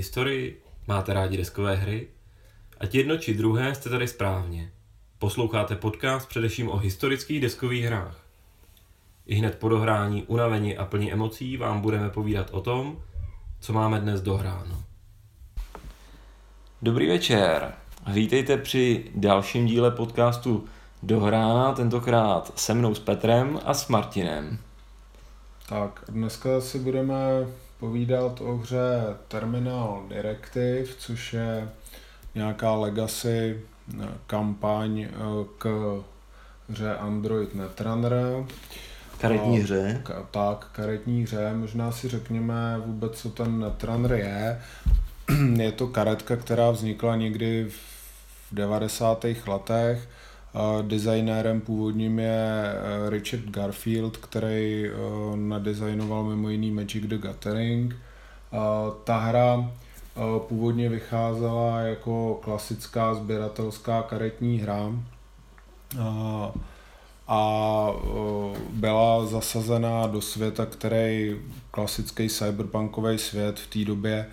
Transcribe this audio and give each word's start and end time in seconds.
Historii? 0.00 0.62
Máte 0.86 1.12
rádi 1.14 1.36
deskové 1.36 1.76
hry? 1.76 2.08
Ať 2.80 2.94
jedno 2.94 3.18
či 3.18 3.34
druhé 3.34 3.74
jste 3.74 3.90
tady 3.90 4.08
správně. 4.08 4.72
Posloucháte 5.18 5.76
podcast 5.76 6.28
především 6.28 6.68
o 6.68 6.76
historických 6.76 7.40
deskových 7.40 7.84
hrách. 7.84 8.24
I 9.26 9.34
hned 9.34 9.58
po 9.58 9.68
dohrání, 9.68 10.22
unavení 10.22 10.76
a 10.76 10.84
plní 10.84 11.12
emocí 11.12 11.56
vám 11.56 11.80
budeme 11.80 12.10
povídat 12.10 12.50
o 12.50 12.60
tom, 12.60 13.02
co 13.60 13.72
máme 13.72 14.00
dnes 14.00 14.20
dohráno. 14.20 14.84
Dobrý 16.82 17.08
večer. 17.08 17.74
Vítejte 18.12 18.56
při 18.56 19.04
dalším 19.14 19.66
díle 19.66 19.90
podcastu 19.90 20.64
Dohrána, 21.02 21.72
tentokrát 21.72 22.58
se 22.58 22.74
mnou 22.74 22.94
s 22.94 22.98
Petrem 22.98 23.60
a 23.64 23.74
s 23.74 23.88
Martinem. 23.88 24.58
Tak, 25.68 26.04
dneska 26.08 26.60
si 26.60 26.78
budeme 26.78 27.46
povídat 27.80 28.40
o 28.40 28.56
hře 28.56 29.00
Terminal 29.28 30.02
Directive, 30.08 30.86
což 30.98 31.32
je 31.32 31.68
nějaká 32.34 32.74
legacy 32.74 33.60
eh, 34.00 34.08
kampaň 34.26 35.00
eh, 35.00 35.10
k 35.58 35.94
hře 36.68 36.96
Android 36.96 37.54
Netrunner. 37.54 38.12
Karetní 39.20 39.58
hře. 39.58 40.00
K, 40.04 40.26
tak, 40.30 40.68
karetní 40.72 41.22
hře. 41.22 41.52
Možná 41.54 41.92
si 41.92 42.08
řekněme 42.08 42.80
vůbec, 42.86 43.20
co 43.20 43.30
ten 43.30 43.58
Netrunner 43.58 44.12
je. 44.12 44.60
Je 45.56 45.72
to 45.72 45.86
karetka, 45.86 46.36
která 46.36 46.70
vznikla 46.70 47.16
někdy 47.16 47.66
v 47.70 48.54
90. 48.54 49.24
letech 49.46 50.08
Designérem 50.82 51.60
původním 51.60 52.18
je 52.18 52.62
eh, 52.64 53.10
Richard 53.10 53.44
Garfield, 53.44 54.16
který 54.16 54.86
eh, 54.86 54.90
nadizajnoval 55.36 56.24
mimo 56.24 56.48
jiný 56.48 56.70
Magic 56.70 57.04
the 57.06 57.18
Gathering. 57.18 57.96
Ta 59.04 59.18
hra 59.18 59.70
eh, 59.70 60.20
původně 60.48 60.88
vycházela 60.88 61.80
jako 61.80 62.40
klasická 62.42 63.14
sběratelská 63.14 64.02
karetní 64.02 64.58
hra 64.58 64.92
a 67.28 67.90
byla 68.70 69.26
zasazena 69.26 70.06
do 70.06 70.20
světa, 70.20 70.66
který 70.66 71.36
klasický 71.70 72.28
cyberpunkový 72.28 73.18
svět 73.18 73.60
v 73.60 73.66
té 73.66 73.84
době 73.84 74.26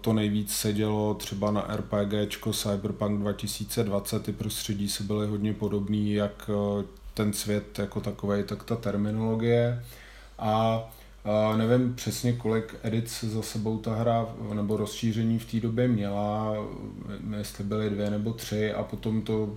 to 0.00 0.12
nejvíc 0.12 0.54
sedělo 0.54 1.14
třeba 1.14 1.50
na 1.50 1.66
RPG 1.76 2.38
Cyberpunk 2.52 3.20
2020, 3.20 4.22
ty 4.22 4.32
prostředí 4.32 4.88
se 4.88 5.04
byly 5.04 5.26
hodně 5.26 5.52
podobný, 5.54 6.12
jak 6.12 6.50
e, 6.50 6.84
ten 7.14 7.32
svět 7.32 7.78
jako 7.78 8.00
takový, 8.00 8.42
tak 8.42 8.64
ta 8.64 8.76
terminologie. 8.76 9.84
A 10.38 10.82
nevím 11.56 11.94
přesně, 11.94 12.32
kolik 12.32 12.74
edic 12.82 13.24
za 13.24 13.42
sebou 13.42 13.78
ta 13.78 13.94
hra 13.94 14.26
nebo 14.54 14.76
rozšíření 14.76 15.38
v 15.38 15.50
té 15.50 15.60
době 15.60 15.88
měla, 15.88 16.54
jestli 17.38 17.64
byly 17.64 17.90
dvě 17.90 18.10
nebo 18.10 18.32
tři 18.32 18.72
a 18.72 18.82
potom 18.82 19.22
to 19.22 19.56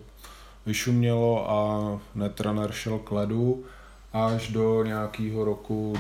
vyšumělo 0.66 1.52
a 1.52 2.02
Netrunner 2.16 2.72
šel 2.72 3.00
k 3.00 3.12
ledu 3.12 3.64
až 4.14 4.48
do 4.48 4.84
nějakého 4.84 5.44
roku 5.44 5.94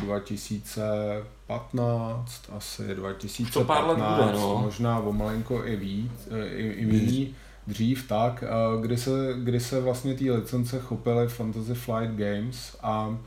2015, 1.50 2.50
asi 2.58 2.96
2015, 2.96 3.54
to 3.54 3.64
pár 3.64 3.88
let 3.88 3.98
bude, 3.98 4.32
no. 4.34 4.62
možná 4.64 5.00
o 5.00 5.14
malinko 5.14 5.66
i 5.66 5.76
víc, 5.76 6.28
i, 6.56 6.68
i 6.68 6.86
méně, 6.86 7.28
dřív 7.68 8.08
tak, 8.08 8.44
kdy 8.82 8.98
se, 8.98 9.34
kdy 9.38 9.60
se 9.60 9.82
vlastně 9.82 10.14
ty 10.14 10.32
licence 10.32 10.80
chopily 10.80 11.28
Fantasy 11.28 11.74
Flight 11.74 12.16
Games 12.16 12.78
a 12.82 13.18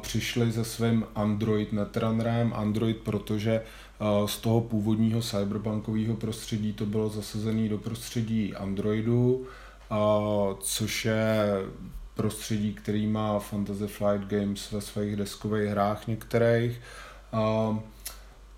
přišli 0.00 0.52
se 0.52 0.64
svým 0.64 1.04
Android 1.14 1.72
Netrunnerem, 1.72 2.52
Android, 2.56 2.96
protože 2.96 3.62
z 4.26 4.38
toho 4.38 4.60
původního 4.60 5.22
cyberpunkového 5.22 6.14
prostředí 6.14 6.72
to 6.72 6.86
bylo 6.86 7.08
zasazené 7.08 7.68
do 7.68 7.78
prostředí 7.78 8.54
Androidu, 8.54 9.46
což 10.60 11.04
je 11.04 11.62
prostředí, 12.14 12.74
který 12.74 13.06
má 13.06 13.38
Fantasy 13.38 13.86
Flight 13.86 14.26
Games 14.26 14.72
ve 14.72 14.80
svých 14.80 15.16
deskových 15.16 15.70
hrách 15.70 16.06
některých. 16.06 16.80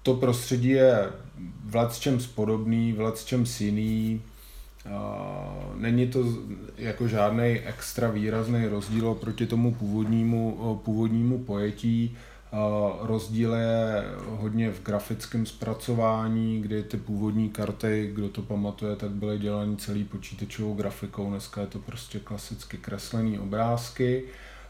To 0.03 0.15
prostředí 0.15 0.69
je 0.69 1.11
v 1.65 1.99
čem 2.01 2.19
podobný, 2.35 2.93
v 2.93 3.01
čem 3.25 3.47
jiný. 3.61 4.23
Není 5.75 6.09
to 6.09 6.25
jako 6.77 7.09
žádný 7.09 7.45
extra 7.45 8.11
výrazný 8.11 8.67
rozdíl 8.67 9.15
proti 9.15 9.47
tomu 9.47 9.75
původnímu, 9.75 10.81
původnímu 10.85 11.39
pojetí. 11.39 12.17
Rozdíl 13.01 13.55
je 13.55 14.05
hodně 14.27 14.71
v 14.71 14.83
grafickém 14.83 15.47
zpracování, 15.47 16.63
kdy 16.63 16.83
ty 16.83 16.97
původní 16.97 17.49
karty, 17.49 18.11
kdo 18.15 18.29
to 18.29 18.43
pamatuje, 18.43 18.97
tak 18.97 19.11
byly 19.11 19.39
dělané 19.39 19.77
celý 19.77 20.05
počítačovou 20.05 20.75
grafikou, 20.75 21.31
dneska 21.31 21.61
je 21.61 21.67
to 21.67 21.79
prostě 21.79 22.19
klasicky 22.19 22.77
kreslené 22.77 23.41
obrázky 23.41 24.25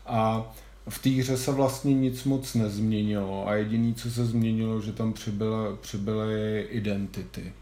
a 0.06 0.53
v 0.88 0.99
té 0.99 1.10
hře 1.10 1.37
se 1.37 1.53
vlastně 1.53 1.94
nic 1.94 2.25
moc 2.25 2.54
nezměnilo 2.54 3.49
a 3.49 3.54
jediné, 3.54 3.94
co 3.94 4.10
se 4.10 4.26
změnilo, 4.26 4.81
že 4.81 4.93
tam 4.93 5.12
přibyly, 5.12 5.76
přibyly 5.81 6.60
identity. 6.71 7.53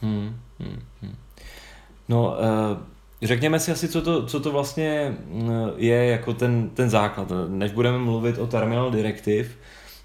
Hmm, 0.00 0.36
hmm, 0.58 0.82
hmm. 1.02 1.14
No, 2.08 2.36
uh 2.36 2.78
Řekněme 3.22 3.60
si 3.60 3.72
asi, 3.72 3.88
co 3.88 4.02
to, 4.02 4.26
co 4.26 4.40
to 4.40 4.52
vlastně 4.52 5.16
mm, 5.26 5.50
je 5.76 6.06
jako 6.06 6.34
ten, 6.34 6.70
ten 6.70 6.90
základ. 6.90 7.32
Než 7.48 7.72
budeme 7.72 7.98
mluvit 7.98 8.38
o 8.38 8.46
Terminal 8.46 8.90
Directive, 8.90 9.48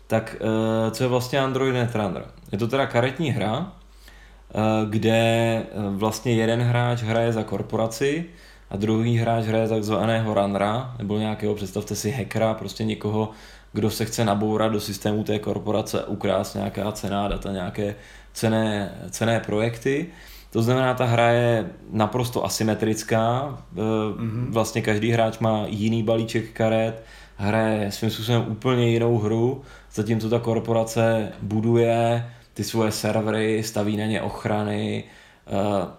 tak 0.07 0.35
eh, 0.39 0.91
co 0.91 1.03
je 1.03 1.07
vlastně 1.07 1.39
Android 1.39 1.73
Netrunner? 1.73 2.25
Je 2.51 2.57
to 2.57 2.67
teda 2.67 2.85
karetní 2.85 3.29
hra, 3.31 3.71
eh, 3.71 4.59
kde 4.89 5.11
eh, 5.11 5.65
vlastně 5.89 6.35
jeden 6.35 6.61
hráč 6.61 7.01
hraje 7.01 7.33
za 7.33 7.43
korporaci 7.43 8.25
a 8.69 8.77
druhý 8.77 9.17
hráč 9.17 9.45
hraje 9.45 9.67
takzvaného 9.67 10.33
runnera, 10.33 10.95
nebo 10.97 11.17
nějakého, 11.17 11.55
představte 11.55 11.95
si 11.95 12.11
hackera, 12.11 12.53
prostě 12.53 12.83
někoho, 12.83 13.29
kdo 13.73 13.89
se 13.89 14.05
chce 14.05 14.25
nabourat 14.25 14.71
do 14.71 14.79
systému 14.79 15.23
té 15.23 15.39
korporace, 15.39 16.03
ukrást 16.05 16.55
nějaká 16.55 16.91
cená 16.91 17.27
data, 17.27 17.51
nějaké 17.51 17.95
cené, 18.33 18.91
cené 19.09 19.39
projekty. 19.39 20.07
To 20.51 20.61
znamená, 20.61 20.93
ta 20.93 21.05
hra 21.05 21.29
je 21.29 21.69
naprosto 21.91 22.45
asymetrická, 22.45 23.57
mm-hmm. 23.75 24.51
vlastně 24.51 24.81
každý 24.81 25.11
hráč 25.11 25.39
má 25.39 25.63
jiný 25.67 26.03
balíček 26.03 26.51
karet, 26.51 27.03
hraje 27.35 27.91
svým 27.91 28.11
způsobem 28.11 28.45
úplně 28.47 28.89
jinou 28.89 29.17
hru, 29.17 29.61
zatímco 29.93 30.29
ta 30.29 30.39
korporace 30.39 31.31
buduje 31.41 32.29
ty 32.53 32.63
svoje 32.63 32.91
servery, 32.91 33.63
staví 33.63 33.97
na 33.97 34.05
ně 34.05 34.21
ochrany, 34.21 35.03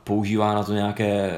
používá 0.04 0.54
na 0.54 0.64
to 0.64 0.72
nějaké 0.72 1.36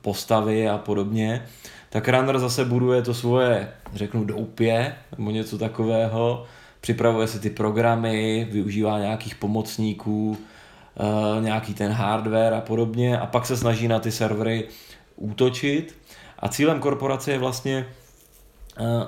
postavy 0.00 0.68
a 0.68 0.78
podobně. 0.78 1.46
Tak 1.90 2.08
Runner 2.08 2.38
zase 2.38 2.64
buduje 2.64 3.02
to 3.02 3.14
svoje, 3.14 3.68
řeknu, 3.94 4.24
doupě 4.24 4.94
nebo 5.18 5.30
něco 5.30 5.58
takového, 5.58 6.44
připravuje 6.80 7.26
si 7.26 7.40
ty 7.40 7.50
programy, 7.50 8.48
využívá 8.50 8.98
nějakých 8.98 9.34
pomocníků, 9.34 10.38
Eh, 11.00 11.40
nějaký 11.40 11.74
ten 11.74 11.92
hardware 11.92 12.54
a 12.54 12.60
podobně 12.60 13.18
a 13.18 13.26
pak 13.26 13.46
se 13.46 13.56
snaží 13.56 13.88
na 13.88 13.98
ty 13.98 14.12
servery 14.12 14.68
útočit 15.16 15.94
a 16.38 16.48
cílem 16.48 16.80
korporace 16.80 17.32
je 17.32 17.38
vlastně 17.38 17.86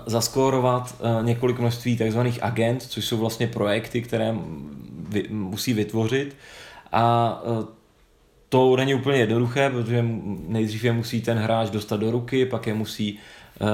zaskórovat 0.06 0.94
několik 1.22 1.58
množství 1.58 1.96
takzvaných 1.96 2.42
agent, 2.42 2.82
což 2.82 3.04
jsou 3.04 3.16
vlastně 3.16 3.46
projekty, 3.46 4.02
které 4.02 4.34
musí 5.28 5.72
vytvořit 5.72 6.36
a 6.92 7.42
to 8.50 8.76
není 8.76 8.94
úplně 8.94 9.18
jednoduché, 9.18 9.70
protože 9.70 10.04
nejdřív 10.48 10.84
je 10.84 10.92
musí 10.92 11.22
ten 11.22 11.38
hráč 11.38 11.70
dostat 11.70 12.00
do 12.00 12.10
ruky, 12.10 12.46
pak 12.46 12.66
je 12.66 12.74
musí 12.74 13.18
uh, 13.60 13.68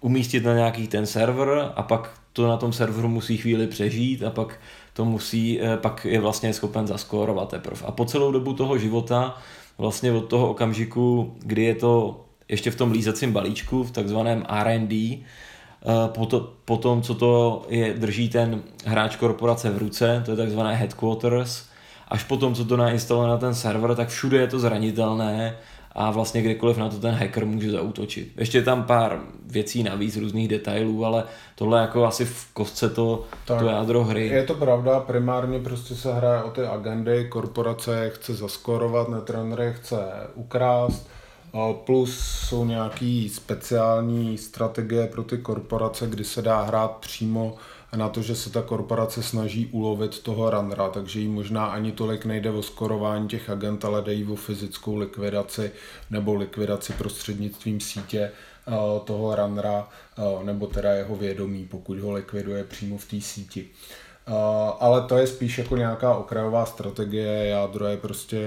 umístit 0.00 0.44
na 0.44 0.54
nějaký 0.54 0.88
ten 0.88 1.06
server 1.06 1.72
a 1.76 1.82
pak 1.82 2.10
to 2.36 2.48
na 2.48 2.56
tom 2.56 2.72
serveru 2.72 3.08
musí 3.08 3.36
chvíli 3.36 3.66
přežít 3.66 4.22
a 4.22 4.30
pak 4.30 4.58
to 4.92 5.04
musí, 5.04 5.60
eh, 5.60 5.76
pak 5.76 6.04
je 6.04 6.20
vlastně 6.20 6.52
schopen 6.52 6.86
zaskórovat 6.86 7.48
teprve. 7.48 7.80
A 7.86 7.90
po 7.90 8.04
celou 8.04 8.32
dobu 8.32 8.52
toho 8.52 8.78
života, 8.78 9.36
vlastně 9.78 10.12
od 10.12 10.20
toho 10.20 10.50
okamžiku, 10.50 11.36
kdy 11.38 11.62
je 11.62 11.74
to 11.74 12.20
ještě 12.48 12.70
v 12.70 12.76
tom 12.76 12.92
lízacím 12.92 13.32
balíčku, 13.32 13.84
v 13.84 13.90
takzvaném 13.90 14.44
R&D, 14.48 15.18
eh, 15.18 16.08
po 16.64 16.76
tom, 16.76 17.02
co 17.02 17.14
to 17.14 17.62
je, 17.68 17.94
drží 17.94 18.28
ten 18.28 18.62
hráč 18.84 19.16
korporace 19.16 19.70
v 19.70 19.78
ruce, 19.78 20.22
to 20.24 20.30
je 20.30 20.36
takzvané 20.36 20.74
headquarters, 20.76 21.68
až 22.08 22.24
potom, 22.24 22.54
co 22.54 22.64
to 22.64 22.76
nainstaluje 22.76 23.28
na 23.28 23.36
ten 23.36 23.54
server, 23.54 23.94
tak 23.94 24.08
všude 24.08 24.38
je 24.38 24.46
to 24.46 24.58
zranitelné 24.58 25.56
a 25.92 26.10
vlastně 26.10 26.42
kdekoliv 26.42 26.76
na 26.76 26.88
to 26.88 26.96
ten 26.96 27.14
hacker 27.14 27.46
může 27.46 27.70
zautočit. 27.70 28.32
Ještě 28.36 28.62
tam 28.62 28.82
pár 28.82 29.20
věcí 29.46 29.82
navíc, 29.82 30.16
různých 30.16 30.48
detailů, 30.48 31.04
ale 31.04 31.24
tohle 31.54 31.80
jako 31.80 32.06
asi 32.06 32.24
v 32.24 32.46
kostce 32.52 32.90
to, 32.90 33.24
tak, 33.44 33.58
to 33.58 33.66
jádro 33.66 34.04
hry. 34.04 34.26
Je 34.26 34.42
to 34.44 34.54
pravda, 34.54 35.00
primárně 35.00 35.58
prostě 35.58 35.94
se 35.94 36.14
hraje 36.14 36.42
o 36.42 36.50
ty 36.50 36.60
agendy, 36.60 37.28
korporace 37.28 38.10
chce 38.10 38.34
zaskorovat, 38.34 39.08
netrenery 39.08 39.72
chce 39.72 39.96
ukrást, 40.34 41.08
plus 41.84 42.18
jsou 42.48 42.64
nějaký 42.64 43.28
speciální 43.28 44.38
strategie 44.38 45.06
pro 45.06 45.22
ty 45.22 45.38
korporace, 45.38 46.06
kdy 46.06 46.24
se 46.24 46.42
dá 46.42 46.62
hrát 46.62 46.90
přímo 46.90 47.54
na 47.96 48.08
to, 48.08 48.22
že 48.22 48.36
se 48.36 48.50
ta 48.50 48.62
korporace 48.62 49.22
snaží 49.22 49.66
ulovit 49.66 50.22
toho 50.22 50.50
runnera, 50.50 50.88
takže 50.88 51.20
jí 51.20 51.28
možná 51.28 51.66
ani 51.66 51.92
tolik 51.92 52.24
nejde 52.24 52.50
o 52.50 52.62
skorování 52.62 53.28
těch 53.28 53.50
agent, 53.50 53.84
ale 53.84 54.02
jde 54.02 54.12
jí 54.12 54.24
o 54.24 54.36
fyzickou 54.36 54.96
likvidaci 54.96 55.72
nebo 56.10 56.34
likvidaci 56.34 56.92
prostřednictvím 56.92 57.80
sítě 57.80 58.20
eh, 58.20 58.72
toho 59.04 59.36
runnera, 59.36 59.88
eh, 60.18 60.44
nebo 60.44 60.66
teda 60.66 60.92
jeho 60.92 61.16
vědomí, 61.16 61.66
pokud 61.70 61.98
ho 61.98 62.12
likviduje 62.12 62.64
přímo 62.64 62.98
v 62.98 63.04
té 63.04 63.20
síti. 63.20 63.68
Uh, 64.28 64.34
ale 64.80 65.02
to 65.02 65.16
je 65.16 65.26
spíš 65.26 65.58
jako 65.58 65.76
nějaká 65.76 66.14
okrajová 66.14 66.66
strategie, 66.66 67.46
jádro 67.46 67.86
je 67.86 67.96
prostě 67.96 68.38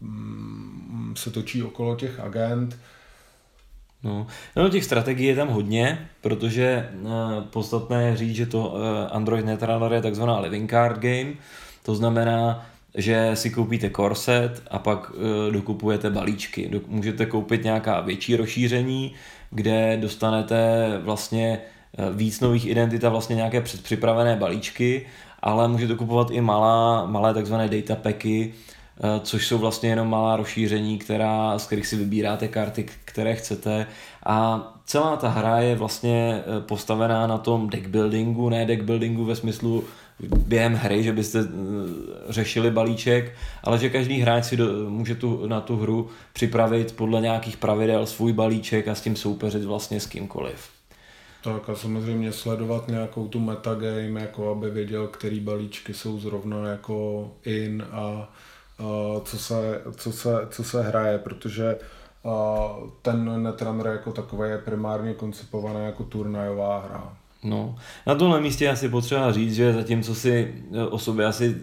mm, 0.00 1.14
se 1.16 1.30
točí 1.30 1.62
okolo 1.62 1.96
těch 1.96 2.20
agent. 2.20 2.78
No, 4.02 4.26
no 4.56 4.68
těch 4.68 4.84
strategií 4.84 5.26
je 5.26 5.36
tam 5.36 5.48
hodně, 5.48 6.08
protože 6.20 6.88
uh, 7.02 7.10
podstatné 7.50 8.02
je 8.02 8.16
říct, 8.16 8.36
že 8.36 8.46
to 8.46 8.68
uh, 8.68 8.80
Android 9.10 9.44
Netrunner 9.44 9.92
je 9.92 10.02
takzvaná 10.02 10.40
living 10.40 10.70
card 10.70 10.98
game, 10.98 11.32
to 11.82 11.94
znamená, 11.94 12.66
že 12.94 13.30
si 13.34 13.50
koupíte 13.50 13.88
korset 13.88 14.62
a 14.70 14.78
pak 14.78 15.10
uh, 15.10 15.52
dokupujete 15.52 16.10
balíčky. 16.10 16.68
Do, 16.68 16.80
můžete 16.86 17.26
koupit 17.26 17.64
nějaká 17.64 18.00
větší 18.00 18.36
rozšíření, 18.36 19.14
kde 19.50 19.96
dostanete 19.96 20.88
vlastně 21.02 21.60
víc 22.12 22.40
nových 22.40 22.66
identit 22.66 23.04
a 23.04 23.08
vlastně 23.08 23.36
nějaké 23.36 23.60
předpřipravené 23.60 24.36
balíčky, 24.36 25.06
ale 25.42 25.68
můžete 25.68 25.94
kupovat 25.94 26.30
i 26.30 26.40
malá, 26.40 27.06
malé 27.06 27.34
takzvané 27.34 27.68
data 27.68 27.96
packy, 27.96 28.54
což 29.22 29.46
jsou 29.46 29.58
vlastně 29.58 29.88
jenom 29.88 30.08
malá 30.08 30.36
rozšíření, 30.36 30.98
která, 30.98 31.58
z 31.58 31.66
kterých 31.66 31.86
si 31.86 31.96
vybíráte 31.96 32.48
karty, 32.48 32.86
které 33.04 33.34
chcete. 33.34 33.86
A 34.26 34.68
celá 34.84 35.16
ta 35.16 35.28
hra 35.28 35.58
je 35.58 35.74
vlastně 35.74 36.42
eh, 36.42 36.60
postavená 36.60 37.26
na 37.26 37.38
tom 37.38 37.70
deck 37.70 37.86
buildingu, 37.86 38.48
ne 38.48 38.66
deck 38.66 38.82
buildingu 38.82 39.24
ve 39.24 39.36
smyslu 39.36 39.84
během 40.20 40.74
hry, 40.74 41.02
že 41.02 41.12
byste 41.12 41.38
řešili 42.28 42.70
balíček, 42.70 43.34
ale 43.64 43.78
že 43.78 43.90
každý 43.90 44.20
hráč 44.20 44.44
si 44.44 44.56
do, 44.56 44.90
může 44.90 45.14
tu, 45.14 45.46
na 45.46 45.60
tu 45.60 45.76
hru 45.76 46.08
připravit 46.32 46.96
podle 46.96 47.20
nějakých 47.20 47.56
pravidel 47.56 48.06
svůj 48.06 48.32
balíček 48.32 48.88
a 48.88 48.94
s 48.94 49.00
tím 49.00 49.16
soupeřit 49.16 49.64
vlastně 49.64 50.00
s 50.00 50.06
kýmkoliv. 50.06 50.68
Tak 51.44 51.68
a 51.68 51.74
samozřejmě 51.74 52.32
sledovat 52.32 52.88
nějakou 52.88 53.28
tu 53.28 53.40
metagame, 53.40 54.20
jako 54.20 54.50
aby 54.50 54.70
věděl, 54.70 55.06
který 55.06 55.40
balíčky 55.40 55.94
jsou 55.94 56.20
zrovna 56.20 56.68
jako 56.68 57.30
in 57.44 57.84
a 57.92 58.32
co, 59.24 59.38
se, 59.38 59.82
co, 59.96 60.12
se, 60.12 60.30
co 60.50 60.64
se 60.64 60.82
hraje, 60.82 61.18
protože 61.18 61.76
a 62.24 62.68
ten 63.02 63.42
Netrunner 63.42 63.86
jako 63.86 64.12
takový 64.12 64.50
je 64.50 64.58
primárně 64.58 65.14
koncipovaný 65.14 65.84
jako 65.84 66.04
turnajová 66.04 66.84
hra. 66.88 67.12
No, 67.44 67.76
na 68.06 68.14
tomhle 68.14 68.40
místě 68.40 68.70
asi 68.70 68.88
potřeba 68.88 69.32
říct, 69.32 69.54
že 69.54 69.72
zatímco 69.72 70.14
si 70.14 70.54
e, 70.72 70.84
o 70.86 70.98
sobě 70.98 71.26
asi 71.26 71.56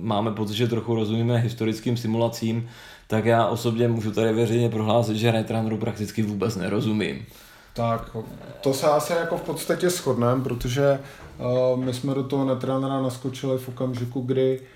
máme 0.00 0.30
pocit, 0.32 0.54
že 0.54 0.68
trochu 0.68 0.94
rozumíme 0.94 1.38
historickým 1.38 1.96
simulacím, 1.96 2.68
tak 3.06 3.24
já 3.24 3.46
osobně 3.46 3.88
můžu 3.88 4.12
tady 4.12 4.32
veřejně 4.32 4.68
prohlásit, 4.68 5.16
že 5.16 5.32
Netrunneru 5.32 5.76
prakticky 5.76 6.22
vůbec 6.22 6.56
nerozumím. 6.56 7.26
Tak, 7.74 8.16
to 8.60 8.74
se 8.74 8.86
asi 8.86 9.12
jako 9.12 9.36
v 9.36 9.42
podstatě 9.42 9.90
shodneme, 9.90 10.44
protože 10.44 10.98
uh, 11.72 11.84
my 11.84 11.94
jsme 11.94 12.14
do 12.14 12.22
toho 12.24 12.44
netrenera 12.44 13.02
naskočili 13.02 13.58
v 13.58 13.68
okamžiku, 13.68 14.20
kdy, 14.20 14.60
uh, 14.60 14.66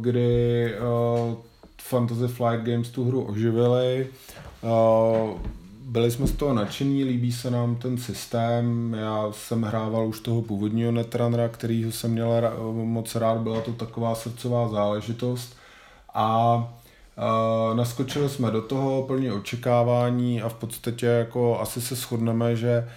kdy 0.00 0.74
uh, 0.78 1.34
Fantasy 1.82 2.28
Flight 2.28 2.64
Games 2.64 2.88
tu 2.88 3.04
hru 3.04 3.22
oživili. 3.22 4.08
Uh, 4.62 5.40
byli 5.80 6.10
jsme 6.10 6.26
z 6.26 6.32
toho 6.32 6.54
nadšení, 6.54 7.04
líbí 7.04 7.32
se 7.32 7.50
nám 7.50 7.76
ten 7.76 7.98
systém. 7.98 8.94
Já 8.94 9.28
jsem 9.32 9.62
hrával 9.62 10.06
už 10.06 10.20
toho 10.20 10.42
původního 10.42 10.92
netrunnera, 10.92 11.48
který 11.48 11.92
jsem 11.92 12.10
měl 12.10 12.52
moc 12.72 13.14
rád, 13.14 13.38
byla 13.38 13.60
to 13.60 13.72
taková 13.72 14.14
srdcová 14.14 14.68
záležitost. 14.68 15.56
A 16.14 16.72
naskočili 17.74 18.28
jsme 18.28 18.50
do 18.50 18.62
toho 18.62 19.02
plně 19.02 19.32
očekávání 19.32 20.42
a 20.42 20.48
v 20.48 20.54
podstatě 20.54 21.06
jako 21.06 21.60
asi 21.60 21.80
se 21.80 21.94
shodneme, 21.94 22.56
že 22.56 22.88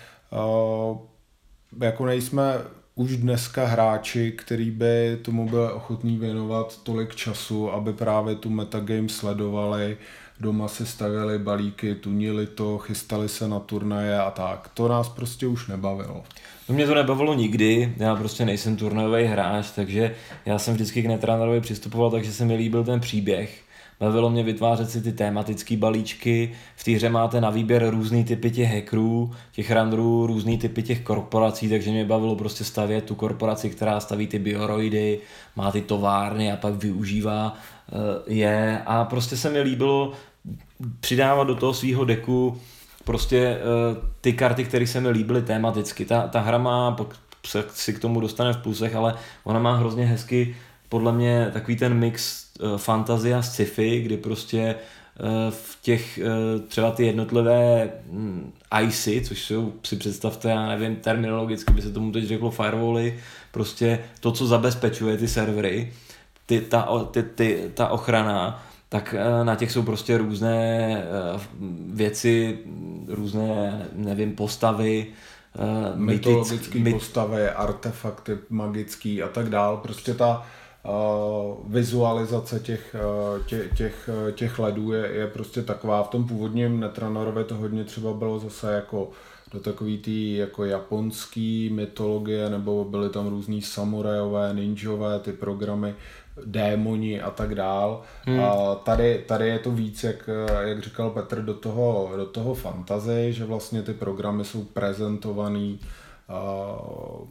jako 1.81 2.05
nejsme 2.05 2.53
už 2.99 3.17
dneska 3.17 3.65
hráči, 3.65 4.31
který 4.31 4.71
by 4.71 5.17
tomu 5.21 5.49
byli 5.49 5.71
ochotní 5.71 6.17
věnovat 6.17 6.79
tolik 6.83 7.15
času, 7.15 7.71
aby 7.71 7.93
právě 7.93 8.35
tu 8.35 8.49
metagame 8.49 9.09
sledovali, 9.09 9.97
doma 10.39 10.67
si 10.67 10.85
stavěli 10.85 11.39
balíky, 11.39 11.95
tunili 11.95 12.47
to, 12.47 12.77
chystali 12.77 13.29
se 13.29 13.47
na 13.47 13.59
turnaje 13.59 14.19
a 14.19 14.31
tak. 14.31 14.71
To 14.73 14.87
nás 14.87 15.09
prostě 15.09 15.47
už 15.47 15.67
nebavilo. 15.67 16.23
No 16.69 16.75
mě 16.75 16.87
to 16.87 16.95
nebavilo 16.95 17.33
nikdy, 17.33 17.93
já 17.97 18.15
prostě 18.15 18.45
nejsem 18.45 18.75
turnajový 18.75 19.23
hráč, 19.23 19.71
takže 19.75 20.15
já 20.45 20.59
jsem 20.59 20.73
vždycky 20.73 21.01
k 21.01 21.05
Netrunnerovi 21.05 21.61
přistupoval, 21.61 22.11
takže 22.11 22.33
se 22.33 22.45
mi 22.45 22.55
líbil 22.55 22.83
ten 22.83 22.99
příběh 22.99 23.68
Bavilo 23.99 24.29
mě 24.29 24.43
vytvářet 24.43 24.89
si 24.89 25.01
ty 25.01 25.11
tematické 25.11 25.77
balíčky. 25.77 26.51
V 26.75 26.83
té 26.83 26.91
hře 26.91 27.09
máte 27.09 27.41
na 27.41 27.49
výběr 27.49 27.89
různý 27.89 28.23
typy 28.23 28.51
těch 28.51 28.73
hackerů, 28.73 29.31
těch 29.51 29.71
randrů, 29.71 30.27
různý 30.27 30.57
typy 30.57 30.83
těch 30.83 31.01
korporací, 31.01 31.69
takže 31.69 31.91
mě 31.91 32.05
bavilo 32.05 32.35
prostě 32.35 32.63
stavět 32.63 33.03
tu 33.03 33.15
korporaci, 33.15 33.69
která 33.69 33.99
staví 33.99 34.27
ty 34.27 34.39
bioroidy, 34.39 35.19
má 35.55 35.71
ty 35.71 35.81
továrny 35.81 36.51
a 36.51 36.55
pak 36.55 36.73
využívá 36.73 37.53
eh, 37.53 37.93
je. 38.33 38.81
A 38.85 39.05
prostě 39.05 39.37
se 39.37 39.49
mi 39.49 39.61
líbilo 39.61 40.13
přidávat 40.99 41.43
do 41.43 41.55
toho 41.55 41.73
svého 41.73 42.05
deku 42.05 42.57
prostě 43.03 43.37
eh, 43.37 43.61
ty 44.21 44.33
karty, 44.33 44.63
které 44.63 44.87
se 44.87 45.01
mi 45.01 45.09
líbily 45.09 45.41
tematicky. 45.41 46.05
Ta, 46.05 46.27
ta 46.27 46.39
hra 46.39 46.57
má, 46.57 46.97
se 47.45 47.63
si 47.73 47.93
k 47.93 47.99
tomu 47.99 48.19
dostane 48.19 48.53
v 48.53 48.57
plusech, 48.57 48.95
ale 48.95 49.13
ona 49.43 49.59
má 49.59 49.75
hrozně 49.75 50.05
hezky 50.05 50.55
podle 50.89 51.11
mě 51.11 51.49
takový 51.53 51.75
ten 51.75 51.93
mix 51.93 52.48
uh, 52.59 52.77
fantazie 52.77 53.35
a 53.35 53.41
sci-fi, 53.41 54.01
kdy 54.01 54.17
prostě 54.17 54.75
uh, 55.19 55.27
v 55.49 55.77
těch 55.81 56.19
uh, 56.23 56.61
třeba 56.61 56.91
ty 56.91 57.05
jednotlivé 57.05 57.89
um, 58.09 58.53
ICy, 58.81 59.21
což 59.21 59.45
jsou, 59.45 59.73
si 59.83 59.95
představte, 59.95 60.49
já 60.49 60.67
nevím, 60.67 60.95
terminologicky 60.95 61.73
by 61.73 61.81
se 61.81 61.91
tomu 61.91 62.11
teď 62.11 62.23
řeklo 62.23 62.51
firewally, 62.51 63.19
prostě 63.51 63.99
to, 64.19 64.31
co 64.31 64.47
zabezpečuje 64.47 65.17
ty 65.17 65.27
servery, 65.27 65.93
ty, 66.45 66.61
ta, 66.61 67.05
ty, 67.11 67.23
ty, 67.23 67.71
ta 67.73 67.87
ochrana, 67.87 68.63
tak 68.89 69.15
na 69.43 69.55
těch 69.55 69.71
jsou 69.71 69.83
prostě 69.83 70.17
různé 70.17 71.03
věci, 71.87 72.59
různé, 73.07 73.81
nevím, 73.93 74.35
postavy, 74.35 75.07
mytologické 75.95 76.79
myt... 76.79 76.93
postavy, 76.93 77.49
artefakty 77.49 78.37
magický 78.49 79.23
a 79.23 79.27
tak 79.27 79.49
dál. 79.49 79.77
Prostě 79.77 80.13
ta, 80.13 80.45
vizualizace 81.67 82.59
těch, 82.59 82.95
těch, 83.45 83.73
těch, 83.73 84.09
těch 84.35 84.59
ledů 84.59 84.91
je, 84.93 85.07
je 85.11 85.27
prostě 85.27 85.61
taková. 85.61 86.03
V 86.03 86.07
tom 86.07 86.27
původním 86.27 86.79
Netrunnorovi 86.79 87.43
to 87.43 87.55
hodně 87.55 87.83
třeba 87.83 88.13
bylo 88.13 88.39
zase 88.39 88.73
jako 88.73 89.09
do 89.53 89.59
takový 89.59 89.97
tý 89.97 90.35
jako 90.35 90.65
japonský 90.65 91.69
mytologie, 91.73 92.49
nebo 92.49 92.85
byly 92.85 93.09
tam 93.09 93.27
různý 93.27 93.61
samurajové, 93.61 94.53
ninjové, 94.53 95.19
ty 95.19 95.31
programy, 95.31 95.95
démoni 96.45 97.21
a 97.21 97.31
tak 97.31 97.55
dál. 97.55 98.01
Hmm. 98.25 98.39
A 98.39 98.75
tady, 98.75 99.23
tady 99.27 99.47
je 99.47 99.59
to 99.59 99.71
víc, 99.71 100.03
jak, 100.03 100.29
jak 100.61 100.83
říkal 100.83 101.09
Petr, 101.09 101.41
do 101.41 101.53
toho, 101.53 102.11
do 102.15 102.25
toho 102.25 102.53
fantazy, 102.53 103.33
že 103.33 103.45
vlastně 103.45 103.81
ty 103.81 103.93
programy 103.93 104.45
jsou 104.45 104.63
prezentovaný 104.63 105.79
uh, 106.29 107.27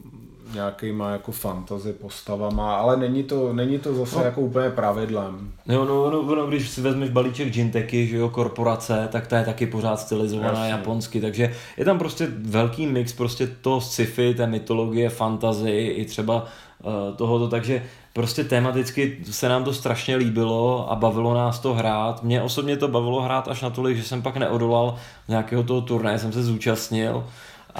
nějakýma 0.53 1.09
jako 1.09 1.31
fantasy 1.31 1.93
postavama, 1.93 2.75
ale 2.75 2.97
není 2.97 3.23
to, 3.23 3.53
není 3.53 3.79
to 3.79 3.93
zase 3.93 4.15
no. 4.15 4.23
jako 4.23 4.41
úplně 4.41 4.69
pravidlem. 4.69 5.51
Jo, 5.65 5.85
no, 5.85 6.11
no, 6.11 6.35
no, 6.35 6.47
když 6.47 6.69
si 6.69 6.81
vezmeš 6.81 7.09
balíček 7.09 7.55
Jinteky, 7.55 8.07
že 8.07 8.17
jo, 8.17 8.29
korporace, 8.29 9.07
tak 9.11 9.27
ta 9.27 9.37
je 9.37 9.45
taky 9.45 9.67
pořád 9.67 9.99
stylizovaná 9.99 10.59
Jasně. 10.59 10.71
japonsky, 10.71 11.21
takže 11.21 11.53
je 11.77 11.85
tam 11.85 11.99
prostě 11.99 12.27
velký 12.39 12.87
mix 12.87 13.13
prostě 13.13 13.47
toho 13.47 13.81
sci-fi, 13.81 14.33
té 14.33 14.47
mytologie, 14.47 15.09
fantasy 15.09 15.71
i 15.71 16.05
třeba 16.05 16.45
uh, 16.83 17.15
tohoto, 17.15 17.47
takže 17.47 17.83
prostě 18.13 18.43
tematicky 18.43 19.17
se 19.31 19.49
nám 19.49 19.63
to 19.63 19.73
strašně 19.73 20.15
líbilo 20.15 20.91
a 20.91 20.95
bavilo 20.95 21.33
nás 21.33 21.59
to 21.59 21.73
hrát. 21.73 22.23
Mě 22.23 22.41
osobně 22.41 22.77
to 22.77 22.87
bavilo 22.87 23.21
hrát 23.21 23.47
až 23.47 23.61
natolik, 23.61 23.97
že 23.97 24.03
jsem 24.03 24.21
pak 24.21 24.37
neodolal 24.37 24.95
nějakého 25.27 25.63
toho 25.63 25.81
turnaje, 25.81 26.19
jsem 26.19 26.33
se 26.33 26.43
zúčastnil 26.43 27.23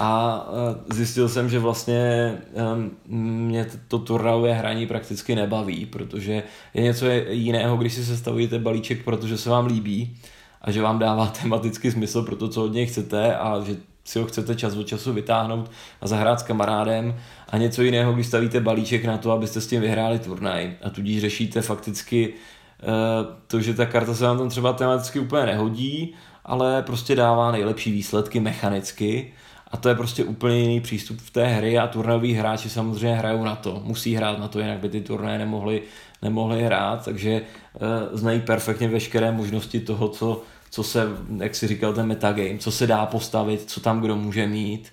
a 0.00 0.46
e, 0.90 0.94
zjistil 0.94 1.28
jsem, 1.28 1.48
že 1.48 1.58
vlastně 1.58 2.32
mě 3.06 3.66
to 3.88 3.98
turnajové 3.98 4.54
hraní 4.54 4.86
prakticky 4.86 5.34
nebaví, 5.34 5.86
protože 5.86 6.42
je 6.74 6.82
něco 6.82 7.06
jiného, 7.28 7.76
když 7.76 7.92
si 7.94 8.04
sestavujete 8.04 8.58
balíček, 8.58 9.04
protože 9.04 9.38
se 9.38 9.50
vám 9.50 9.66
líbí 9.66 10.16
a 10.62 10.70
že 10.70 10.82
vám 10.82 10.98
dává 10.98 11.26
tematický 11.42 11.90
smysl 11.90 12.22
pro 12.22 12.36
to, 12.36 12.48
co 12.48 12.64
od 12.64 12.72
něj 12.72 12.86
chcete 12.86 13.36
a 13.36 13.60
že 13.60 13.76
si 14.04 14.18
ho 14.18 14.26
chcete 14.26 14.54
čas 14.54 14.76
od 14.76 14.86
času 14.86 15.12
vytáhnout 15.12 15.70
a 16.00 16.06
zahrát 16.06 16.40
s 16.40 16.42
kamarádem. 16.42 17.14
A 17.48 17.58
něco 17.58 17.82
jiného, 17.82 18.12
když 18.12 18.26
stavíte 18.26 18.60
balíček 18.60 19.04
na 19.04 19.18
to, 19.18 19.32
abyste 19.32 19.60
s 19.60 19.66
tím 19.66 19.80
vyhráli 19.80 20.18
turnaj 20.18 20.76
a 20.82 20.90
tudíž 20.90 21.20
řešíte 21.20 21.62
fakticky 21.62 22.28
e, 22.28 22.86
to, 23.46 23.60
že 23.60 23.74
ta 23.74 23.86
karta 23.86 24.14
se 24.14 24.24
vám 24.24 24.38
tam 24.38 24.48
třeba 24.48 24.72
tematicky 24.72 25.18
úplně 25.18 25.46
nehodí, 25.46 26.14
ale 26.44 26.82
prostě 26.82 27.16
dává 27.16 27.52
nejlepší 27.52 27.92
výsledky 27.92 28.40
mechanicky 28.40 29.32
A 29.70 29.76
to 29.76 29.88
je 29.88 29.94
prostě 29.94 30.24
úplně 30.24 30.58
jiný 30.58 30.80
přístup 30.80 31.20
v 31.20 31.30
té 31.30 31.46
hry 31.46 31.78
a 31.78 31.86
turnajoví 31.86 32.34
hráči 32.34 32.70
samozřejmě 32.70 33.16
hrajou 33.16 33.44
na 33.44 33.56
to. 33.56 33.82
Musí 33.84 34.14
hrát 34.14 34.38
na 34.38 34.48
to, 34.48 34.60
jinak 34.60 34.78
by 34.78 34.88
ty 34.88 35.00
turnaje 35.00 35.38
nemohli, 35.38 35.82
nemohli 36.22 36.62
hrát, 36.62 37.04
takže 37.04 37.30
e, 37.30 37.42
znají 38.12 38.40
perfektně 38.40 38.88
veškeré 38.88 39.32
možnosti 39.32 39.80
toho, 39.80 40.08
co, 40.08 40.42
co 40.70 40.82
se, 40.82 41.06
jak 41.36 41.54
si 41.54 41.66
říkal, 41.66 41.92
ten 41.92 42.06
metagame, 42.06 42.58
co 42.58 42.70
se 42.70 42.86
dá 42.86 43.06
postavit, 43.06 43.70
co 43.70 43.80
tam 43.80 44.00
kdo 44.00 44.16
může 44.16 44.46
mít. 44.46 44.92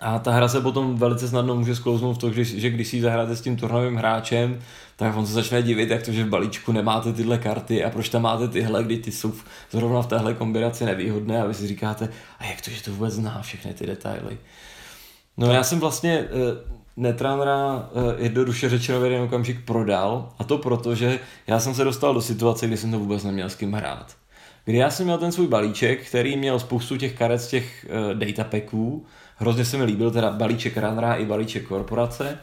A 0.00 0.18
ta 0.18 0.32
hra 0.32 0.48
se 0.48 0.60
potom 0.60 0.96
velice 0.96 1.28
snadno 1.28 1.56
může 1.56 1.76
sklouznout 1.76 2.16
v 2.16 2.20
to, 2.20 2.32
že, 2.32 2.44
že 2.44 2.70
když 2.70 2.88
si 2.88 2.96
ji 2.96 3.02
zahráte 3.02 3.36
s 3.36 3.40
tím 3.40 3.56
turnajovým 3.56 3.96
hráčem, 3.96 4.60
tak 5.02 5.16
on 5.16 5.26
se 5.26 5.32
začne 5.32 5.62
divit, 5.62 5.90
jak 5.90 6.02
to, 6.02 6.12
že 6.12 6.24
v 6.24 6.28
balíčku 6.28 6.72
nemáte 6.72 7.12
tyhle 7.12 7.38
karty 7.38 7.84
a 7.84 7.90
proč 7.90 8.08
tam 8.08 8.22
máte 8.22 8.48
tyhle, 8.48 8.84
kdy 8.84 8.98
ty 8.98 9.12
jsou 9.12 9.32
zrovna 9.70 10.02
v 10.02 10.06
téhle 10.06 10.34
kombinaci 10.34 10.84
nevýhodné 10.84 11.42
a 11.42 11.46
vy 11.46 11.54
si 11.54 11.66
říkáte, 11.66 12.08
a 12.38 12.44
jak 12.44 12.60
to, 12.60 12.70
že 12.70 12.82
to 12.82 12.90
vůbec 12.90 13.14
zná 13.14 13.42
všechny 13.42 13.74
ty 13.74 13.86
detaily. 13.86 14.38
No 15.36 15.52
já 15.52 15.62
jsem 15.62 15.80
vlastně 15.80 16.20
uh, 16.20 16.28
Netranera 16.96 17.74
uh, 17.74 18.02
jednoduše 18.16 18.68
řečeno 18.68 19.00
v 19.00 19.04
jeden 19.04 19.22
okamžik 19.22 19.64
prodal 19.64 20.32
a 20.38 20.44
to 20.44 20.58
proto, 20.58 20.94
že 20.94 21.18
já 21.46 21.60
jsem 21.60 21.74
se 21.74 21.84
dostal 21.84 22.14
do 22.14 22.20
situace, 22.20 22.66
kdy 22.66 22.76
jsem 22.76 22.90
to 22.90 22.98
vůbec 22.98 23.24
neměl 23.24 23.50
s 23.50 23.54
kým 23.54 23.72
hrát. 23.72 24.16
Kdy 24.64 24.78
já 24.78 24.90
jsem 24.90 25.06
měl 25.06 25.18
ten 25.18 25.32
svůj 25.32 25.46
balíček, 25.46 26.06
který 26.08 26.36
měl 26.36 26.58
spoustu 26.58 26.96
těch 26.96 27.18
karet 27.18 27.40
z 27.40 27.48
těch 27.48 27.86
uh, 27.88 28.14
datapacků, 28.14 29.06
hrozně 29.36 29.64
se 29.64 29.76
mi 29.76 29.84
líbil 29.84 30.10
teda 30.10 30.30
balíček 30.30 30.76
Runnera 30.76 31.14
i 31.14 31.26
balíček 31.26 31.66
korporace 31.66 32.38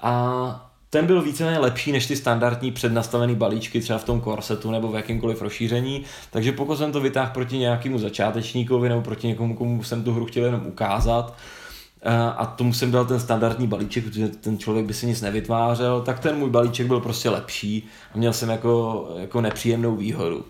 a 0.00 0.70
ten 0.94 1.06
byl 1.06 1.22
víceméně 1.22 1.58
lepší 1.58 1.92
než 1.92 2.06
ty 2.06 2.16
standardní 2.16 2.72
přednastavený 2.72 3.34
balíčky 3.34 3.80
třeba 3.80 3.98
v 3.98 4.04
tom 4.04 4.20
korsetu 4.20 4.70
nebo 4.70 4.88
v 4.88 4.94
jakýmkoliv 4.94 5.42
rozšíření, 5.42 6.04
takže 6.30 6.52
pokud 6.52 6.76
jsem 6.76 6.92
to 6.92 7.00
vytáhl 7.00 7.30
proti 7.34 7.58
nějakému 7.58 7.98
začátečníkovi 7.98 8.88
nebo 8.88 9.02
proti 9.02 9.26
někomu, 9.26 9.54
komu 9.54 9.82
jsem 9.82 10.04
tu 10.04 10.12
hru 10.12 10.26
chtěl 10.26 10.44
jenom 10.44 10.66
ukázat, 10.66 11.34
eh, 12.02 12.10
a 12.36 12.46
tomu 12.46 12.72
jsem 12.72 12.90
dal 12.90 13.04
ten 13.04 13.20
standardní 13.20 13.66
balíček, 13.66 14.04
protože 14.04 14.28
ten 14.28 14.58
člověk 14.58 14.86
by 14.86 14.94
si 14.94 15.06
nic 15.06 15.20
nevytvářel, 15.20 16.02
tak 16.02 16.20
ten 16.20 16.36
můj 16.36 16.50
balíček 16.50 16.86
byl 16.86 17.00
prostě 17.00 17.30
lepší 17.30 17.88
a 18.14 18.18
měl 18.18 18.32
jsem 18.32 18.48
jako, 18.48 19.08
jako 19.16 19.40
nepříjemnou 19.40 19.96
výhodu. 19.96 20.44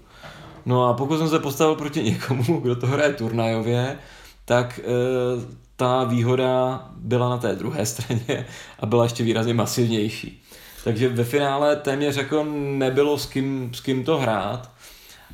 No 0.67 0.89
a 0.89 0.95
pokud 0.95 1.19
jsem 1.19 1.29
se 1.29 1.39
postavil 1.39 1.75
proti 1.75 2.03
někomu, 2.03 2.61
kdo 2.63 2.77
to 2.77 2.87
hraje 2.87 3.13
turnajově, 3.13 3.99
tak 4.45 4.79
e, 4.79 4.83
ta 5.77 6.05
výhoda 6.05 6.85
byla 6.97 7.29
na 7.29 7.39
té 7.39 7.55
druhé 7.55 7.87
straně 7.93 8.47
a 8.81 8.87
byla 8.87 9.03
ještě 9.03 9.25
výrazně 9.25 9.55
masivnější. 9.55 10.43
Takže 10.85 11.09
ve 11.09 11.25
finále 11.25 11.77
téměř 11.77 12.17
jako 12.17 12.47
nebylo 12.55 13.19
s 13.19 13.27
kým, 13.27 13.71
s 13.75 13.81
kým 13.81 14.05
to 14.05 14.19
hrát 14.19 14.71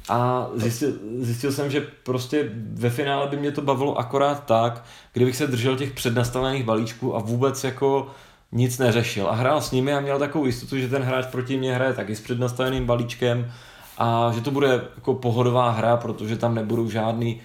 a 0.09 0.49
zjistil, 0.54 0.92
zjistil 1.20 1.52
jsem, 1.52 1.70
že 1.70 1.80
prostě 1.80 2.50
ve 2.73 2.90
finále 2.90 3.26
by 3.26 3.37
mě 3.37 3.52
to 3.52 3.62
bavilo 3.62 3.99
akorát 3.99 4.44
tak, 4.47 4.85
kdybych 5.12 5.37
se 5.37 5.47
držel 5.47 5.76
těch 5.76 5.92
přednastavených 5.92 6.64
balíčků 6.64 7.16
a 7.16 7.18
vůbec 7.18 7.64
jako 7.64 8.11
nic 8.52 8.78
neřešil 8.78 9.28
a 9.28 9.35
hrál 9.35 9.61
s 9.61 9.70
nimi 9.70 9.94
a 9.94 10.00
měl 10.00 10.18
takovou 10.18 10.47
jistotu, 10.47 10.78
že 10.78 10.88
ten 10.88 11.02
hráč 11.02 11.26
proti 11.26 11.56
mě 11.59 11.75
hraje 11.75 11.94
taky 11.94 12.16
s 12.16 12.20
přednastaveným 12.20 12.87
balíčkem 12.87 13.52
a 13.99 14.32
že 14.35 14.40
to 14.40 14.50
bude 14.50 14.68
jako 14.94 15.14
pohodová 15.14 15.70
hra, 15.70 15.97
protože 15.97 16.37
tam 16.37 16.54
nebudou 16.54 16.90
žádný 16.90 17.40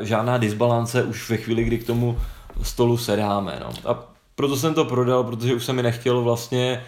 žádná 0.00 0.38
disbalance 0.38 1.02
už 1.02 1.30
ve 1.30 1.36
chvíli, 1.36 1.64
kdy 1.64 1.78
k 1.78 1.86
tomu 1.86 2.18
stolu 2.62 2.96
sedáme. 2.96 3.58
No. 3.60 3.90
A 3.90 4.12
proto 4.34 4.56
jsem 4.56 4.74
to 4.74 4.84
prodal, 4.84 5.24
protože 5.24 5.54
už 5.54 5.64
se 5.64 5.72
mi 5.72 5.82
nechtělo 5.82 6.22
vlastně 6.22 6.84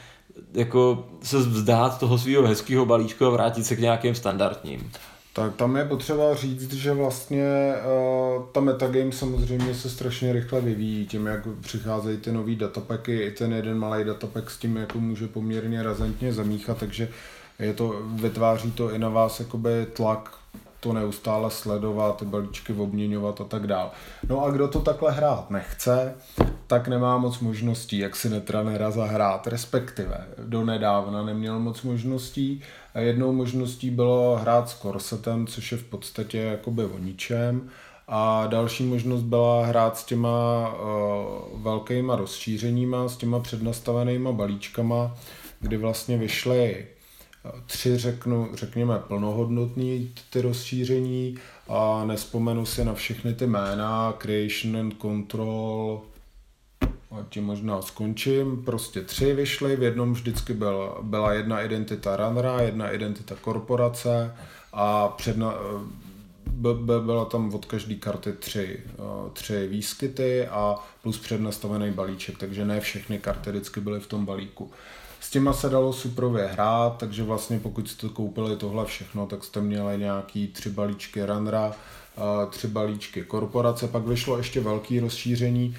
jako 0.54 1.06
se 1.22 1.38
vzdát 1.38 1.98
toho 1.98 2.18
svého 2.18 2.46
hezkého 2.46 2.86
balíčku 2.86 3.26
a 3.26 3.30
vrátit 3.30 3.64
se 3.66 3.76
k 3.76 3.80
nějakým 3.80 4.14
standardním. 4.14 4.90
Tak 5.32 5.54
tam 5.54 5.76
je 5.76 5.84
potřeba 5.84 6.34
říct, 6.34 6.72
že 6.72 6.92
vlastně 6.92 7.74
uh, 8.36 8.42
ta 8.52 8.60
metagame 8.60 9.12
samozřejmě 9.12 9.74
se 9.74 9.90
strašně 9.90 10.32
rychle 10.32 10.60
vyvíjí, 10.60 11.06
tím 11.06 11.26
jak 11.26 11.40
přicházejí 11.60 12.16
ty 12.16 12.32
nový 12.32 12.56
datapacky, 12.56 13.20
i 13.20 13.30
ten 13.30 13.52
jeden 13.52 13.78
malý 13.78 14.04
datapack 14.04 14.50
s 14.50 14.58
tím 14.58 14.76
jako 14.76 15.00
může 15.00 15.28
poměrně 15.28 15.82
razantně 15.82 16.32
zamíchat, 16.32 16.78
takže 16.78 17.08
je 17.58 17.74
to, 17.74 18.02
vytváří 18.14 18.72
to 18.72 18.90
i 18.90 18.98
na 18.98 19.08
vás 19.08 19.40
jakoby 19.40 19.86
tlak 19.92 20.39
to 20.80 20.92
neustále 20.92 21.50
sledovat, 21.50 22.16
ty 22.16 22.24
balíčky 22.24 22.72
obměňovat 22.72 23.40
a 23.40 23.44
tak 23.44 23.66
dál. 23.66 23.90
No 24.28 24.44
a 24.44 24.50
kdo 24.50 24.68
to 24.68 24.80
takhle 24.80 25.12
hrát 25.12 25.50
nechce, 25.50 26.14
tak 26.66 26.88
nemá 26.88 27.18
moc 27.18 27.38
možností, 27.38 27.98
jak 27.98 28.16
si 28.16 28.28
netranera 28.28 28.90
zahrát, 28.90 29.46
respektive 29.46 30.26
do 30.38 30.64
nedávna 30.64 31.22
neměl 31.22 31.58
moc 31.58 31.82
možností. 31.82 32.62
A 32.94 33.00
jednou 33.00 33.32
možností 33.32 33.90
bylo 33.90 34.36
hrát 34.36 34.68
s 34.68 34.74
korsetem, 34.74 35.46
což 35.46 35.72
je 35.72 35.78
v 35.78 35.84
podstatě 35.84 36.38
jakoby 36.38 36.84
o 36.84 36.98
ničem. 36.98 37.70
A 38.08 38.46
další 38.46 38.84
možnost 38.84 39.22
byla 39.22 39.66
hrát 39.66 39.96
s 39.96 40.04
těma 40.04 40.68
uh, 40.68 41.62
velkýma 41.62 42.16
rozšířeníma, 42.16 43.08
s 43.08 43.16
těma 43.16 43.40
přednastavenýma 43.40 44.32
balíčkama, 44.32 45.16
kdy 45.60 45.76
vlastně 45.76 46.18
vyšly 46.18 46.86
tři 47.66 47.98
řeknu, 47.98 48.50
řekněme 48.54 48.98
plnohodnotný 48.98 50.14
ty 50.30 50.40
rozšíření 50.40 51.38
a 51.68 52.04
nespomenu 52.04 52.66
si 52.66 52.84
na 52.84 52.94
všechny 52.94 53.34
ty 53.34 53.46
jména, 53.46 54.14
Creation 54.18 54.76
and 54.76 54.94
Control, 55.00 56.02
a 57.10 57.16
tím 57.28 57.44
možná 57.44 57.82
skončím. 57.82 58.64
Prostě 58.64 59.00
tři 59.00 59.34
vyšly, 59.34 59.76
v 59.76 59.82
jednom 59.82 60.12
vždycky 60.12 60.54
byl, 60.54 60.98
byla 61.02 61.32
jedna 61.32 61.62
identita 61.62 62.16
runnera, 62.16 62.60
jedna 62.60 62.90
identita 62.90 63.34
korporace 63.40 64.34
a 64.72 65.08
předna, 65.08 65.54
byla 67.00 67.24
tam 67.24 67.54
od 67.54 67.66
každé 67.66 67.94
karty 67.94 68.32
tři, 68.32 68.80
tři 69.32 69.66
výskyty 69.66 70.46
a 70.46 70.76
plus 71.02 71.18
přednastavený 71.18 71.90
balíček, 71.90 72.38
takže 72.38 72.64
ne 72.64 72.80
všechny 72.80 73.18
karty 73.18 73.50
vždycky 73.50 73.80
byly 73.80 74.00
v 74.00 74.06
tom 74.06 74.26
balíku. 74.26 74.70
S 75.20 75.30
těma 75.30 75.52
se 75.52 75.68
dalo 75.68 75.92
suprově 75.92 76.46
hrát, 76.46 76.96
takže 76.98 77.22
vlastně 77.22 77.58
pokud 77.58 77.88
jste 77.88 78.08
koupili 78.08 78.56
tohle 78.56 78.84
všechno, 78.84 79.26
tak 79.26 79.44
jste 79.44 79.60
měli 79.60 79.98
nějaký 79.98 80.48
tři 80.48 80.70
balíčky 80.70 81.24
runnera, 81.24 81.72
tři 82.50 82.68
balíčky 82.68 83.22
korporace, 83.22 83.88
pak 83.88 84.06
vyšlo 84.06 84.38
ještě 84.38 84.60
velký 84.60 85.00
rozšíření 85.00 85.76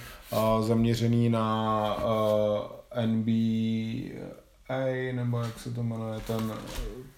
zaměřený 0.62 1.30
na 1.30 1.98
NBA, 3.06 4.16
nebo 5.14 5.40
jak 5.40 5.60
se 5.60 5.72
to 5.72 5.84
jmenuje, 5.84 6.20
ten, 6.28 6.52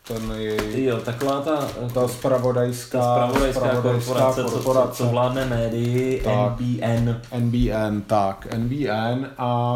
ten 0.07 0.31
jej... 0.37 0.83
Jo, 0.83 0.97
taková 0.97 1.41
ta... 1.41 1.67
Ta 1.93 2.07
spravodajská, 2.07 2.99
ta 2.99 3.27
spravodajská, 3.27 3.61
spravodajská 3.61 3.81
korporace, 3.81 4.43
korporace, 4.43 4.97
co, 4.97 5.03
co 5.03 5.09
vládne 5.09 5.45
médii, 5.45 6.21
tak, 6.23 6.59
NBN. 6.59 7.21
NBN, 7.39 8.01
tak, 8.01 8.47
NBN 8.57 9.27
a 9.37 9.75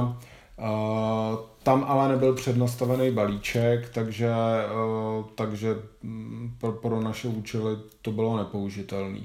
uh, 0.57 1.37
tam 1.67 1.85
ale 1.87 2.09
nebyl 2.09 2.33
přednastavený 2.33 3.11
balíček, 3.11 3.89
takže, 3.89 4.29
eh, 4.29 5.23
takže 5.35 5.75
mm, 6.03 6.55
pro, 6.57 6.71
pro 6.71 7.01
naše 7.01 7.27
účely 7.27 7.75
to 8.01 8.11
bylo 8.11 8.37
nepoužitelné. 8.37 9.19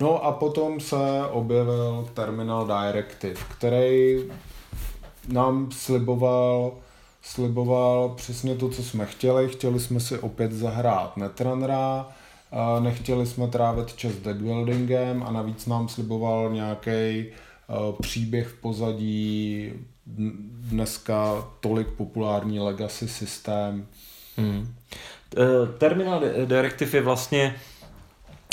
No 0.00 0.24
a 0.24 0.32
potom 0.32 0.80
se 0.80 0.96
objevil 1.30 2.08
Terminal 2.14 2.66
Directive, 2.66 3.40
který 3.50 4.18
nám 5.28 5.70
sliboval, 5.70 6.72
sliboval 7.22 8.08
přesně 8.08 8.54
to, 8.54 8.68
co 8.68 8.82
jsme 8.82 9.06
chtěli. 9.06 9.48
Chtěli 9.48 9.80
jsme 9.80 10.00
si 10.00 10.18
opět 10.18 10.52
zahrát 10.52 11.16
Netrunnera, 11.16 12.08
nechtěli 12.80 13.26
jsme 13.26 13.48
trávit 13.48 13.96
čas 13.96 14.12
deckbuildingem 14.12 15.22
a 15.22 15.30
navíc 15.32 15.66
nám 15.66 15.88
sliboval 15.88 16.50
nějaký 16.52 16.90
eh, 16.90 17.26
příběh 18.00 18.48
v 18.48 18.60
pozadí, 18.60 19.72
dneska 20.06 21.44
tolik 21.60 21.88
populární 21.88 22.60
legacy 22.60 23.08
systém. 23.08 23.86
Hmm. 24.36 24.74
Eh, 25.36 25.78
Terminal 25.78 26.22
Directive 26.46 26.98
je 26.98 27.02
vlastně 27.02 27.54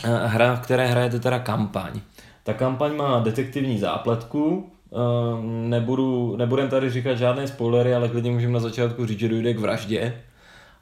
eh, 0.04 0.28
hra, 0.28 0.56
v 0.56 0.62
které 0.62 0.88
hrajete 0.88 1.20
teda 1.20 1.40
kampaň. 1.40 2.00
Ta 2.44 2.54
kampaň 2.54 2.96
má 2.96 3.20
detektivní 3.20 3.80
zápletku, 3.80 4.72
eh, 4.92 4.96
nebudu, 5.44 6.36
nebudem 6.36 6.70
tady 6.70 6.90
říkat 6.90 7.16
žádné 7.16 7.48
spoilery, 7.48 7.96
ale 7.96 8.10
klidně 8.10 8.32
můžeme 8.32 8.54
na 8.54 8.60
začátku 8.60 9.06
říct, 9.06 9.20
že 9.20 9.30
dojde 9.30 9.54
k 9.54 9.60
vraždě 9.60 10.22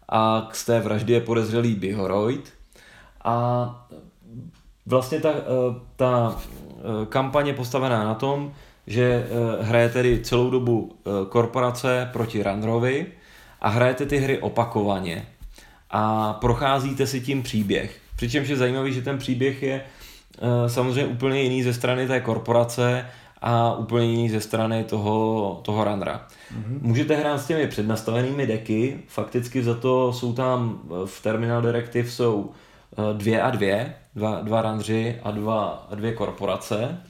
a 0.10 0.50
z 0.54 0.66
té 0.66 0.80
vraždy 0.80 1.14
je 1.14 1.22
podezřelý 1.22 1.76
Bihoroid 1.76 2.54
a 3.24 3.88
vlastně 4.86 5.20
ta, 5.20 5.30
ta 5.96 6.38
kampaň 7.10 7.48
je 7.48 7.54
postavená 7.54 8.04
na 8.04 8.14
tom, 8.14 8.54
že 8.88 9.27
uh, 9.29 9.65
hraje 9.65 9.89
tedy 9.89 10.20
celou 10.24 10.50
dobu 10.50 10.79
uh, 10.82 11.13
korporace 11.29 12.10
proti 12.13 12.44
Randrovi 12.44 13.06
a 13.62 13.70
hrajete 13.70 14.06
ty 14.06 14.17
hry 14.17 14.39
opakovaně 14.39 15.25
a 15.91 16.34
procházíte 16.34 17.08
si 17.08 17.22
tím 17.22 17.44
příběh. 17.44 18.00
Přičemž 18.15 18.48
je 18.48 18.56
zajímavý, 18.56 18.94
že 18.94 19.01
ten 19.01 19.17
příběh 19.17 19.63
je 19.63 19.82
uh, 20.41 20.67
samozřejmě 20.67 21.06
úplně 21.06 21.41
jiný 21.41 21.63
ze 21.63 21.74
strany 21.74 22.08
té 22.08 22.20
korporace 22.20 23.06
a 23.41 23.75
úplně 23.75 24.06
jiný 24.06 24.29
ze 24.29 24.41
strany 24.41 24.84
toho, 24.84 25.60
toho 25.65 25.84
runnera. 25.84 26.27
Mm-hmm. 26.53 26.79
Můžete 26.82 27.15
hrát 27.15 27.38
s 27.38 27.48
těmi 27.48 27.67
přednastavenými 27.67 28.48
deky, 28.48 29.00
fakticky 29.08 29.63
za 29.63 29.74
to 29.74 30.13
jsou 30.13 30.34
tam 30.34 30.79
v 31.06 31.24
Terminal 31.24 31.62
Directive 31.62 32.10
jsou 32.10 32.51
dvě 33.13 33.41
a 33.41 33.51
dvě, 33.51 33.94
dva, 34.15 34.41
dva 34.41 34.62
runři 34.62 35.20
a 35.24 35.32
dva, 35.32 35.88
a 35.91 35.96
dvě 35.96 36.13
korporace 36.13 37.01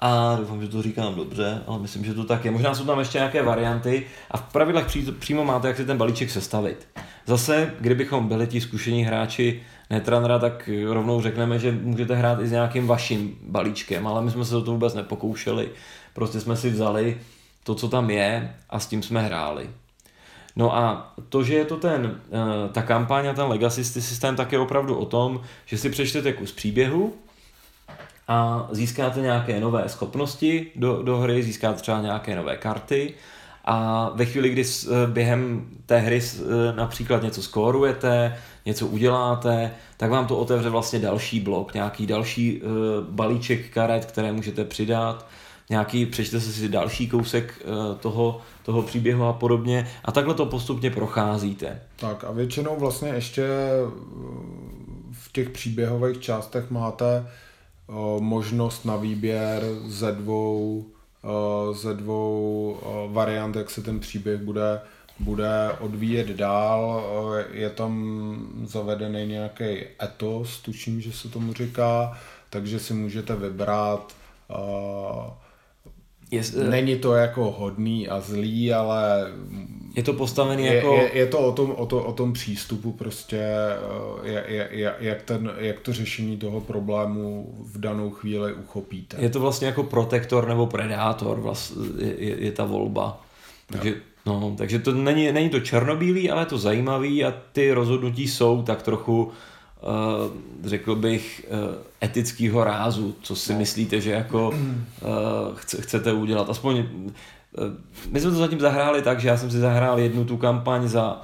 a 0.00 0.36
doufám, 0.36 0.62
že 0.62 0.68
to 0.68 0.82
říkám 0.82 1.14
dobře, 1.14 1.62
ale 1.66 1.78
myslím, 1.78 2.04
že 2.04 2.14
to 2.14 2.24
tak 2.24 2.44
je. 2.44 2.50
Možná 2.50 2.74
jsou 2.74 2.84
tam 2.84 2.98
ještě 2.98 3.18
nějaké 3.18 3.42
varianty 3.42 4.06
a 4.30 4.36
v 4.36 4.52
pravidlech 4.52 4.86
pří, 4.86 5.02
přímo 5.18 5.44
máte, 5.44 5.68
jak 5.68 5.76
si 5.76 5.84
ten 5.84 5.98
balíček 5.98 6.30
sestavit. 6.30 6.88
Zase, 7.26 7.74
kdybychom 7.80 8.28
byli 8.28 8.46
ti 8.46 8.60
zkušení 8.60 9.04
hráči 9.04 9.62
Netrunnera, 9.90 10.38
tak 10.38 10.70
rovnou 10.88 11.20
řekneme, 11.20 11.58
že 11.58 11.72
můžete 11.72 12.14
hrát 12.14 12.40
i 12.40 12.46
s 12.46 12.50
nějakým 12.50 12.86
vaším 12.86 13.38
balíčkem, 13.42 14.06
ale 14.06 14.22
my 14.22 14.30
jsme 14.30 14.44
se 14.44 14.56
o 14.56 14.62
to 14.62 14.72
vůbec 14.72 14.94
nepokoušeli. 14.94 15.68
Prostě 16.14 16.40
jsme 16.40 16.56
si 16.56 16.70
vzali 16.70 17.20
to, 17.64 17.74
co 17.74 17.88
tam 17.88 18.10
je 18.10 18.54
a 18.70 18.80
s 18.80 18.86
tím 18.86 19.02
jsme 19.02 19.22
hráli. 19.22 19.70
No 20.56 20.76
a 20.76 21.12
to, 21.28 21.42
že 21.42 21.54
je 21.54 21.64
to 21.64 21.76
ten, 21.76 22.20
eh, 22.32 22.68
ta 22.72 22.82
kampaň 22.82 23.28
a 23.28 23.34
ten 23.34 23.44
legacy 23.44 23.84
systém, 23.84 24.36
tak 24.36 24.52
je 24.52 24.58
opravdu 24.58 24.96
o 24.96 25.04
tom, 25.04 25.40
že 25.66 25.78
si 25.78 25.90
přečtete 25.90 26.32
kus 26.32 26.52
příběhu 26.52 27.14
a 28.28 28.68
získáte 28.70 29.20
nějaké 29.20 29.60
nové 29.60 29.88
schopnosti 29.88 30.66
do, 30.76 31.02
do 31.02 31.18
hry, 31.18 31.42
získáte 31.42 31.80
třeba 31.80 32.00
nějaké 32.00 32.36
nové 32.36 32.56
karty 32.56 33.14
a 33.64 34.10
ve 34.14 34.24
chvíli, 34.24 34.50
kdy 34.50 34.64
eh, 34.64 35.06
během 35.06 35.68
té 35.86 35.98
hry 35.98 36.20
eh, 36.22 36.42
například 36.76 37.22
něco 37.22 37.42
skórujete, 37.42 38.36
něco 38.66 38.86
uděláte, 38.86 39.70
tak 39.96 40.10
vám 40.10 40.26
to 40.26 40.38
otevře 40.38 40.70
vlastně 40.70 40.98
další 40.98 41.40
blok, 41.40 41.74
nějaký 41.74 42.06
další 42.06 42.62
balíček 43.10 43.70
karet, 43.70 44.04
které 44.04 44.32
můžete 44.32 44.64
přidat 44.64 45.26
nějaký, 45.70 46.06
přečte 46.06 46.40
si 46.40 46.68
další 46.68 47.08
kousek 47.08 47.54
eh, 47.60 47.94
toho, 48.00 48.40
toho 48.62 48.82
příběhu 48.82 49.24
a 49.24 49.32
podobně 49.32 49.88
a 50.04 50.12
takhle 50.12 50.34
to 50.34 50.46
postupně 50.46 50.90
procházíte. 50.90 51.80
Tak 51.96 52.24
a 52.24 52.30
většinou 52.30 52.76
vlastně 52.78 53.08
ještě 53.08 53.42
eh, 53.42 53.90
v 55.12 55.32
těch 55.32 55.50
příběhových 55.50 56.20
částech 56.20 56.70
máte 56.70 57.26
eh, 57.26 57.30
možnost 58.20 58.84
na 58.84 58.96
výběr 58.96 59.62
ze 59.86 60.12
dvou, 60.12 60.86
ze 61.72 61.94
dvou 61.94 62.78
variant, 63.12 63.56
jak 63.56 63.70
se 63.70 63.82
ten 63.82 64.00
příběh 64.00 64.40
bude, 64.40 64.80
bude 65.18 65.72
odvíjet 65.80 66.28
dál. 66.28 67.02
Je 67.52 67.70
tam 67.70 68.36
zavedený 68.64 69.26
nějaký 69.26 69.64
etos, 70.02 70.60
tuším, 70.60 71.00
že 71.00 71.12
se 71.12 71.28
tomu 71.28 71.52
říká, 71.52 72.18
takže 72.50 72.78
si 72.78 72.94
můžete 72.94 73.36
vybrat 73.36 74.14
Není 76.70 76.96
to 76.96 77.14
jako 77.14 77.50
hodný 77.50 78.08
a 78.08 78.20
zlý, 78.20 78.72
ale 78.72 79.32
je 79.98 80.04
to 80.04 80.12
postavený 80.12 80.64
je, 80.64 80.74
jako... 80.74 80.94
Je, 80.94 81.18
je 81.18 81.26
to 81.26 81.38
o 81.38 81.52
tom, 81.52 81.74
o, 81.76 81.86
to, 81.86 82.04
o 82.04 82.12
tom 82.12 82.32
přístupu 82.32 82.92
prostě, 82.92 83.40
eh, 84.24 84.28
je, 84.28 84.44
je, 84.48 84.68
je, 84.70 84.94
jak, 84.98 85.22
ten, 85.22 85.52
jak 85.58 85.80
to 85.80 85.92
řešení 85.92 86.36
toho 86.36 86.60
problému 86.60 87.54
v 87.72 87.78
danou 87.78 88.10
chvíli 88.10 88.52
uchopíte. 88.52 89.16
Je 89.20 89.30
to 89.30 89.40
vlastně 89.40 89.66
jako 89.66 89.82
protektor 89.82 90.48
nebo 90.48 90.66
predátor, 90.66 91.40
vlastně 91.40 91.82
je, 91.98 92.24
je, 92.24 92.44
je 92.44 92.52
ta 92.52 92.64
volba. 92.64 93.22
Takže, 93.72 93.94
no, 94.26 94.54
takže 94.58 94.78
to 94.78 94.92
není, 94.92 95.32
není 95.32 95.50
to 95.50 95.60
černobílý, 95.60 96.30
ale 96.30 96.42
je 96.42 96.46
to 96.46 96.58
zajímavý 96.58 97.24
a 97.24 97.34
ty 97.52 97.72
rozhodnutí 97.72 98.28
jsou 98.28 98.62
tak 98.62 98.82
trochu 98.82 99.32
Uh, 99.82 100.36
řekl 100.64 100.94
bych, 100.94 101.46
uh, 101.50 101.74
etického 102.04 102.64
rázu, 102.64 103.14
co 103.22 103.36
si 103.36 103.52
no. 103.52 103.58
myslíte, 103.58 104.00
že 104.00 104.10
jako 104.10 104.54
chce, 105.54 105.82
chcete 105.82 106.12
udělat. 106.12 106.50
Aspoň 106.50 106.84
my 108.10 108.20
jsme 108.20 108.30
to 108.30 108.36
zatím 108.36 108.60
zahráli 108.60 109.02
tak, 109.02 109.20
že 109.20 109.28
já 109.28 109.36
jsem 109.36 109.50
si 109.50 109.58
zahrál 109.58 109.98
jednu 109.98 110.24
tu 110.24 110.36
kampaň 110.36 110.88
za 110.88 111.22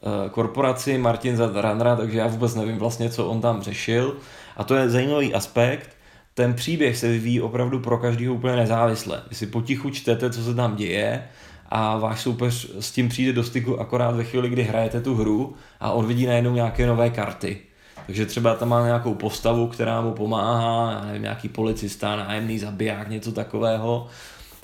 uh, 0.00 0.30
korporaci, 0.30 0.98
Martin 0.98 1.36
za 1.36 1.46
Runnera, 1.46 1.96
takže 1.96 2.18
já 2.18 2.26
vůbec 2.26 2.54
nevím 2.54 2.78
vlastně, 2.78 3.10
co 3.10 3.26
on 3.26 3.40
tam 3.40 3.62
řešil. 3.62 4.16
A 4.56 4.64
to 4.64 4.74
je 4.74 4.90
zajímavý 4.90 5.34
aspekt. 5.34 5.90
Ten 6.34 6.54
příběh 6.54 6.96
se 6.96 7.08
vyvíjí 7.08 7.40
opravdu 7.40 7.80
pro 7.80 7.98
každého 7.98 8.34
úplně 8.34 8.56
nezávisle. 8.56 9.22
Vy 9.28 9.36
si 9.36 9.46
potichu 9.46 9.90
čtete, 9.90 10.30
co 10.30 10.44
se 10.44 10.54
tam 10.54 10.76
děje, 10.76 11.22
a 11.68 11.98
váš 11.98 12.20
soupeř 12.20 12.70
s 12.80 12.92
tím 12.92 13.08
přijde 13.08 13.32
do 13.32 13.44
styku 13.44 13.80
akorát 13.80 14.10
ve 14.10 14.24
chvíli, 14.24 14.48
kdy 14.48 14.62
hrajete 14.62 15.00
tu 15.00 15.14
hru 15.14 15.54
a 15.80 15.90
on 15.90 16.06
vidí 16.06 16.26
najednou 16.26 16.54
nějaké 16.54 16.86
nové 16.86 17.10
karty. 17.10 17.58
Takže 18.06 18.26
třeba 18.26 18.54
tam 18.54 18.68
má 18.68 18.86
nějakou 18.86 19.14
postavu, 19.14 19.66
která 19.66 20.00
mu 20.00 20.12
pomáhá, 20.12 21.04
nevím, 21.04 21.22
nějaký 21.22 21.48
policista, 21.48 22.16
nájemný 22.16 22.58
zabiják, 22.58 23.08
něco 23.08 23.32
takového. 23.32 24.06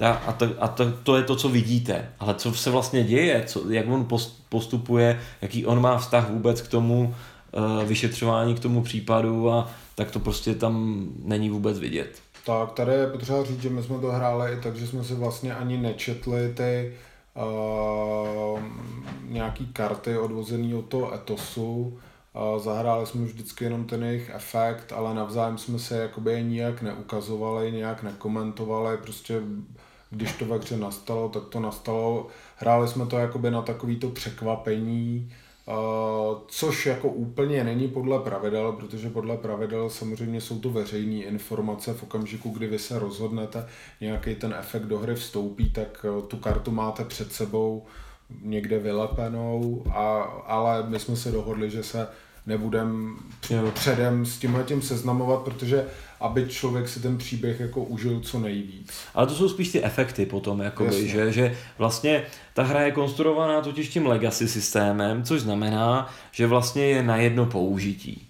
Ta, 0.03 0.13
a 0.13 0.33
to, 0.33 0.49
a 0.59 0.69
to, 0.69 0.93
to 0.93 1.17
je 1.17 1.23
to, 1.23 1.37
co 1.37 1.49
vidíte. 1.49 2.09
Ale 2.19 2.35
co 2.35 2.55
se 2.55 2.71
vlastně 2.71 3.05
děje, 3.05 3.45
co, 3.47 3.71
jak 3.71 3.89
on 3.89 4.09
postupuje, 4.49 5.21
jaký 5.43 5.67
on 5.67 5.81
má 5.81 5.99
vztah 5.99 6.31
vůbec 6.31 6.63
k 6.63 6.69
tomu 6.69 7.15
uh, 7.53 7.85
vyšetřování, 7.85 8.55
k 8.55 8.61
tomu 8.61 8.83
případu, 8.83 9.51
a 9.51 9.71
tak 9.95 10.11
to 10.11 10.21
prostě 10.21 10.55
tam 10.55 11.07
není 11.25 11.51
vůbec 11.51 11.79
vidět. 11.79 12.19
Tak, 12.47 12.73
tady 12.73 12.93
je 12.93 13.07
potřeba 13.07 13.45
říct, 13.45 13.63
že 13.63 13.71
my 13.71 13.83
jsme 13.83 13.99
to 13.99 14.13
hráli 14.13 14.53
i 14.53 14.61
tak, 14.61 14.77
že 14.77 14.87
jsme 14.87 15.05
si 15.05 15.15
vlastně 15.15 15.55
ani 15.55 15.77
nečetli 15.77 16.55
ty 16.55 16.95
uh, 17.37 18.61
nějaký 19.29 19.67
karty 19.67 20.19
odvozený 20.19 20.75
od 20.75 20.85
toho 20.85 21.15
etosu, 21.15 21.99
Zahráli 22.59 23.07
jsme 23.07 23.25
vždycky 23.25 23.65
jenom 23.65 23.85
ten 23.85 24.05
jejich 24.05 24.31
efekt, 24.35 24.93
ale 24.93 25.15
navzájem 25.15 25.59
jsme 25.59 25.79
se 25.79 25.97
jakoby 25.99 26.45
nijak 26.45 26.83
neukazovali, 26.83 27.73
nějak 27.73 28.03
nekomentovali, 28.03 28.97
prostě 28.97 29.41
když 30.13 30.33
to 30.33 30.45
ve 30.45 30.59
hře 30.59 30.77
nastalo, 30.77 31.29
tak 31.29 31.43
to 31.45 31.61
nastalo. 31.61 32.27
Hráli 32.57 32.89
jsme 32.89 33.07
to 33.07 33.19
jakoby 33.19 33.51
na 33.51 33.63
takovýto 33.63 34.09
překvapení, 34.09 35.33
což 36.47 36.87
jako 36.87 37.09
úplně 37.09 37.65
není 37.65 37.89
podle 37.89 38.19
pravidel, 38.19 38.73
protože 38.73 39.11
podle 39.11 39.37
pravidel 39.37 39.91
samozřejmě 39.91 40.41
jsou 40.41 40.61
to 40.61 40.71
veřejné 40.71 41.25
informace 41.25 41.95
v 41.95 42.03
okamžiku, 42.03 42.51
kdy 42.51 42.67
vy 42.67 42.79
se 42.79 42.99
rozhodnete, 42.99 43.67
nějaký 44.01 44.35
ten 44.35 44.55
efekt 44.59 44.85
do 44.85 44.99
hry 44.99 45.15
vstoupí, 45.15 45.71
tak 45.71 46.07
e, 46.09 46.23
tu 46.23 46.37
kartu 46.37 46.71
máte 46.71 47.05
před 47.05 47.33
sebou, 47.33 47.87
někde 48.43 48.79
vylepenou, 48.79 49.85
a, 49.95 50.23
ale 50.47 50.87
my 50.89 50.99
jsme 50.99 51.17
se 51.17 51.33
dohodli, 51.33 51.71
že 51.71 51.83
se 51.83 52.09
nebudem 52.47 53.17
předem 53.75 54.27
s 54.27 54.39
tímhle 54.39 54.65
tím 54.65 54.83
seznamovat, 54.83 55.43
protože 55.43 55.85
aby 56.21 56.47
člověk 56.49 56.89
si 56.89 57.01
ten 57.01 57.19
příběh 57.19 57.61
jako 57.61 57.85
užil 57.85 58.21
co 58.21 58.39
nejvíc. 58.39 58.93
Ale 59.15 59.27
to 59.27 59.35
jsou 59.35 59.49
spíš 59.49 59.73
ty 59.73 59.85
efekty 59.85 60.27
potom, 60.27 60.61
jakoby, 60.61 61.09
že, 61.09 61.33
že 61.33 61.57
vlastně 61.79 62.23
ta 62.55 62.63
hra 62.63 62.83
je 62.83 62.91
konstruovaná 62.91 63.61
totiž 63.61 63.89
tím 63.89 64.07
legacy 64.07 64.49
systémem, 64.49 65.23
což 65.23 65.41
znamená, 65.41 66.11
že 66.33 66.47
vlastně 66.47 66.85
je 66.85 67.03
na 67.03 67.17
jedno 67.17 67.47
použití. 67.47 68.29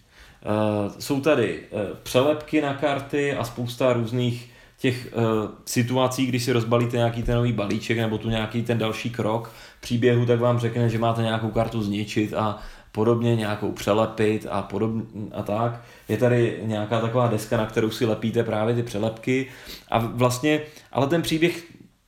Uh, 0.87 0.93
jsou 0.99 1.21
tady 1.21 1.61
uh, 1.71 1.81
přelepky 2.03 2.61
na 2.61 2.75
karty 2.75 3.35
a 3.35 3.45
spousta 3.45 3.93
různých 3.93 4.51
těch 4.79 5.09
uh, 5.17 5.23
situací, 5.65 6.27
když 6.27 6.45
si 6.45 6.53
rozbalíte 6.53 6.97
nějaký 6.97 7.23
ten 7.23 7.35
nový 7.35 7.53
balíček 7.53 7.99
nebo 7.99 8.19
tu 8.19 8.31
nějaký 8.31 8.63
ten 8.63 8.79
další 8.79 9.11
krok 9.11 9.53
příběhu, 9.81 10.27
tak 10.27 10.41
vám 10.41 10.59
řekne, 10.59 10.89
že 10.89 10.99
máte 10.99 11.23
nějakou 11.23 11.51
kartu 11.51 11.83
zničit 11.83 12.35
a 12.35 12.63
podobně 12.93 13.37
nějakou 13.37 13.73
přelepit 13.73 14.47
a 14.51 14.63
podobně 14.63 15.03
a 15.33 15.43
tak. 15.43 15.81
Je 16.09 16.17
tady 16.17 16.61
nějaká 16.63 17.01
taková 17.01 17.27
deska, 17.27 17.57
na 17.57 17.67
kterou 17.67 17.91
si 17.91 18.07
lepíte 18.07 18.45
právě 18.45 18.75
ty 18.75 18.83
přelepky 18.83 19.47
a 19.91 19.99
vlastně, 19.99 20.61
ale 20.93 21.07
ten 21.07 21.23
příběh 21.23 21.65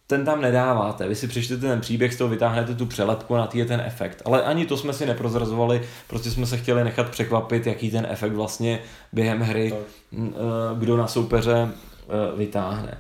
ten 0.07 0.25
tam 0.25 0.41
nedáváte. 0.41 1.09
Vy 1.09 1.15
si 1.15 1.29
přečtete 1.29 1.61
ten 1.61 1.81
příběh, 1.81 2.15
z 2.15 2.17
toho 2.17 2.31
vytáhnete 2.31 2.75
tu 2.75 2.87
přelepku 2.87 3.35
na 3.35 3.49
je 3.55 3.65
ten 3.65 3.81
efekt. 3.81 4.23
Ale 4.25 4.43
ani 4.43 4.67
to 4.67 4.77
jsme 4.77 4.93
si 4.93 5.07
neprozrazovali, 5.07 5.83
prostě 6.07 6.31
jsme 6.31 6.47
se 6.47 6.57
chtěli 6.57 6.85
nechat 6.85 7.09
překvapit, 7.09 7.67
jaký 7.67 7.91
ten 7.91 8.07
efekt 8.11 8.33
vlastně 8.33 8.79
během 9.13 9.41
hry, 9.41 9.71
tak. 9.71 9.79
Eh, 10.21 10.79
kdo 10.79 10.97
na 10.97 11.07
soupeře 11.07 11.69
eh, 11.69 12.37
vytáhne. 12.37 12.99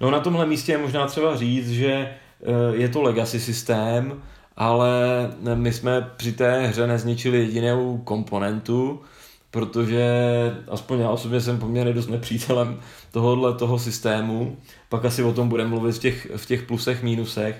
No 0.00 0.10
na 0.10 0.20
tomhle 0.20 0.46
místě 0.46 0.72
je 0.72 0.78
možná 0.78 1.06
třeba 1.06 1.36
říct, 1.36 1.70
že 1.70 1.92
eh, 1.92 2.16
je 2.72 2.88
to 2.88 3.02
legacy 3.02 3.40
systém, 3.40 4.22
ale 4.56 5.30
my 5.54 5.72
jsme 5.72 6.10
při 6.16 6.32
té 6.32 6.66
hře 6.66 6.86
nezničili 6.86 7.38
jedinou 7.38 7.98
komponentu, 7.98 9.00
protože 9.50 10.06
aspoň 10.68 11.00
já 11.00 11.10
osobně 11.10 11.40
jsem 11.40 11.58
poměrně 11.58 11.92
dost 11.92 12.08
nepřítelem 12.08 12.80
tohohle 13.12 13.54
toho 13.54 13.78
systému, 13.78 14.56
pak 14.88 15.04
asi 15.04 15.22
o 15.22 15.32
tom 15.32 15.48
budeme 15.48 15.70
mluvit 15.70 15.92
v 15.92 15.98
těch, 15.98 16.30
v 16.36 16.46
těch 16.46 16.62
plusech, 16.62 17.02
mínusech, 17.02 17.56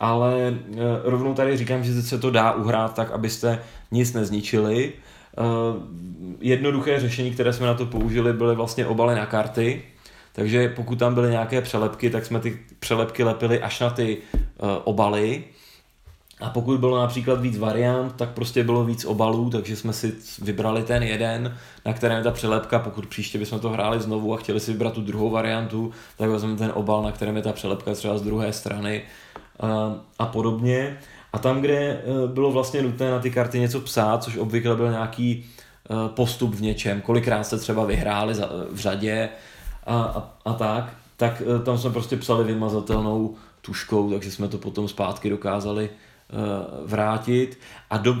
ale 0.00 0.48
e, 0.48 0.54
rovnou 1.02 1.34
tady 1.34 1.56
říkám, 1.56 1.84
že 1.84 2.02
se 2.02 2.18
to 2.18 2.30
dá 2.30 2.52
uhrát 2.52 2.94
tak, 2.94 3.10
abyste 3.10 3.62
nic 3.90 4.12
nezničili. 4.12 4.92
E, 4.92 4.92
jednoduché 6.40 7.00
řešení, 7.00 7.30
které 7.30 7.52
jsme 7.52 7.66
na 7.66 7.74
to 7.74 7.86
použili, 7.86 8.32
byly 8.32 8.54
vlastně 8.54 8.86
obaly 8.86 9.14
na 9.14 9.26
karty, 9.26 9.82
takže 10.32 10.68
pokud 10.68 10.98
tam 10.98 11.14
byly 11.14 11.30
nějaké 11.30 11.60
přelepky, 11.60 12.10
tak 12.10 12.26
jsme 12.26 12.40
ty 12.40 12.58
přelepky 12.78 13.24
lepili 13.24 13.62
až 13.62 13.80
na 13.80 13.90
ty 13.90 14.16
e, 14.16 14.18
obaly, 14.84 15.44
a 16.44 16.50
pokud 16.50 16.80
bylo 16.80 17.00
například 17.00 17.40
víc 17.40 17.58
variant, 17.58 18.12
tak 18.16 18.30
prostě 18.30 18.64
bylo 18.64 18.84
víc 18.84 19.04
obalů, 19.04 19.50
takže 19.50 19.76
jsme 19.76 19.92
si 19.92 20.14
vybrali 20.42 20.82
ten 20.82 21.02
jeden, 21.02 21.56
na 21.86 21.92
kterém 21.92 22.18
je 22.18 22.24
ta 22.24 22.30
přelepka. 22.30 22.78
Pokud 22.78 23.06
příště 23.06 23.38
bychom 23.38 23.60
to 23.60 23.70
hráli 23.70 24.00
znovu 24.00 24.34
a 24.34 24.36
chtěli 24.36 24.60
si 24.60 24.72
vybrat 24.72 24.92
tu 24.92 25.00
druhou 25.00 25.30
variantu, 25.30 25.92
tak 26.16 26.30
vezmeme 26.30 26.56
ten 26.56 26.72
obal, 26.74 27.02
na 27.02 27.12
kterém 27.12 27.36
je 27.36 27.42
ta 27.42 27.52
přelepka 27.52 27.94
třeba 27.94 28.18
z 28.18 28.22
druhé 28.22 28.52
strany 28.52 29.02
a, 29.60 29.94
a 30.18 30.26
podobně. 30.26 30.98
A 31.32 31.38
tam, 31.38 31.60
kde 31.60 31.76
e, 31.76 32.02
bylo 32.26 32.52
vlastně 32.52 32.82
nutné 32.82 33.10
na 33.10 33.18
ty 33.18 33.30
karty 33.30 33.60
něco 33.60 33.80
psát, 33.80 34.24
což 34.24 34.36
obvykle 34.36 34.76
byl 34.76 34.90
nějaký 34.90 35.30
e, 35.34 36.08
postup 36.08 36.54
v 36.54 36.62
něčem, 36.62 37.00
kolikrát 37.00 37.44
jste 37.44 37.58
třeba 37.58 37.84
vyhráli 37.84 38.34
v 38.72 38.78
řadě 38.78 39.28
a, 39.86 40.02
a, 40.02 40.32
a 40.44 40.52
tak, 40.52 40.92
tak 41.16 41.42
tam 41.64 41.78
jsme 41.78 41.90
prostě 41.90 42.16
psali 42.16 42.44
vymazatelnou 42.44 43.34
tuškou, 43.60 44.10
takže 44.10 44.30
jsme 44.30 44.48
to 44.48 44.58
potom 44.58 44.88
zpátky 44.88 45.30
dokázali 45.30 45.84
uh, 45.84 45.96
vrátit. 46.86 47.58
A 47.90 47.98
do, 47.98 48.16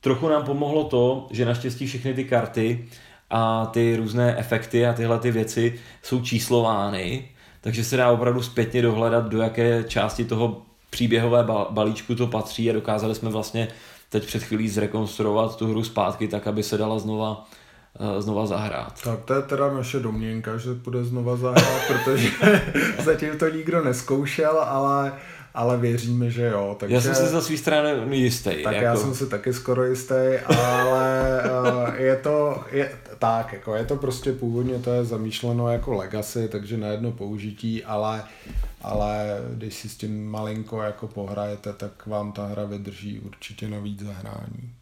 trochu 0.00 0.28
nám 0.28 0.44
pomohlo 0.44 0.84
to, 0.84 1.26
že 1.30 1.44
naštěstí 1.44 1.86
všechny 1.86 2.14
ty 2.14 2.24
karty 2.24 2.88
a 3.30 3.66
ty 3.66 3.96
různé 3.96 4.36
efekty 4.36 4.86
a 4.86 4.92
tyhle 4.92 5.18
ty 5.18 5.30
věci 5.30 5.80
jsou 6.02 6.20
číslovány, 6.20 7.28
takže 7.60 7.84
se 7.84 7.96
dá 7.96 8.10
opravdu 8.10 8.42
zpětně 8.42 8.82
dohledat, 8.82 9.28
do 9.28 9.42
jaké 9.42 9.84
části 9.88 10.24
toho 10.24 10.62
příběhové 10.90 11.46
balíčku 11.70 12.14
to 12.14 12.26
patří 12.26 12.70
a 12.70 12.72
dokázali 12.72 13.14
jsme 13.14 13.30
vlastně 13.30 13.68
teď 14.08 14.26
před 14.26 14.42
chvílí 14.42 14.68
zrekonstruovat 14.68 15.56
tu 15.56 15.70
hru 15.70 15.84
zpátky 15.84 16.28
tak, 16.28 16.46
aby 16.46 16.62
se 16.62 16.78
dala 16.78 16.98
znova 16.98 17.48
eh, 18.00 18.22
znova 18.22 18.46
zahrát. 18.46 19.02
Tak 19.02 19.24
to 19.24 19.34
je 19.34 19.42
teda 19.42 19.72
naše 19.72 19.98
domněnka, 19.98 20.56
že 20.56 20.74
bude 20.74 21.04
znova 21.04 21.36
zahrát, 21.36 21.82
protože 21.86 22.30
zatím 23.04 23.38
to 23.38 23.48
nikdo 23.48 23.84
neskoušel, 23.84 24.60
ale 24.60 25.12
ale 25.56 25.76
věříme, 25.76 26.30
že 26.30 26.46
jo. 26.46 26.76
Takže, 26.80 26.94
já 26.94 27.00
jsem 27.00 27.14
si 27.14 27.26
za 27.26 27.40
svý 27.40 27.58
strany 27.58 28.16
jistý. 28.16 28.62
Tak 28.64 28.74
jako... 28.74 28.84
já 28.84 28.96
jsem 28.96 29.14
si 29.14 29.26
taky 29.26 29.52
skoro 29.52 29.84
jistý, 29.84 30.38
ale 30.46 31.42
uh, 31.44 31.94
je 32.00 32.16
to 32.16 32.64
je, 32.72 32.98
tak, 33.18 33.52
jako 33.52 33.74
je 33.74 33.84
to 33.84 33.96
prostě 33.96 34.32
původně 34.32 34.78
to 34.78 34.92
je 34.92 35.04
zamýšleno 35.04 35.68
jako 35.68 35.94
legacy, 35.94 36.48
takže 36.48 36.76
na 36.76 36.88
jedno 36.88 37.12
použití, 37.12 37.84
ale, 37.84 38.24
ale 38.82 39.38
když 39.54 39.74
si 39.74 39.88
s 39.88 39.96
tím 39.96 40.30
malinko 40.30 40.82
jako 40.82 41.06
pohrajete, 41.08 41.72
tak 41.72 42.06
vám 42.06 42.32
ta 42.32 42.46
hra 42.46 42.64
vydrží 42.64 43.20
určitě 43.20 43.68
na 43.68 43.78
víc 43.78 44.02
zahrání. 44.02 44.72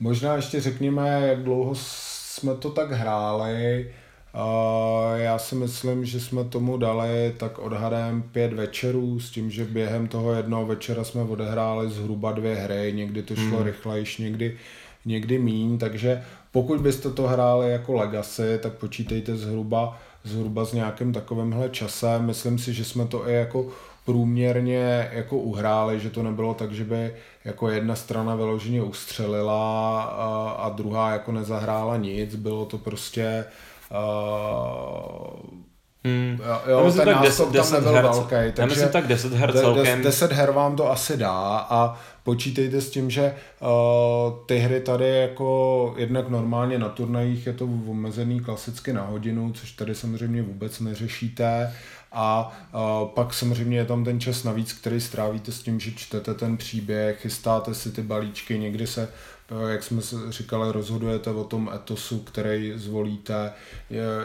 Možná 0.00 0.34
ještě 0.34 0.60
řekněme, 0.60 1.26
jak 1.26 1.42
dlouho 1.42 1.72
jsme 1.74 2.54
to 2.54 2.70
tak 2.70 2.92
hráli. 2.92 3.90
Já 5.14 5.38
si 5.38 5.54
myslím, 5.54 6.04
že 6.04 6.20
jsme 6.20 6.44
tomu 6.44 6.76
dali 6.76 7.34
tak 7.36 7.58
odhadem 7.58 8.22
pět 8.22 8.52
večerů 8.52 9.20
s 9.20 9.30
tím, 9.30 9.50
že 9.50 9.64
během 9.64 10.08
toho 10.08 10.32
jednoho 10.32 10.66
večera 10.66 11.04
jsme 11.04 11.22
odehráli 11.22 11.90
zhruba 11.90 12.32
dvě 12.32 12.54
hry, 12.54 12.92
někdy 12.96 13.22
to 13.22 13.36
šlo 13.36 13.56
hmm. 13.56 13.66
rychlejš, 13.66 14.18
někdy, 14.18 14.56
někdy 15.04 15.38
míň, 15.38 15.78
takže 15.78 16.22
pokud 16.52 16.80
byste 16.80 17.10
to 17.10 17.22
hráli 17.22 17.72
jako 17.72 17.92
Legacy, 17.92 18.58
tak 18.62 18.72
počítejte 18.72 19.36
zhruba, 19.36 19.98
zhruba 20.24 20.64
s 20.64 20.72
nějakým 20.72 21.12
takovýmhle 21.12 21.68
časem. 21.68 22.26
Myslím 22.26 22.58
si, 22.58 22.74
že 22.74 22.84
jsme 22.84 23.06
to 23.06 23.28
i 23.28 23.34
jako 23.34 23.66
průměrně 24.04 25.10
jako 25.12 25.38
uhráli, 25.38 26.00
že 26.00 26.10
to 26.10 26.22
nebylo 26.22 26.54
tak, 26.54 26.72
že 26.72 26.84
by 26.84 27.14
jako 27.44 27.68
jedna 27.68 27.94
strana 27.94 28.34
vyloženě 28.34 28.82
ustřelila 28.82 30.02
a, 30.02 30.50
a 30.58 30.68
druhá 30.68 31.12
jako 31.12 31.32
nezahrála 31.32 31.96
nic, 31.96 32.34
bylo 32.34 32.64
to 32.64 32.78
prostě 32.78 33.44
uh, 33.46 33.71
Hmm. 36.04 36.38
Jo, 36.66 36.84
myslím, 36.84 37.04
ten 37.04 37.14
tak 37.14 37.22
10, 37.22 37.50
10 37.50 37.70
tam 37.70 37.84
nebyl 37.84 38.02
velký. 38.02 38.28
Takže 38.28 38.52
já 38.58 38.66
myslím 38.66 38.88
tak 38.88 39.06
10 39.06 39.32
her 39.32 39.52
celkem. 39.52 40.02
10 40.02 40.32
her 40.32 40.50
vám 40.50 40.76
to 40.76 40.90
asi 40.90 41.16
dá 41.16 41.66
a 41.70 42.00
počítejte 42.22 42.80
s 42.80 42.90
tím, 42.90 43.10
že 43.10 43.34
uh, 43.60 43.68
ty 44.46 44.58
hry 44.58 44.80
tady 44.80 45.08
jako 45.08 45.94
jednak 45.96 46.28
normálně 46.28 46.78
na 46.78 46.88
turnajích 46.88 47.46
je 47.46 47.52
to 47.52 47.64
omezený 47.64 48.40
klasicky 48.40 48.92
na 48.92 49.02
hodinu, 49.02 49.52
což 49.52 49.72
tady 49.72 49.94
samozřejmě 49.94 50.42
vůbec 50.42 50.80
neřešíte. 50.80 51.72
A 52.12 52.58
uh, 52.74 53.08
pak 53.08 53.34
samozřejmě 53.34 53.78
je 53.78 53.84
tam 53.84 54.04
ten 54.04 54.20
čas 54.20 54.44
navíc, 54.44 54.72
který 54.72 55.00
strávíte 55.00 55.52
s 55.52 55.62
tím, 55.62 55.80
že 55.80 55.90
čtete 55.90 56.34
ten 56.34 56.56
příběh, 56.56 57.20
chystáte 57.20 57.74
si 57.74 57.92
ty 57.92 58.02
balíčky, 58.02 58.58
někdy 58.58 58.86
se 58.86 59.08
jak 59.68 59.82
jsme 59.82 60.02
říkali, 60.28 60.72
rozhodujete 60.72 61.30
o 61.30 61.44
tom 61.44 61.70
etosu, 61.74 62.18
který 62.18 62.72
zvolíte, 62.76 63.52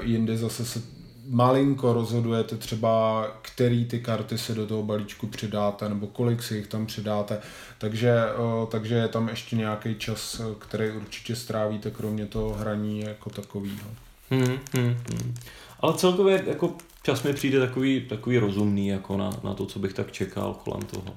jinde 0.02 0.38
zase 0.38 0.66
se 0.66 0.82
malinko 1.30 1.94
rozhodujete 1.94 2.58
třeba, 2.58 3.24
který 3.42 3.86
ty 3.86 4.00
karty 4.00 4.38
se 4.38 4.56
do 4.56 4.68
toho 4.68 4.84
balíčku 4.84 5.28
přidáte, 5.28 5.90
nebo 5.90 6.08
kolik 6.08 6.44
si 6.44 6.56
jich 6.56 6.68
tam 6.68 6.86
přidáte. 6.86 7.40
Takže, 7.78 8.24
takže 8.70 8.96
je 8.96 9.08
tam 9.08 9.30
ještě 9.30 9.56
nějaký 9.56 9.96
čas, 9.96 10.42
který 10.60 10.92
určitě 10.92 11.36
strávíte, 11.36 11.92
kromě 11.92 12.26
toho 12.26 12.54
hraní 12.54 13.00
jako 13.00 13.30
takového. 13.30 13.90
Hmm, 14.30 14.60
hmm, 14.74 14.98
hmm. 15.10 15.36
Ale 15.80 15.94
celkově 15.94 16.44
jako 16.48 16.74
čas 17.04 17.24
mi 17.24 17.34
přijde 17.34 17.60
takový, 17.60 18.02
takový 18.02 18.38
rozumný 18.38 18.88
jako 18.88 19.18
na, 19.18 19.30
na 19.44 19.54
to, 19.54 19.66
co 19.66 19.80
bych 19.80 19.94
tak 19.94 20.12
čekal 20.12 20.54
kolem 20.54 20.82
toho. 20.82 21.16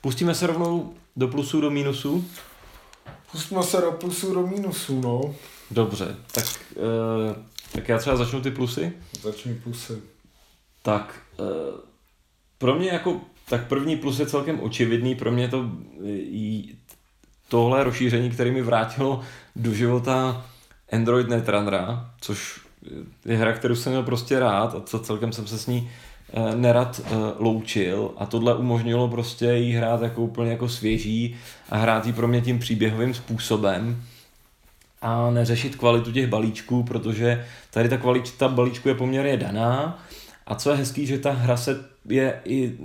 Pustíme 0.00 0.34
se 0.34 0.46
rovnou 0.46 0.94
do 1.16 1.28
plusů, 1.28 1.60
do 1.60 1.70
mínusů? 1.70 2.24
Pustíme 3.32 3.62
se 3.62 3.80
do 3.80 3.92
plusů, 3.92 4.34
do 4.34 4.46
mínusů, 4.46 5.00
no. 5.00 5.34
Dobře, 5.70 6.16
tak 6.32 6.44
uh, 6.74 7.36
tak 7.72 7.88
já 7.88 7.98
třeba 7.98 8.16
začnu 8.16 8.40
ty 8.40 8.50
plusy. 8.50 8.92
Začni 9.22 9.54
plusy. 9.54 10.02
Tak 10.82 11.20
uh, 11.40 11.46
pro 12.58 12.74
mě 12.74 12.88
jako, 12.88 13.20
tak 13.48 13.68
první 13.68 13.96
plus 13.96 14.18
je 14.18 14.26
celkem 14.26 14.60
očividný, 14.60 15.14
pro 15.14 15.30
mě 15.30 15.48
to 15.48 15.70
tohle 17.48 17.84
rozšíření, 17.84 18.30
které 18.30 18.50
mi 18.50 18.62
vrátilo 18.62 19.20
do 19.56 19.74
života 19.74 20.46
Android 20.92 21.28
Netrunnera, 21.28 22.10
což 22.20 22.60
je 23.24 23.36
hra, 23.36 23.52
kterou 23.52 23.74
jsem 23.74 23.92
měl 23.92 24.02
prostě 24.02 24.38
rád 24.38 24.74
a 24.74 24.80
co 24.80 24.98
celkem 24.98 25.32
jsem 25.32 25.46
se 25.46 25.58
s 25.58 25.66
ní 25.66 25.90
nerad 26.54 27.00
uh, 27.00 27.16
loučil 27.38 28.10
a 28.16 28.26
tohle 28.26 28.54
umožnilo 28.54 29.08
prostě 29.08 29.52
jí 29.52 29.72
hrát 29.72 30.02
jako 30.02 30.22
úplně 30.22 30.50
jako 30.50 30.68
svěží 30.68 31.36
a 31.70 31.76
hrát 31.76 32.06
jí 32.06 32.12
pro 32.12 32.28
mě 32.28 32.40
tím 32.40 32.58
příběhovým 32.58 33.14
způsobem 33.14 34.02
a 35.02 35.30
neřešit 35.30 35.76
kvalitu 35.76 36.12
těch 36.12 36.26
balíčků, 36.26 36.82
protože 36.82 37.44
tady 37.70 37.88
ta 37.88 37.96
kvalita 37.96 38.48
balíčku 38.48 38.88
je 38.88 38.94
poměrně 38.94 39.36
daná 39.36 40.04
a 40.46 40.54
co 40.54 40.70
je 40.70 40.76
hezký, 40.76 41.06
že 41.06 41.18
ta 41.18 41.32
hra 41.32 41.56
se 41.56 41.84
je 42.08 42.40
i, 42.44 42.78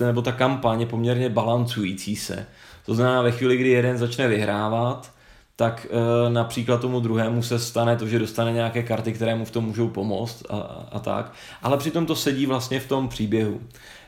nebo 0.00 0.22
ta 0.22 0.32
kampaň 0.32 0.80
je 0.80 0.86
poměrně 0.86 1.28
balancující 1.28 2.16
se. 2.16 2.46
To 2.86 2.94
znamená, 2.94 3.22
ve 3.22 3.32
chvíli, 3.32 3.56
kdy 3.56 3.68
jeden 3.68 3.98
začne 3.98 4.28
vyhrávat, 4.28 5.12
tak 5.56 5.86
e, 5.90 6.30
například 6.30 6.80
tomu 6.80 7.00
druhému 7.00 7.42
se 7.42 7.58
stane 7.58 7.96
to, 7.96 8.06
že 8.06 8.18
dostane 8.18 8.52
nějaké 8.52 8.82
karty, 8.82 9.12
které 9.12 9.34
mu 9.34 9.44
v 9.44 9.50
tom 9.50 9.64
můžou 9.64 9.88
pomoct 9.88 10.42
a, 10.50 10.56
a 10.92 10.98
tak. 10.98 11.32
Ale 11.62 11.76
přitom 11.76 12.06
to 12.06 12.16
sedí 12.16 12.46
vlastně 12.46 12.80
v 12.80 12.88
tom 12.88 13.08
příběhu. 13.08 13.60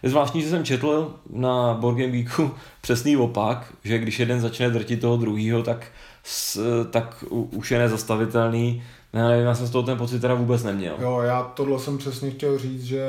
Je 0.02 0.10
zvláštní, 0.10 0.42
že 0.42 0.50
jsem 0.50 0.64
četl 0.64 1.14
na 1.30 1.74
Board 1.74 1.98
Game 1.98 2.12
Geeku 2.12 2.50
přesný 2.80 3.16
opak, 3.16 3.72
že 3.84 3.98
když 3.98 4.18
jeden 4.18 4.40
začne 4.40 4.70
drtit 4.70 5.00
toho 5.00 5.16
druhého, 5.16 5.62
tak 5.62 5.86
s, 6.24 6.60
tak 6.90 7.24
už 7.30 7.70
je 7.70 7.78
nezastavitelný. 7.78 8.82
Já 9.12 9.28
nevím, 9.28 9.46
já 9.46 9.54
jsem 9.54 9.66
z 9.66 9.70
toho 9.70 9.82
ten 9.82 9.98
pocit 9.98 10.20
teda 10.20 10.34
vůbec 10.34 10.62
neměl. 10.62 10.94
Jo, 10.98 11.20
já 11.20 11.42
tohle 11.42 11.78
jsem 11.78 11.98
přesně 11.98 12.30
chtěl 12.30 12.58
říct, 12.58 12.84
že 12.84 13.06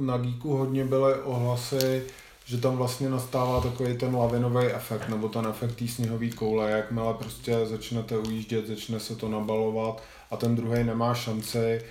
na 0.00 0.18
Geeku 0.18 0.56
hodně 0.56 0.84
byly 0.84 1.14
ohlasy, 1.14 2.02
že 2.46 2.58
tam 2.58 2.76
vlastně 2.76 3.08
nastává 3.08 3.60
takový 3.60 3.96
ten 3.96 4.16
lavinový 4.16 4.66
efekt, 4.66 5.08
nebo 5.08 5.28
ten 5.28 5.46
efekt 5.46 5.74
té 5.74 5.88
sněhové 5.88 6.28
koule, 6.30 6.70
jakmile 6.70 7.14
prostě 7.14 7.66
začnete 7.66 8.18
ujíždět, 8.18 8.66
začne 8.66 9.00
se 9.00 9.16
to 9.16 9.28
nabalovat 9.28 10.02
a 10.30 10.36
ten 10.36 10.56
druhý 10.56 10.84
nemá 10.84 11.14
šanci. 11.14 11.82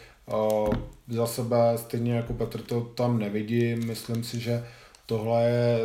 Za 1.07 1.27
sebe, 1.27 1.73
stejně 1.77 2.13
jako 2.13 2.33
Petr, 2.33 2.61
to 2.61 2.81
tam 2.81 3.19
nevidím. 3.19 3.87
Myslím 3.87 4.23
si, 4.23 4.39
že 4.39 4.65
tohle 5.05 5.43
je 5.43 5.79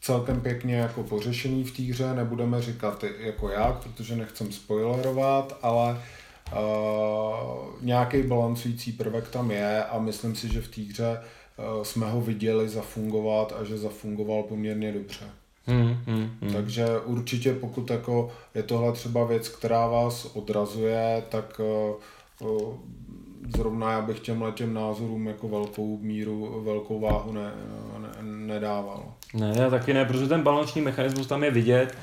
celkem 0.00 0.40
pěkně 0.40 0.76
jako 0.76 1.02
pořešený 1.02 1.64
v 1.64 1.76
té 1.76 1.82
hře, 1.82 2.14
nebudeme 2.14 2.62
říkat 2.62 3.04
jako 3.18 3.48
jak, 3.48 3.78
protože 3.82 4.16
nechcem 4.16 4.52
spoilerovat, 4.52 5.58
ale 5.62 6.02
uh, 6.52 6.58
nějaký 7.80 8.22
balancující 8.22 8.92
prvek 8.92 9.28
tam 9.28 9.50
je 9.50 9.84
a 9.84 9.98
myslím 9.98 10.36
si, 10.36 10.52
že 10.52 10.60
v 10.60 10.68
té 10.68 10.80
hře 10.82 11.10
uh, 11.10 11.39
jsme 11.82 12.10
ho 12.10 12.20
viděli 12.20 12.68
zafungovat 12.68 13.54
a 13.60 13.64
že 13.64 13.78
zafungoval 13.78 14.42
poměrně 14.42 14.92
dobře. 14.92 15.24
Hmm, 15.66 15.96
hmm, 16.06 16.30
hmm. 16.42 16.52
Takže 16.52 16.86
určitě 17.04 17.52
pokud 17.54 17.90
jako 17.90 18.30
je 18.54 18.62
tohle 18.62 18.92
třeba 18.92 19.24
věc, 19.24 19.48
která 19.48 19.86
vás 19.86 20.24
odrazuje, 20.24 21.22
tak 21.28 21.60
uh, 22.40 22.50
uh, 22.50 22.74
zrovna 23.56 23.92
já 23.92 24.02
bych 24.02 24.20
těm 24.20 24.44
těm 24.54 24.74
názorům 24.74 25.26
jako 25.26 25.48
velkou 25.48 25.98
míru, 25.98 26.62
velkou 26.64 27.00
váhu 27.00 27.32
ne, 27.32 27.52
ne, 27.98 28.08
nedával. 28.22 29.14
Ne, 29.34 29.52
já 29.56 29.70
taky 29.70 29.94
ne, 29.94 30.04
protože 30.04 30.28
ten 30.28 30.42
balanční 30.42 30.80
mechanismus 30.80 31.26
tam 31.26 31.44
je 31.44 31.50
vidět 31.50 31.94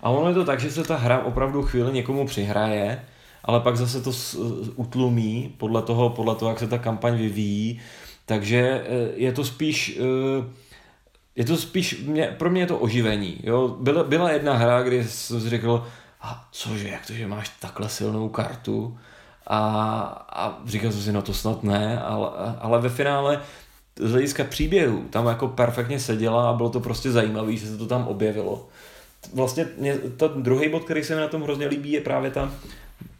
a 0.00 0.10
ono 0.10 0.28
je 0.28 0.34
to 0.34 0.44
tak, 0.44 0.60
že 0.60 0.70
se 0.70 0.84
ta 0.84 0.96
hra 0.96 1.24
opravdu 1.24 1.62
chvíli 1.62 1.92
někomu 1.92 2.26
přihraje, 2.26 3.04
ale 3.44 3.60
pak 3.60 3.76
zase 3.76 4.02
to 4.02 4.12
utlumí 4.76 5.54
podle 5.58 5.82
toho, 5.82 6.10
podle 6.10 6.34
toho, 6.34 6.48
jak 6.48 6.58
se 6.58 6.68
ta 6.68 6.78
kampaň 6.78 7.16
vyvíjí, 7.16 7.80
takže 8.26 8.84
eh, 8.86 9.12
je 9.14 9.32
to 9.32 9.44
spíš 9.44 9.98
eh, 10.00 10.66
je 11.36 11.44
to 11.44 11.56
spíš, 11.56 12.02
mě, 12.06 12.34
pro 12.38 12.50
mě 12.50 12.62
je 12.62 12.66
to 12.66 12.78
oživení. 12.78 13.40
Jo? 13.42 13.68
Byla, 13.68 14.04
byla 14.04 14.30
jedna 14.30 14.54
hra, 14.54 14.82
kdy 14.82 15.04
jsem 15.04 15.40
si 15.40 15.50
řekl, 15.50 15.86
a 16.20 16.48
cože, 16.52 16.88
jak 16.88 17.06
to, 17.06 17.12
že 17.12 17.26
máš 17.26 17.48
takhle 17.48 17.88
silnou 17.88 18.28
kartu? 18.28 18.98
A, 19.46 19.60
a 20.32 20.62
říkal 20.66 20.92
jsem 20.92 21.00
si, 21.00 21.12
no 21.12 21.22
to 21.22 21.34
snad 21.34 21.62
ne, 21.62 22.02
ale, 22.02 22.28
ale 22.58 22.80
ve 22.80 22.88
finále 22.88 23.42
z 23.96 24.10
hlediska 24.10 24.44
příběhu 24.44 25.04
tam 25.10 25.26
jako 25.26 25.48
perfektně 25.48 26.00
seděla 26.00 26.50
a 26.50 26.52
bylo 26.52 26.70
to 26.70 26.80
prostě 26.80 27.10
zajímavé, 27.10 27.56
že 27.56 27.66
se 27.66 27.78
to 27.78 27.86
tam 27.86 28.08
objevilo. 28.08 28.68
Vlastně 29.34 29.66
mě, 29.78 29.94
ta 29.94 30.26
druhý 30.26 30.68
bod, 30.68 30.84
který 30.84 31.04
se 31.04 31.14
mi 31.14 31.20
na 31.20 31.28
tom 31.28 31.42
hrozně 31.42 31.66
líbí, 31.66 31.92
je 31.92 32.00
právě 32.00 32.30
ta 32.30 32.52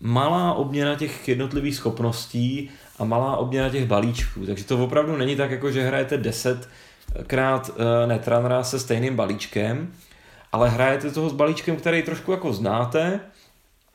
malá 0.00 0.52
obměna 0.52 0.94
těch 0.94 1.28
jednotlivých 1.28 1.74
schopností 1.74 2.70
a 2.98 3.04
malá 3.04 3.36
obměna 3.36 3.68
těch 3.68 3.86
balíčků. 3.86 4.46
Takže 4.46 4.64
to 4.64 4.84
opravdu 4.84 5.16
není 5.16 5.36
tak, 5.36 5.50
jako 5.50 5.70
že 5.70 5.86
hrajete 5.86 6.16
10 6.16 6.68
krát 7.26 7.68
uh, 7.68 7.76
Netrunnera 8.06 8.64
se 8.64 8.78
stejným 8.78 9.16
balíčkem, 9.16 9.92
ale 10.52 10.68
hrajete 10.68 11.10
toho 11.10 11.28
s 11.28 11.32
balíčkem, 11.32 11.76
který 11.76 12.02
trošku 12.02 12.32
jako 12.32 12.52
znáte 12.52 13.20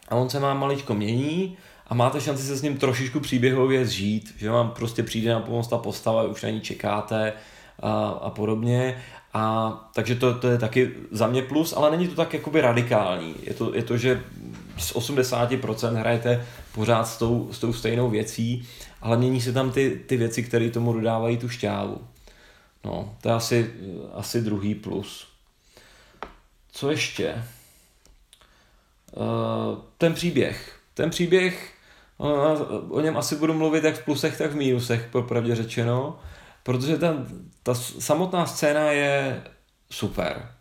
a 0.10 0.16
on 0.16 0.30
se 0.30 0.40
vám 0.40 0.60
maličko 0.60 0.94
mění 0.94 1.58
a 1.88 1.94
máte 1.94 2.22
šanci 2.22 2.44
se 2.44 2.56
s 2.56 2.62
ním 2.62 2.78
trošičku 2.78 3.20
příběhově 3.20 3.86
zžít, 3.86 4.34
že 4.38 4.50
vám 4.50 4.70
prostě 4.70 5.04
přijde 5.04 5.34
na 5.34 5.40
pomoc 5.40 5.68
ta 5.68 5.78
postava, 5.78 6.24
už 6.24 6.44
na 6.44 6.50
ní 6.50 6.62
čekáte 6.62 7.34
a, 7.80 8.08
a 8.22 8.30
podobně. 8.30 9.02
A 9.34 9.74
takže 9.94 10.16
to, 10.16 10.34
to 10.34 10.48
je 10.48 10.58
taky 10.58 10.92
za 11.12 11.28
mě 11.28 11.42
plus, 11.42 11.74
ale 11.78 11.92
není 11.92 12.08
to 12.08 12.16
tak 12.16 12.34
jakoby 12.34 12.62
radikální. 12.62 13.36
Je 13.44 13.54
to, 13.54 13.76
je 13.76 13.84
to 13.84 13.98
že 13.98 14.24
z 14.78 14.96
80% 14.96 15.96
hrajete 15.96 16.46
pořád 16.72 17.04
s 17.08 17.18
tou, 17.18 17.50
s 17.52 17.60
tou 17.60 17.74
stejnou 17.74 18.10
věcí, 18.10 18.68
ale 19.02 19.18
mění 19.18 19.42
se 19.42 19.54
tam 19.54 19.72
ty, 19.72 20.04
ty 20.08 20.18
věci, 20.18 20.44
které 20.44 20.70
tomu 20.70 20.94
dodávají 20.94 21.38
tu 21.38 21.50
šťávu. 21.50 22.08
No, 22.86 23.16
to 23.22 23.30
je 23.30 23.36
asi, 23.36 23.74
asi 24.14 24.42
druhý 24.42 24.76
plus. 24.76 25.28
Co 26.72 26.92
ještě? 26.92 27.44
Uh, 29.12 29.78
ten 29.98 30.14
příběh. 30.14 30.80
Ten 30.94 31.10
příběh, 31.10 31.74
uh, 32.18 32.28
o 32.90 33.02
něm 33.02 33.18
asi 33.18 33.36
budu 33.36 33.54
mluvit 33.54 33.84
jak 33.84 33.96
v 33.96 34.06
plusech, 34.06 34.38
tak 34.38 34.52
v 34.52 34.56
mínusech, 34.56 35.08
popravdě 35.12 35.56
řečeno, 35.56 36.20
protože 36.64 36.98
ta, 36.98 37.14
ta 37.64 37.74
samotná 37.76 38.46
scéna 38.46 38.92
je 38.92 39.44
super. 39.90 40.52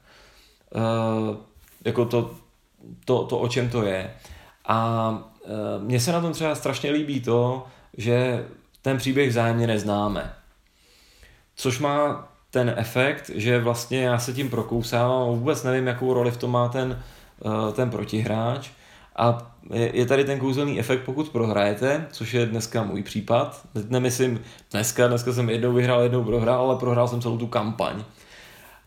Uh, 0.74 1.36
jako 1.84 2.04
to, 2.04 2.34
to, 3.04 3.24
to, 3.24 3.38
o 3.38 3.48
čem 3.48 3.70
to 3.70 3.82
je. 3.82 4.14
A 4.64 5.30
mně 5.78 6.00
se 6.00 6.12
na 6.12 6.20
tom 6.20 6.32
třeba 6.32 6.54
strašně 6.54 6.90
líbí 6.90 7.20
to, 7.20 7.66
že 7.96 8.46
ten 8.82 8.96
příběh 8.96 9.28
vzájemně 9.28 9.66
neznáme. 9.66 10.32
Což 11.56 11.78
má 11.78 12.28
ten 12.50 12.74
efekt, 12.76 13.30
že 13.34 13.58
vlastně 13.58 14.02
já 14.02 14.18
se 14.18 14.32
tím 14.32 14.50
prokousávám 14.50 15.22
a 15.22 15.24
vůbec 15.24 15.62
nevím, 15.62 15.86
jakou 15.86 16.14
roli 16.14 16.30
v 16.30 16.36
tom 16.36 16.50
má 16.50 16.68
ten, 16.68 17.02
uh, 17.40 17.72
ten 17.72 17.90
protihráč. 17.90 18.70
A 19.16 19.52
je, 19.72 19.96
je 19.96 20.06
tady 20.06 20.24
ten 20.24 20.38
kouzelný 20.38 20.80
efekt, 20.80 21.00
pokud 21.04 21.28
prohrajete, 21.28 22.06
což 22.12 22.34
je 22.34 22.46
dneska 22.46 22.82
můj 22.82 23.02
případ. 23.02 23.60
Nemyslím 23.88 24.40
dneska, 24.70 25.08
dneska 25.08 25.32
jsem 25.32 25.50
jednou 25.50 25.72
vyhrál, 25.72 26.02
jednou 26.02 26.24
prohrál, 26.24 26.60
ale 26.60 26.76
prohrál 26.76 27.08
jsem 27.08 27.20
celou 27.20 27.38
tu 27.38 27.46
kampaň 27.46 28.04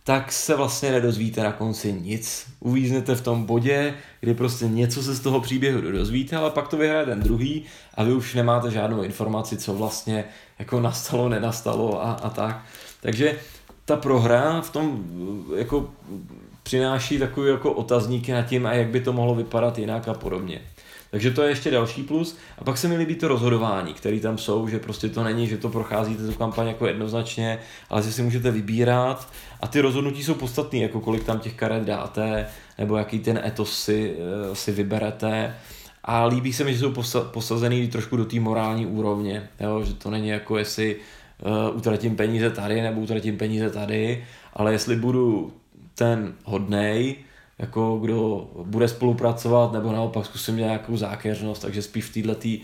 tak 0.03 0.31
se 0.31 0.55
vlastně 0.55 0.91
nedozvíte 0.91 1.43
na 1.43 1.51
konci 1.51 1.93
nic. 1.93 2.45
Uvíznete 2.59 3.15
v 3.15 3.21
tom 3.21 3.43
bodě, 3.43 3.93
kdy 4.19 4.33
prostě 4.33 4.67
něco 4.67 5.03
se 5.03 5.15
z 5.15 5.19
toho 5.19 5.41
příběhu 5.41 5.81
dozvíte, 5.81 6.35
ale 6.35 6.49
pak 6.51 6.67
to 6.67 6.77
vyhraje 6.77 7.05
ten 7.05 7.19
druhý 7.19 7.63
a 7.93 8.03
vy 8.03 8.13
už 8.13 8.35
nemáte 8.35 8.71
žádnou 8.71 9.03
informaci, 9.03 9.57
co 9.57 9.73
vlastně 9.73 10.25
jako 10.59 10.79
nastalo, 10.79 11.29
nenastalo 11.29 12.05
a, 12.05 12.11
a 12.11 12.29
tak. 12.29 12.65
Takže 13.01 13.39
ta 13.85 13.95
prohra 13.95 14.61
v 14.61 14.69
tom 14.69 15.03
jako 15.55 15.89
přináší 16.63 17.19
takový 17.19 17.49
jako 17.49 17.73
otazníky 17.73 18.31
nad 18.31 18.41
tím, 18.41 18.65
a 18.65 18.73
jak 18.73 18.87
by 18.87 18.99
to 18.99 19.13
mohlo 19.13 19.35
vypadat 19.35 19.77
jinak 19.77 20.07
a 20.07 20.13
podobně. 20.13 20.61
Takže 21.13 21.31
to 21.31 21.43
je 21.43 21.49
ještě 21.49 21.71
další 21.71 22.03
plus. 22.03 22.37
A 22.57 22.63
pak 22.63 22.77
se 22.77 22.87
mi 22.87 22.97
líbí 22.97 23.15
to 23.15 23.27
rozhodování, 23.27 23.93
které 23.93 24.19
tam 24.19 24.37
jsou, 24.37 24.67
že 24.67 24.79
prostě 24.79 25.09
to 25.09 25.23
není, 25.23 25.47
že 25.47 25.57
to 25.57 25.69
procházíte 25.69 26.27
tu 26.27 26.33
kampaň 26.33 26.67
jako 26.67 26.87
jednoznačně, 26.87 27.59
ale 27.89 28.03
že 28.03 28.11
si 28.11 28.21
můžete 28.21 28.51
vybírat 28.51 29.27
a 29.61 29.67
ty 29.67 29.81
rozhodnutí 29.81 30.23
jsou 30.23 30.33
podstatné, 30.33 30.79
jako 30.79 31.01
kolik 31.01 31.23
tam 31.23 31.39
těch 31.39 31.53
karet 31.53 31.83
dáte, 31.83 32.47
nebo 32.77 32.97
jaký 32.97 33.19
ten 33.19 33.41
etos 33.45 33.83
si, 33.83 34.15
eh, 34.17 34.55
si 34.55 34.71
vyberete. 34.71 35.55
A 36.03 36.25
líbí 36.25 36.53
se 36.53 36.63
mi, 36.63 36.73
že 36.73 36.79
jsou 36.79 36.93
posazený 37.31 37.87
trošku 37.87 38.17
do 38.17 38.25
té 38.25 38.39
morální 38.39 38.85
úrovně, 38.85 39.49
jo? 39.59 39.83
že 39.83 39.93
to 39.93 40.09
není 40.09 40.27
jako 40.27 40.57
jestli 40.57 40.95
uh, 40.95 41.77
utratím 41.77 42.15
peníze 42.15 42.49
tady 42.49 42.81
nebo 42.81 43.01
utratím 43.01 43.37
peníze 43.37 43.69
tady, 43.69 44.25
ale 44.53 44.71
jestli 44.71 44.95
budu 44.95 45.53
ten 45.95 46.33
hodnej, 46.43 47.15
jako 47.59 47.99
kdo 48.01 48.49
bude 48.63 48.87
spolupracovat, 48.87 49.71
nebo 49.71 49.91
naopak 49.91 50.25
zkusím 50.25 50.57
nějakou 50.57 50.97
zákeřnost, 50.97 51.61
takže 51.61 51.81
spíš 51.81 52.05
v 52.05 52.13
této 52.13 52.47
eh, 52.49 52.61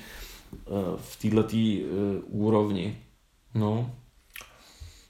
v 0.97 1.21
této 1.21 1.57
eh, 1.57 2.21
úrovni. 2.27 2.97
No. 3.53 3.91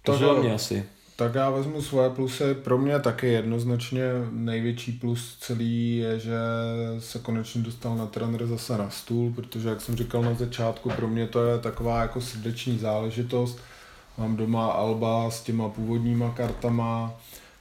To 0.04 0.14
je 0.14 0.40
mě 0.42 0.54
asi. 0.54 0.86
Tak 1.16 1.36
já 1.36 1.50
vezmu 1.50 1.82
svoje 1.82 2.10
plusy. 2.10 2.54
Pro 2.54 2.78
mě 2.78 3.00
taky 3.00 3.28
jednoznačně 3.28 4.04
největší 4.32 4.92
plus 4.92 5.38
celý 5.40 5.98
je, 5.98 6.20
že 6.20 6.38
se 7.00 7.20
konečně 7.20 7.62
dostal 7.62 7.96
na 7.96 8.06
trenér 8.06 8.48
zase 8.48 8.78
na 8.78 8.90
stůl, 8.90 9.34
protože 9.34 9.70
jak 9.70 9.82
jsem 9.82 9.96
říkal 9.96 10.22
na 10.22 10.34
začátku, 10.34 10.90
pro 10.90 11.08
mě 11.08 11.28
to 11.28 11.46
je 11.46 11.60
taková 11.60 12.02
jako 12.02 12.22
srdeční 12.22 12.78
záležitost. 12.78 13.60
Mám 14.18 14.36
doma 14.36 14.72
Alba 14.72 15.32
s 15.32 15.42
těma 15.44 15.70
původníma 15.70 16.32
kartama, 16.32 17.14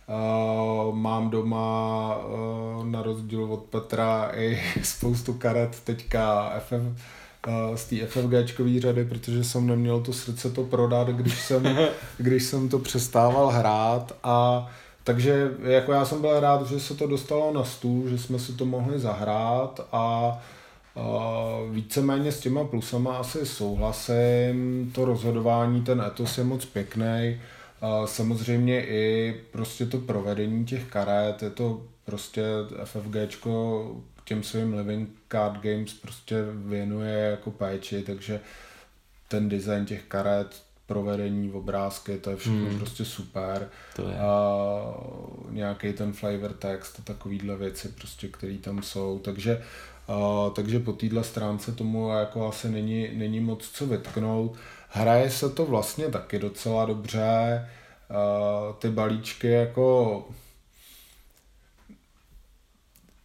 Uh, 0.08 0.94
mám 0.94 1.30
doma 1.30 2.16
uh, 2.16 2.86
na 2.86 3.02
rozdíl 3.02 3.44
od 3.44 3.62
Petra 3.62 4.30
i 4.34 4.60
spoustu 4.82 5.32
karet 5.32 5.80
teďka 5.84 6.52
FF, 6.58 6.72
uh, 6.72 7.74
z 7.74 7.84
té 7.84 8.06
FFGčkové 8.06 8.80
řady, 8.80 9.04
protože 9.04 9.44
jsem 9.44 9.66
neměl 9.66 10.00
to 10.00 10.12
srdce 10.12 10.50
to 10.50 10.64
prodat, 10.64 11.08
když 11.08 11.40
jsem, 11.40 11.78
když 12.18 12.42
jsem 12.42 12.68
to 12.68 12.78
přestával 12.78 13.48
hrát 13.48 14.16
a 14.22 14.66
takže 15.04 15.50
jako 15.62 15.92
já 15.92 16.04
jsem 16.04 16.20
byl 16.20 16.40
rád, 16.40 16.66
že 16.66 16.80
se 16.80 16.94
to 16.94 17.06
dostalo 17.06 17.52
na 17.52 17.64
stůl, 17.64 18.08
že 18.08 18.18
jsme 18.18 18.38
si 18.38 18.52
to 18.52 18.66
mohli 18.66 19.00
zahrát 19.00 19.80
a 19.92 20.38
Uh, 20.96 21.74
víceméně 21.74 22.32
s 22.32 22.40
těma 22.40 22.64
plusama 22.64 23.16
asi 23.16 23.46
souhlasím, 23.46 24.90
to 24.94 25.04
rozhodování, 25.04 25.82
ten 25.82 26.00
etos 26.00 26.38
je 26.38 26.44
moc 26.44 26.64
pěkný. 26.64 27.40
Samozřejmě 28.04 28.86
i 28.86 29.34
prostě 29.52 29.86
to 29.86 29.98
provedení 29.98 30.64
těch 30.64 30.84
karet, 30.84 31.42
je 31.42 31.50
to 31.50 31.82
prostě 32.04 32.42
FFGčko 32.84 33.84
těm 34.24 34.42
svým 34.42 34.74
living 34.74 35.08
card 35.28 35.60
games 35.62 35.94
prostě 35.94 36.36
věnuje 36.54 37.18
jako 37.18 37.50
péči, 37.50 38.02
takže 38.02 38.40
ten 39.28 39.48
design 39.48 39.84
těch 39.84 40.02
karet, 40.04 40.62
provedení, 40.86 41.52
obrázky, 41.52 42.18
to 42.18 42.30
je 42.30 42.36
všechno 42.36 42.68
hmm. 42.68 42.78
prostě 42.78 43.04
super. 43.04 43.68
To 43.96 44.08
je. 44.08 44.18
A 44.18 44.30
nějaký 45.50 45.92
ten 45.92 46.12
flavor 46.12 46.52
text 46.52 46.96
a 46.98 47.02
takovýhle 47.02 47.56
věci 47.56 47.88
prostě, 47.88 48.28
které 48.28 48.58
tam 48.58 48.82
jsou, 48.82 49.18
takže 49.18 49.62
a, 50.08 50.50
takže 50.50 50.78
po 50.78 50.92
téhle 50.92 51.24
stránce 51.24 51.72
tomu 51.72 52.10
jako 52.10 52.48
asi 52.48 52.68
není, 52.68 53.08
není 53.14 53.40
moc 53.40 53.68
co 53.68 53.86
vytknout. 53.86 54.56
Hraje 54.88 55.30
se 55.30 55.50
to 55.50 55.66
vlastně 55.66 56.08
taky 56.08 56.38
docela 56.38 56.84
dobře. 56.84 57.68
Uh, 58.10 58.74
ty 58.76 58.90
balíčky 58.90 59.50
jako 59.50 60.24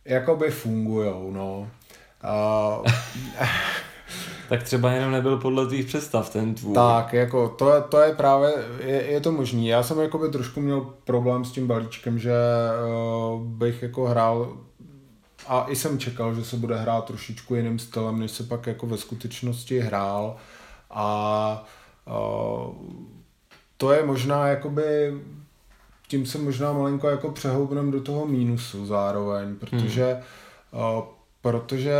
jakoby 0.05 0.51
fungujou, 0.51 1.31
no. 1.31 1.69
Uh, 2.79 2.85
tak 4.49 4.63
třeba 4.63 4.91
jenom 4.91 5.11
nebyl 5.11 5.37
podle 5.37 5.67
tvých 5.67 5.85
představ 5.85 6.29
ten 6.29 6.55
tvůj. 6.55 6.75
Tak, 6.75 7.13
jako 7.13 7.49
to 7.49 7.73
je, 7.73 7.81
to 7.81 7.99
je 7.99 8.15
právě, 8.15 8.53
je, 8.79 9.03
je 9.03 9.21
to 9.21 9.31
možný. 9.31 9.67
Já 9.67 9.83
jsem 9.83 9.99
jakoby 9.99 10.29
trošku 10.29 10.61
měl 10.61 10.81
problém 11.03 11.45
s 11.45 11.51
tím 11.51 11.67
balíčkem, 11.67 12.19
že 12.19 12.33
uh, 13.33 13.41
bych 13.41 13.83
jako 13.83 14.05
hrál 14.05 14.57
a 15.47 15.65
i 15.69 15.75
jsem 15.75 15.99
čekal, 15.99 16.35
že 16.35 16.45
se 16.45 16.57
bude 16.57 16.75
hrát 16.75 17.05
trošičku 17.05 17.55
jiným 17.55 17.79
stylem, 17.79 18.19
než 18.19 18.31
se 18.31 18.43
pak 18.43 18.67
jako 18.67 18.87
ve 18.87 18.97
skutečnosti 18.97 19.79
hrál. 19.79 20.37
A 20.93 21.65
uh, 22.07 22.75
to 23.77 23.91
je 23.91 24.05
možná 24.05 24.47
jakoby, 24.47 25.13
tím 26.07 26.25
se 26.25 26.37
možná 26.37 26.73
malinko 26.73 27.09
jako 27.09 27.31
přehoupnem 27.31 27.91
do 27.91 28.01
toho 28.01 28.25
mínusu 28.25 28.85
zároveň, 28.85 29.55
protože, 29.55 30.21
hmm. 30.71 30.81
uh, 30.97 31.03
protože 31.41 31.95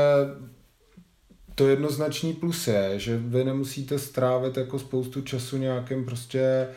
to 1.56 1.68
jednoznačný 1.68 2.34
plus 2.34 2.68
je, 2.68 3.00
že 3.00 3.18
vy 3.18 3.44
nemusíte 3.44 4.00
strávit 4.00 4.58
jako 4.58 4.80
spoustu 4.80 5.22
času 5.22 5.58
nějakým 5.58 6.06
prostě 6.06 6.68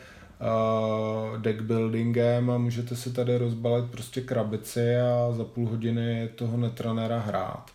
uh, 0.40 1.38
deck 1.38 1.60
buildingem 1.60 2.50
a 2.50 2.58
můžete 2.58 2.96
si 2.96 3.12
tady 3.12 3.38
rozbalit 3.38 3.90
prostě 3.90 4.20
krabici 4.20 4.96
a 4.96 5.32
za 5.32 5.44
půl 5.44 5.68
hodiny 5.68 6.28
toho 6.34 6.56
netranera 6.56 7.18
hrát. 7.18 7.70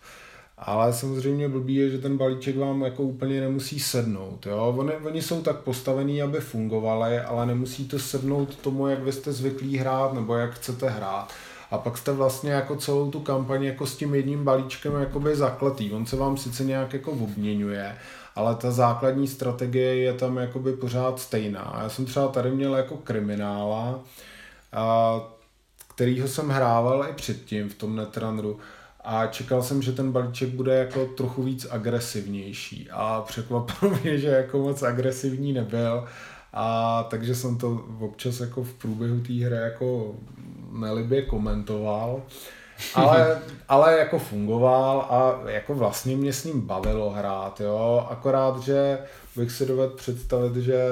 Ale 0.64 0.92
samozřejmě 0.92 1.48
blbý 1.48 1.74
je, 1.74 1.90
že 1.90 1.98
ten 1.98 2.16
balíček 2.18 2.56
vám 2.56 2.82
jako 2.82 3.02
úplně 3.02 3.40
nemusí 3.40 3.80
sednout. 3.80 4.46
Jo? 4.46 4.74
Oni, 4.76 4.92
oni 4.92 5.22
jsou 5.22 5.42
tak 5.42 5.56
postavený, 5.56 6.22
aby 6.22 6.40
fungovaly, 6.40 7.20
ale 7.20 7.46
nemusí 7.46 7.88
to 7.88 7.98
sednout 7.98 8.56
tomu, 8.56 8.86
jak 8.86 9.02
vy 9.02 9.12
jste 9.12 9.32
zvyklí 9.32 9.76
hrát 9.76 10.12
nebo 10.12 10.34
jak 10.34 10.54
chcete 10.54 10.90
hrát. 10.90 11.32
A 11.70 11.78
pak 11.78 11.98
jste 11.98 12.12
vlastně 12.12 12.52
jako 12.52 12.76
celou 12.76 13.10
tu 13.10 13.20
kampaň 13.20 13.64
jako 13.64 13.86
s 13.86 13.96
tím 13.96 14.14
jedním 14.14 14.44
balíčkem 14.44 14.92
jakoby 15.00 15.36
zakletý. 15.36 15.92
On 15.92 16.06
se 16.06 16.16
vám 16.16 16.36
sice 16.36 16.64
nějak 16.64 16.92
jako 16.92 17.10
obměňuje, 17.10 17.96
ale 18.36 18.54
ta 18.54 18.70
základní 18.70 19.28
strategie 19.28 19.96
je 19.96 20.12
tam 20.12 20.36
jakoby 20.36 20.72
pořád 20.72 21.20
stejná. 21.20 21.78
Já 21.82 21.88
jsem 21.88 22.04
třeba 22.04 22.28
tady 22.28 22.50
měl 22.50 22.74
jako 22.74 22.96
kriminála, 22.96 24.00
kterýho 25.94 26.28
jsem 26.28 26.48
hrával 26.48 27.06
i 27.10 27.12
předtím 27.12 27.68
v 27.68 27.74
tom 27.74 27.96
Netrunneru 27.96 28.58
a 29.04 29.26
čekal 29.26 29.62
jsem, 29.62 29.82
že 29.82 29.92
ten 29.92 30.12
balíček 30.12 30.48
bude 30.48 30.74
jako 30.74 31.06
trochu 31.06 31.42
víc 31.42 31.66
agresivnější 31.70 32.88
a 32.90 33.24
překvapilo 33.26 33.92
mě, 34.02 34.18
že 34.18 34.28
jako 34.28 34.58
moc 34.58 34.82
agresivní 34.82 35.52
nebyl 35.52 36.04
a 36.52 37.02
takže 37.10 37.34
jsem 37.34 37.58
to 37.58 37.84
občas 38.00 38.40
jako 38.40 38.62
v 38.62 38.74
průběhu 38.74 39.20
té 39.20 39.32
hry 39.32 39.56
jako 39.56 40.14
nelibě 40.72 41.22
komentoval. 41.22 42.22
Ale, 42.94 43.38
ale 43.68 43.98
jako 43.98 44.18
fungoval 44.18 45.00
a 45.00 45.50
jako 45.50 45.74
vlastně 45.74 46.16
mě 46.16 46.32
s 46.32 46.44
ním 46.44 46.60
bavilo 46.60 47.10
hrát, 47.10 47.60
jo. 47.60 48.06
Akorát, 48.10 48.58
že 48.58 48.98
bych 49.36 49.50
si 49.52 49.66
dovedl 49.66 49.94
představit, 49.96 50.56
že 50.56 50.84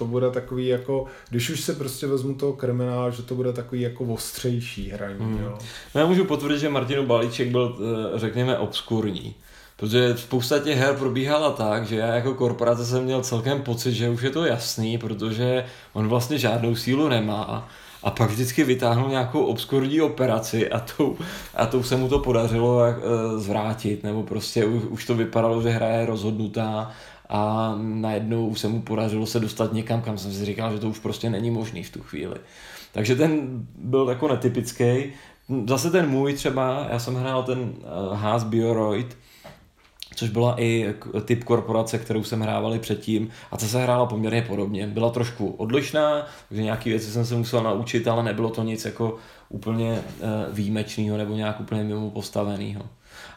to 0.00 0.06
bude 0.06 0.30
takový 0.30 0.66
jako, 0.66 1.04
když 1.30 1.50
už 1.50 1.60
se 1.60 1.74
prostě 1.74 2.06
vezmu 2.06 2.34
toho 2.34 2.52
kriminála, 2.52 3.10
že 3.10 3.22
to 3.22 3.34
bude 3.34 3.52
takový 3.52 3.80
jako 3.80 4.04
ostřejší 4.04 4.90
hraní, 4.90 5.18
hmm. 5.18 5.38
jo. 5.42 5.58
No 5.94 6.00
já 6.00 6.06
můžu 6.06 6.24
potvrdit, 6.24 6.58
že 6.58 6.68
Martinu 6.68 7.06
Balíček 7.06 7.48
byl, 7.48 7.76
eh, 7.78 8.18
řekněme, 8.18 8.58
obskurní. 8.58 9.34
Protože 9.76 10.16
spousta 10.16 10.58
těch 10.58 10.78
her 10.78 10.94
probíhala 10.94 11.50
tak, 11.50 11.86
že 11.86 11.96
já 11.96 12.14
jako 12.14 12.34
korporace 12.34 12.86
jsem 12.86 13.04
měl 13.04 13.22
celkem 13.22 13.62
pocit, 13.62 13.92
že 13.92 14.08
už 14.08 14.22
je 14.22 14.30
to 14.30 14.44
jasný, 14.44 14.98
protože 14.98 15.64
on 15.92 16.08
vlastně 16.08 16.38
žádnou 16.38 16.74
sílu 16.74 17.08
nemá 17.08 17.68
a 18.02 18.10
pak 18.10 18.30
vždycky 18.30 18.64
vytáhnul 18.64 19.08
nějakou 19.08 19.44
obskurní 19.44 20.00
operaci 20.00 20.70
a 20.70 20.80
tou, 20.80 21.16
a 21.54 21.66
tou 21.66 21.82
se 21.82 21.96
mu 21.96 22.08
to 22.08 22.18
podařilo 22.18 22.84
jak, 22.84 22.96
e, 22.96 23.38
zvrátit, 23.38 24.02
nebo 24.04 24.22
prostě 24.22 24.64
už, 24.64 24.82
už 24.82 25.06
to 25.06 25.14
vypadalo, 25.14 25.62
že 25.62 25.68
hra 25.68 25.86
je 25.86 26.06
rozhodnutá 26.06 26.90
a 27.30 27.74
najednou 27.78 28.54
se 28.54 28.68
mu 28.68 28.82
podařilo 28.82 29.26
se 29.26 29.40
dostat 29.40 29.72
někam, 29.72 30.02
kam 30.02 30.18
jsem 30.18 30.32
si 30.32 30.44
říkal, 30.44 30.72
že 30.72 30.78
to 30.78 30.88
už 30.88 30.98
prostě 30.98 31.30
není 31.30 31.50
možný 31.50 31.82
v 31.82 31.90
tu 31.90 32.02
chvíli. 32.02 32.36
Takže 32.92 33.16
ten 33.16 33.66
byl 33.78 34.08
jako 34.08 34.28
netypický. 34.28 35.12
Zase 35.68 35.90
ten 35.90 36.08
můj 36.10 36.32
třeba, 36.32 36.86
já 36.90 36.98
jsem 36.98 37.14
hrál 37.14 37.42
ten 37.42 37.58
uh, 37.58 38.16
Haas 38.16 38.44
Bioroid, 38.44 39.16
což 40.14 40.30
byla 40.30 40.60
i 40.60 40.94
typ 41.24 41.44
korporace, 41.44 41.98
kterou 41.98 42.24
jsem 42.24 42.40
hrávali 42.40 42.78
předtím 42.78 43.28
a 43.50 43.56
ta 43.56 43.66
se 43.66 43.82
hrála 43.82 44.06
poměrně 44.06 44.42
podobně. 44.42 44.86
Byla 44.86 45.10
trošku 45.10 45.48
odlišná, 45.48 46.26
takže 46.48 46.62
nějaké 46.62 46.90
věci 46.90 47.06
jsem 47.06 47.26
se 47.26 47.34
musel 47.34 47.62
naučit, 47.62 48.08
ale 48.08 48.22
nebylo 48.22 48.50
to 48.50 48.62
nic 48.62 48.84
jako 48.84 49.16
úplně 49.48 49.90
uh, 49.92 50.54
výjimečného 50.54 51.16
nebo 51.16 51.34
nějak 51.34 51.60
úplně 51.60 51.84
mimo 51.84 52.10
postaveného. 52.10 52.82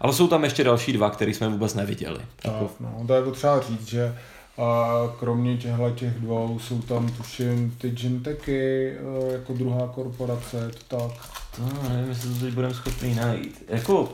Ale 0.03 0.13
jsou 0.13 0.27
tam 0.27 0.43
ještě 0.43 0.63
další 0.63 0.93
dva, 0.93 1.09
které 1.09 1.31
jsme 1.31 1.49
vůbec 1.49 1.73
neviděli. 1.73 2.19
Tak, 2.41 2.53
jako... 2.53 2.69
no, 2.79 3.03
to 3.07 3.13
je 3.13 3.21
potřeba 3.21 3.61
říct, 3.61 3.87
že 3.87 4.15
a 4.57 4.93
kromě 5.19 5.57
těchto 5.57 5.89
těch 5.89 6.13
dvou 6.13 6.59
jsou 6.59 6.81
tam 6.81 7.11
tuším 7.11 7.75
ty 7.77 7.89
Ginteky 7.89 8.89
e, 8.89 9.31
jako 9.31 9.53
druhá 9.53 9.87
korporace, 9.87 10.71
to 10.87 10.97
tak. 10.97 11.29
To 11.55 11.89
nevím, 11.89 12.09
jestli 12.09 12.33
to 12.33 12.45
teď 12.45 12.53
budeme 12.53 12.73
schopni 12.73 13.15
najít. 13.15 13.63
Jako 13.67 14.01
uh, 14.01 14.09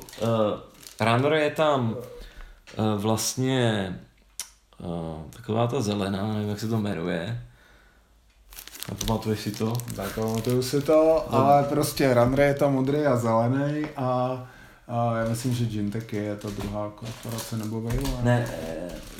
Runner 0.99 1.33
je 1.33 1.49
tam 1.49 1.95
uh, 2.77 3.01
vlastně 3.01 3.95
uh, 4.79 5.21
taková 5.29 5.67
ta 5.67 5.81
zelená, 5.81 6.33
nevím 6.33 6.49
jak 6.49 6.59
se 6.59 6.67
to 6.67 6.77
jmenuje. 6.77 7.41
Pamatuješ 9.05 9.39
si 9.39 9.51
to? 9.51 9.73
Tak 9.95 10.15
pamatuju 10.15 10.61
si 10.61 10.81
to, 10.81 11.25
no. 11.31 11.39
ale 11.39 11.63
prostě 11.63 12.13
Runner 12.13 12.39
je 12.39 12.53
tam 12.53 12.73
modrý 12.73 13.05
a 13.05 13.15
zelený 13.15 13.85
a 13.97 14.47
a 14.89 15.17
já 15.17 15.29
myslím, 15.29 15.53
že 15.53 15.65
Gintek 15.65 16.13
je 16.13 16.35
ta 16.35 16.49
druhá 16.49 16.91
korporace, 16.95 17.57
nebo 17.57 17.81
Wayland. 17.81 18.23
Ne, 18.23 18.47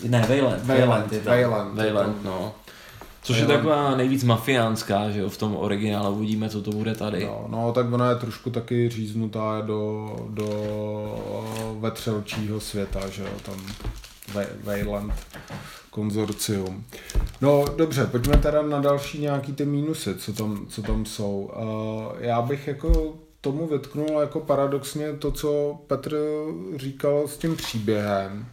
ne 0.08 0.25
Wayland. 0.29 0.65
Wayland, 0.65 1.25
Wayland, 1.25 1.77
Wayland, 1.77 2.23
no. 2.23 2.55
Což 3.23 3.36
Wayland. 3.36 3.51
je 3.51 3.58
taková 3.58 3.95
nejvíc 3.95 4.23
mafiánská, 4.23 5.10
že 5.12 5.19
jo, 5.19 5.29
v 5.29 5.38
tom 5.38 5.55
originálu 5.55 6.15
uvidíme, 6.15 6.49
co 6.49 6.62
to 6.62 6.71
bude 6.71 6.95
tady. 6.95 7.25
No, 7.25 7.45
no 7.47 7.73
tak 7.73 7.93
ona 7.93 8.10
je 8.10 8.15
trošku 8.15 8.49
taky 8.49 8.89
říznutá 8.89 9.62
do, 9.62 10.15
do 10.29 10.49
vetřelčího 11.79 12.60
světa, 12.60 13.10
že 13.10 13.21
jo, 13.21 13.29
tam 13.45 13.55
Wayland 14.63 15.13
konzorcium. 15.89 16.84
No 17.41 17.65
dobře, 17.77 18.05
pojďme 18.05 18.38
teda 18.38 18.62
na 18.62 18.79
další 18.79 19.21
nějaký 19.21 19.53
ty 19.53 19.65
mínusy, 19.65 20.15
co 20.15 20.34
tam, 20.34 20.65
co 20.69 20.82
tam 20.82 21.05
jsou. 21.05 21.51
Uh, 21.55 22.23
já 22.23 22.41
bych 22.41 22.67
jako 22.67 23.18
tomu 23.41 23.67
vytknul 23.67 24.19
jako 24.19 24.39
paradoxně 24.39 25.13
to, 25.13 25.32
co 25.32 25.80
Petr 25.88 26.17
říkal 26.75 27.28
s 27.28 27.38
tím 27.38 27.56
příběhem. 27.56 28.45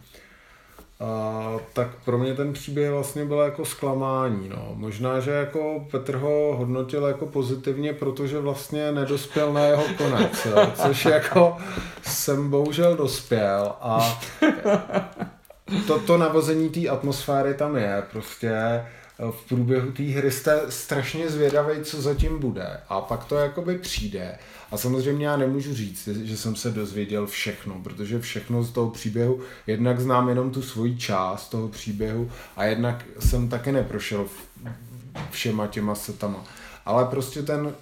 A, 0.99 1.57
tak 1.73 1.87
pro 2.05 2.17
mě 2.17 2.33
ten 2.33 2.53
příběh 2.53 2.91
vlastně 2.91 3.25
byl 3.25 3.39
jako 3.39 3.65
zklamání. 3.65 4.49
No. 4.49 4.71
Možná, 4.75 5.19
že 5.19 5.31
jako 5.31 5.87
Petr 5.91 6.15
ho 6.15 6.55
hodnotil 6.57 7.05
jako 7.05 7.25
pozitivně, 7.25 7.93
protože 7.93 8.39
vlastně 8.39 8.91
nedospěl 8.91 9.53
na 9.53 9.65
jeho 9.65 9.83
konec, 9.97 10.45
jo. 10.45 10.71
což 10.75 11.05
jako 11.05 11.57
jsem 12.01 12.49
bohužel 12.49 12.95
dospěl 12.95 13.75
a 13.81 14.19
to, 15.87 15.99
to 15.99 16.17
navození 16.17 16.69
té 16.69 16.87
atmosféry 16.87 17.53
tam 17.53 17.75
je 17.75 18.03
prostě 18.11 18.81
v 19.31 19.47
průběhu 19.49 19.91
té 19.91 20.03
hry 20.03 20.31
jste 20.31 20.61
strašně 20.69 21.29
zvědavý, 21.29 21.83
co 21.83 22.01
zatím 22.01 22.39
bude 22.39 22.79
a 22.89 23.01
pak 23.01 23.25
to 23.25 23.35
jakoby 23.35 23.77
přijde 23.77 24.37
a 24.71 24.77
samozřejmě 24.77 25.27
já 25.27 25.37
nemůžu 25.37 25.73
říct, 25.73 26.07
že 26.07 26.37
jsem 26.37 26.55
se 26.55 26.71
dozvěděl 26.71 27.27
všechno, 27.27 27.79
protože 27.83 28.19
všechno 28.19 28.63
z 28.63 28.71
toho 28.71 28.89
příběhu, 28.89 29.41
jednak 29.67 29.99
znám 29.99 30.29
jenom 30.29 30.51
tu 30.51 30.61
svoji 30.61 30.97
část 30.97 31.49
toho 31.49 31.67
příběhu 31.67 32.31
a 32.55 32.65
jednak 32.65 33.05
jsem 33.19 33.49
taky 33.49 33.71
neprošel 33.71 34.25
všema 35.31 35.67
těma 35.67 35.95
setama. 35.95 36.43
Ale 36.85 37.05
prostě 37.05 37.43
ten 37.43 37.73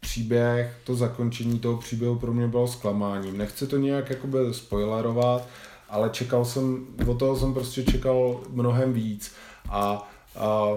příběh, 0.00 0.76
to 0.84 0.94
zakončení 0.94 1.58
toho 1.58 1.76
příběhu 1.76 2.18
pro 2.18 2.32
mě 2.32 2.48
bylo 2.48 2.68
zklamáním. 2.68 3.38
Nechci 3.38 3.66
to 3.66 3.76
nějak 3.76 4.10
jakoby 4.10 4.38
spoilerovat, 4.52 5.48
ale 5.88 6.10
čekal 6.10 6.44
jsem, 6.44 6.86
od 7.06 7.18
toho 7.18 7.36
jsem 7.36 7.54
prostě 7.54 7.84
čekal 7.84 8.40
mnohem 8.50 8.92
víc. 8.92 9.32
A, 9.70 10.10
a 10.36 10.68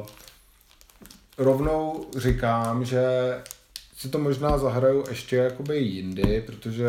rovnou 1.38 2.06
říkám, 2.18 2.86
že 2.86 3.04
si 4.06 4.12
to 4.12 4.20
možná 4.20 4.58
zahraju 4.58 5.04
ještě 5.10 5.36
jakoby 5.36 5.78
jindy, 5.78 6.44
protože 6.46 6.86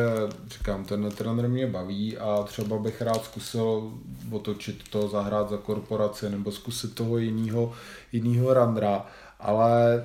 říkám, 0.46 0.84
ten 0.84 1.02
Netrunner 1.02 1.48
mě 1.48 1.66
baví 1.66 2.18
a 2.18 2.42
třeba 2.42 2.78
bych 2.78 3.02
rád 3.02 3.24
zkusil 3.24 3.92
otočit 4.30 4.88
to, 4.90 5.08
zahrát 5.08 5.50
za 5.50 5.56
korporaci 5.56 6.30
nebo 6.30 6.52
zkusit 6.52 6.94
toho 6.94 7.18
jiného 7.18 7.72
jinýho 8.12 8.54
randra, 8.54 9.06
ale 9.40 10.04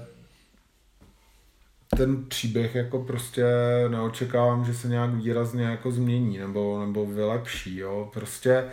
ten 1.98 2.26
příběh 2.26 2.76
jako 2.76 3.00
prostě 3.00 3.46
neočekávám, 3.88 4.66
že 4.66 4.74
se 4.74 4.88
nějak 4.88 5.14
výrazně 5.14 5.64
jako 5.64 5.92
změní 5.92 6.38
nebo, 6.38 6.86
nebo 6.86 7.06
vylepší, 7.06 7.78
jo. 7.78 8.10
Prostě 8.14 8.66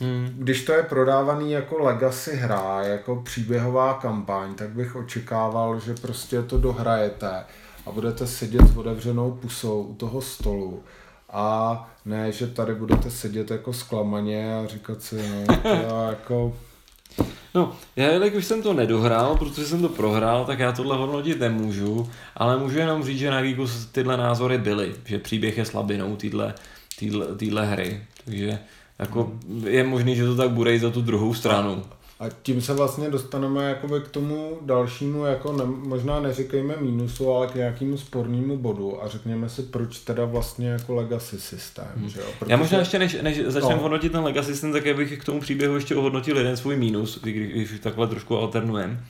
Hmm. 0.00 0.34
Když 0.38 0.64
to 0.64 0.72
je 0.72 0.82
prodávaný 0.82 1.52
jako 1.52 1.78
legacy 1.78 2.36
hra, 2.36 2.82
jako 2.82 3.16
příběhová 3.16 3.94
kampaň, 3.94 4.54
tak 4.54 4.70
bych 4.70 4.96
očekával, 4.96 5.80
že 5.80 5.94
prostě 5.94 6.42
to 6.42 6.58
dohrajete 6.58 7.44
a 7.86 7.90
budete 7.90 8.26
sedět 8.26 8.66
s 8.66 8.76
otevřenou 8.76 9.32
pusou 9.32 9.82
u 9.82 9.94
toho 9.94 10.20
stolu 10.20 10.82
a 11.32 11.90
ne, 12.04 12.32
že 12.32 12.46
tady 12.46 12.74
budete 12.74 13.10
sedět 13.10 13.50
jako 13.50 13.72
zklamaně 13.72 14.54
a 14.54 14.66
říkat 14.66 15.02
si, 15.02 15.16
no, 15.16 15.56
já 15.64 16.08
jako... 16.10 16.56
No, 17.54 17.76
já 17.96 18.06
jelikož 18.06 18.44
jsem 18.44 18.62
to 18.62 18.72
nedohrál, 18.72 19.36
protože 19.36 19.66
jsem 19.66 19.82
to 19.82 19.88
prohrál, 19.88 20.44
tak 20.44 20.58
já 20.58 20.72
tohle 20.72 20.96
hodnotit 20.96 21.40
nemůžu, 21.40 22.10
ale 22.36 22.58
můžu 22.58 22.78
jenom 22.78 23.04
říct, 23.04 23.18
že 23.18 23.30
na 23.30 23.42
Geeku 23.42 23.66
tyhle 23.92 24.16
názory 24.16 24.58
byly, 24.58 24.94
že 25.04 25.18
příběh 25.18 25.58
je 25.58 25.64
slabinou 25.64 26.16
téhle 27.36 27.66
hry, 27.66 28.02
takže 28.24 28.58
jako 28.98 29.32
je 29.64 29.84
možný, 29.84 30.16
že 30.16 30.24
to 30.24 30.36
tak 30.36 30.50
bude 30.50 30.74
i 30.74 30.78
za 30.78 30.90
tu 30.90 31.02
druhou 31.02 31.34
stranu. 31.34 31.82
A 32.20 32.28
tím 32.42 32.62
se 32.62 32.74
vlastně 32.74 33.10
dostaneme 33.10 33.64
jakoby 33.64 34.00
k 34.00 34.08
tomu 34.08 34.58
dalšímu, 34.62 35.24
jako 35.24 35.52
ne, 35.52 35.64
možná 35.64 36.20
neříkejme 36.20 36.74
mínusu, 36.80 37.32
ale 37.32 37.46
k 37.46 37.54
nějakému 37.54 37.96
spornému 37.96 38.56
bodu 38.56 39.02
a 39.02 39.08
řekněme 39.08 39.48
si, 39.48 39.62
proč 39.62 39.98
teda 39.98 40.24
vlastně 40.24 40.68
jako 40.68 40.94
legacy 40.94 41.40
systém. 41.40 41.88
Hmm. 41.96 42.08
Že 42.08 42.20
jo? 42.20 42.26
Protože... 42.38 42.52
Já 42.52 42.56
možná 42.56 42.78
ještě, 42.78 42.98
než, 42.98 43.16
než 43.22 43.38
začneme 43.46 43.76
no. 43.76 43.82
hodnotit 43.82 44.12
ten 44.12 44.24
legacy 44.24 44.52
systém, 44.52 44.72
tak 44.72 44.84
já 44.86 44.94
bych 44.94 45.18
k 45.18 45.24
tomu 45.24 45.40
příběhu 45.40 45.74
ještě 45.74 45.96
ohodnotil 45.96 46.36
jeden 46.36 46.56
svůj 46.56 46.76
mínus, 46.76 47.20
když, 47.22 47.48
když 47.48 47.80
takhle 47.80 48.06
trošku 48.06 48.36
alternujeme. 48.36 49.04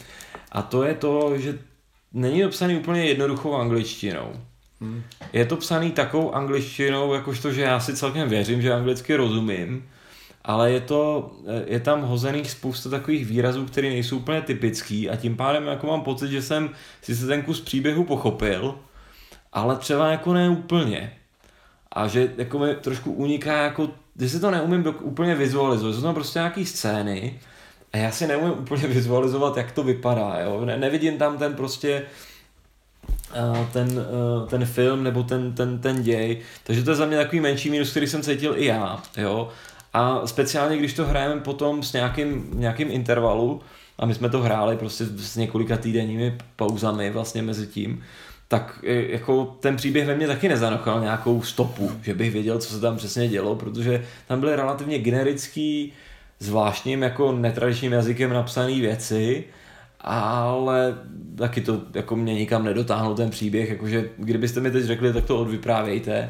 A 0.53 0.63
to 0.63 0.83
je 0.83 0.95
to, 0.95 1.39
že 1.39 1.59
není 2.13 2.43
to 2.43 2.49
psaný 2.49 2.77
úplně 2.77 3.05
jednoduchou 3.05 3.55
angličtinou. 3.55 4.33
Hmm. 4.85 5.03
Je 5.33 5.45
to 5.45 5.57
psaný 5.57 5.91
takovou 5.91 6.35
angličtinou, 6.35 7.15
jakožto, 7.15 7.53
že 7.53 7.63
já 7.63 7.81
si 7.81 7.97
celkem 7.97 8.29
věřím, 8.29 8.63
že 8.63 8.73
anglicky 8.73 9.17
rozumím, 9.17 9.89
ale 10.45 10.73
je 10.73 10.81
to, 10.81 11.33
je 11.67 11.81
tam 11.81 12.03
hozených 12.03 12.51
spousta 12.51 12.91
takových 12.91 13.27
výrazů, 13.27 13.67
které 13.67 13.89
nejsou 13.89 14.17
úplně 14.17 14.41
typický 14.41 15.11
a 15.11 15.17
tím 15.17 15.37
pádem 15.37 15.67
jako 15.67 15.87
mám 15.87 16.01
pocit, 16.01 16.31
že 16.31 16.43
jsem 16.43 16.71
si 17.03 17.17
se 17.17 17.27
ten 17.27 17.43
kus 17.43 17.61
příběhu 17.61 18.05
pochopil, 18.05 18.79
ale 19.53 19.77
třeba 19.77 20.11
jako 20.11 20.33
ne 20.33 20.51
úplně. 20.51 21.13
A 21.93 22.09
že 22.09 22.33
jako 22.37 22.59
mi 22.59 22.75
trošku 22.75 23.13
uniká 23.13 23.63
jako, 23.63 23.89
že 24.21 24.29
si 24.29 24.41
to 24.41 24.51
neumím 24.51 24.83
do, 24.83 24.93
úplně 24.93 25.35
vizualizovat, 25.35 25.95
jsou 25.95 26.03
tam 26.03 26.15
prostě 26.15 26.39
nějaký 26.39 26.67
scény 26.67 27.41
a 27.93 27.97
já 27.97 28.11
si 28.11 28.27
neumím 28.27 28.53
úplně 28.53 28.87
vizualizovat, 28.89 29.57
jak 29.57 29.73
to 29.73 29.83
vypadá, 29.83 30.39
jo. 30.41 30.65
Ne, 30.65 30.77
nevidím 30.77 31.19
tam 31.19 31.39
ten 31.39 31.55
prostě 31.55 32.03
ten, 33.73 34.07
ten 34.49 34.65
film 34.65 35.05
nebo 35.05 35.23
ten, 35.23 35.53
ten, 35.53 35.79
ten 35.79 36.03
děj. 36.03 36.41
Takže 36.65 36.83
to 36.83 36.91
je 36.91 36.97
za 36.97 37.07
mě 37.07 37.17
takový 37.17 37.41
menší 37.41 37.71
minus, 37.71 37.91
který 37.91 38.07
jsem 38.07 38.23
cítil 38.23 38.55
i 38.57 38.65
já. 38.65 39.03
Jo? 39.17 39.49
A 39.93 40.27
speciálně, 40.27 40.77
když 40.77 40.95
to 40.95 41.07
hrajeme 41.07 41.41
potom 41.41 41.83
s 41.83 41.93
nějakým, 41.93 42.51
nějakým 42.55 42.91
intervalu, 42.91 43.61
a 43.99 44.07
my 44.07 44.15
jsme 44.15 44.29
to 44.29 44.43
hráli 44.43 44.77
prostě 44.77 45.05
s 45.05 45.37
několika 45.37 45.77
týdenními 45.77 46.39
pauzami 46.57 47.11
vlastně 47.11 47.43
mezi 47.43 47.67
tím, 47.67 48.05
tak 48.49 48.85
e, 48.87 49.13
jako 49.13 49.57
ten 49.61 49.77
příběh 49.77 50.07
ve 50.07 50.15
mně 50.15 50.27
taky 50.27 50.49
nezanochal 50.49 51.01
nějakou 51.01 51.43
stopu, 51.43 51.91
že 52.03 52.15
bych 52.15 52.33
věděl, 52.33 52.59
co 52.59 52.75
se 52.75 52.81
tam 52.81 52.97
přesně 52.97 53.29
dělo, 53.29 53.57
protože 53.57 54.05
tam 54.29 54.41
byly 54.41 54.57
relativně 54.57 54.99
generický, 54.99 55.93
zvláštním 56.39 57.03
jako 57.03 57.33
netradičním 57.33 57.93
jazykem 57.93 58.33
napsané 58.33 58.81
věci, 58.81 59.45
ale 60.05 60.95
taky 61.39 61.61
to 61.61 61.81
jako 61.95 62.17
mě 62.17 62.35
nikam 62.35 62.65
nedotáhlo 62.65 63.15
ten 63.15 63.31
příběh, 63.31 63.71
jakože 63.71 64.11
kdybyste 64.17 64.61
mi 64.61 64.71
teď 64.71 64.85
řekli, 64.85 65.13
tak 65.13 65.25
to 65.25 65.39
odvyprávějte 65.39 66.29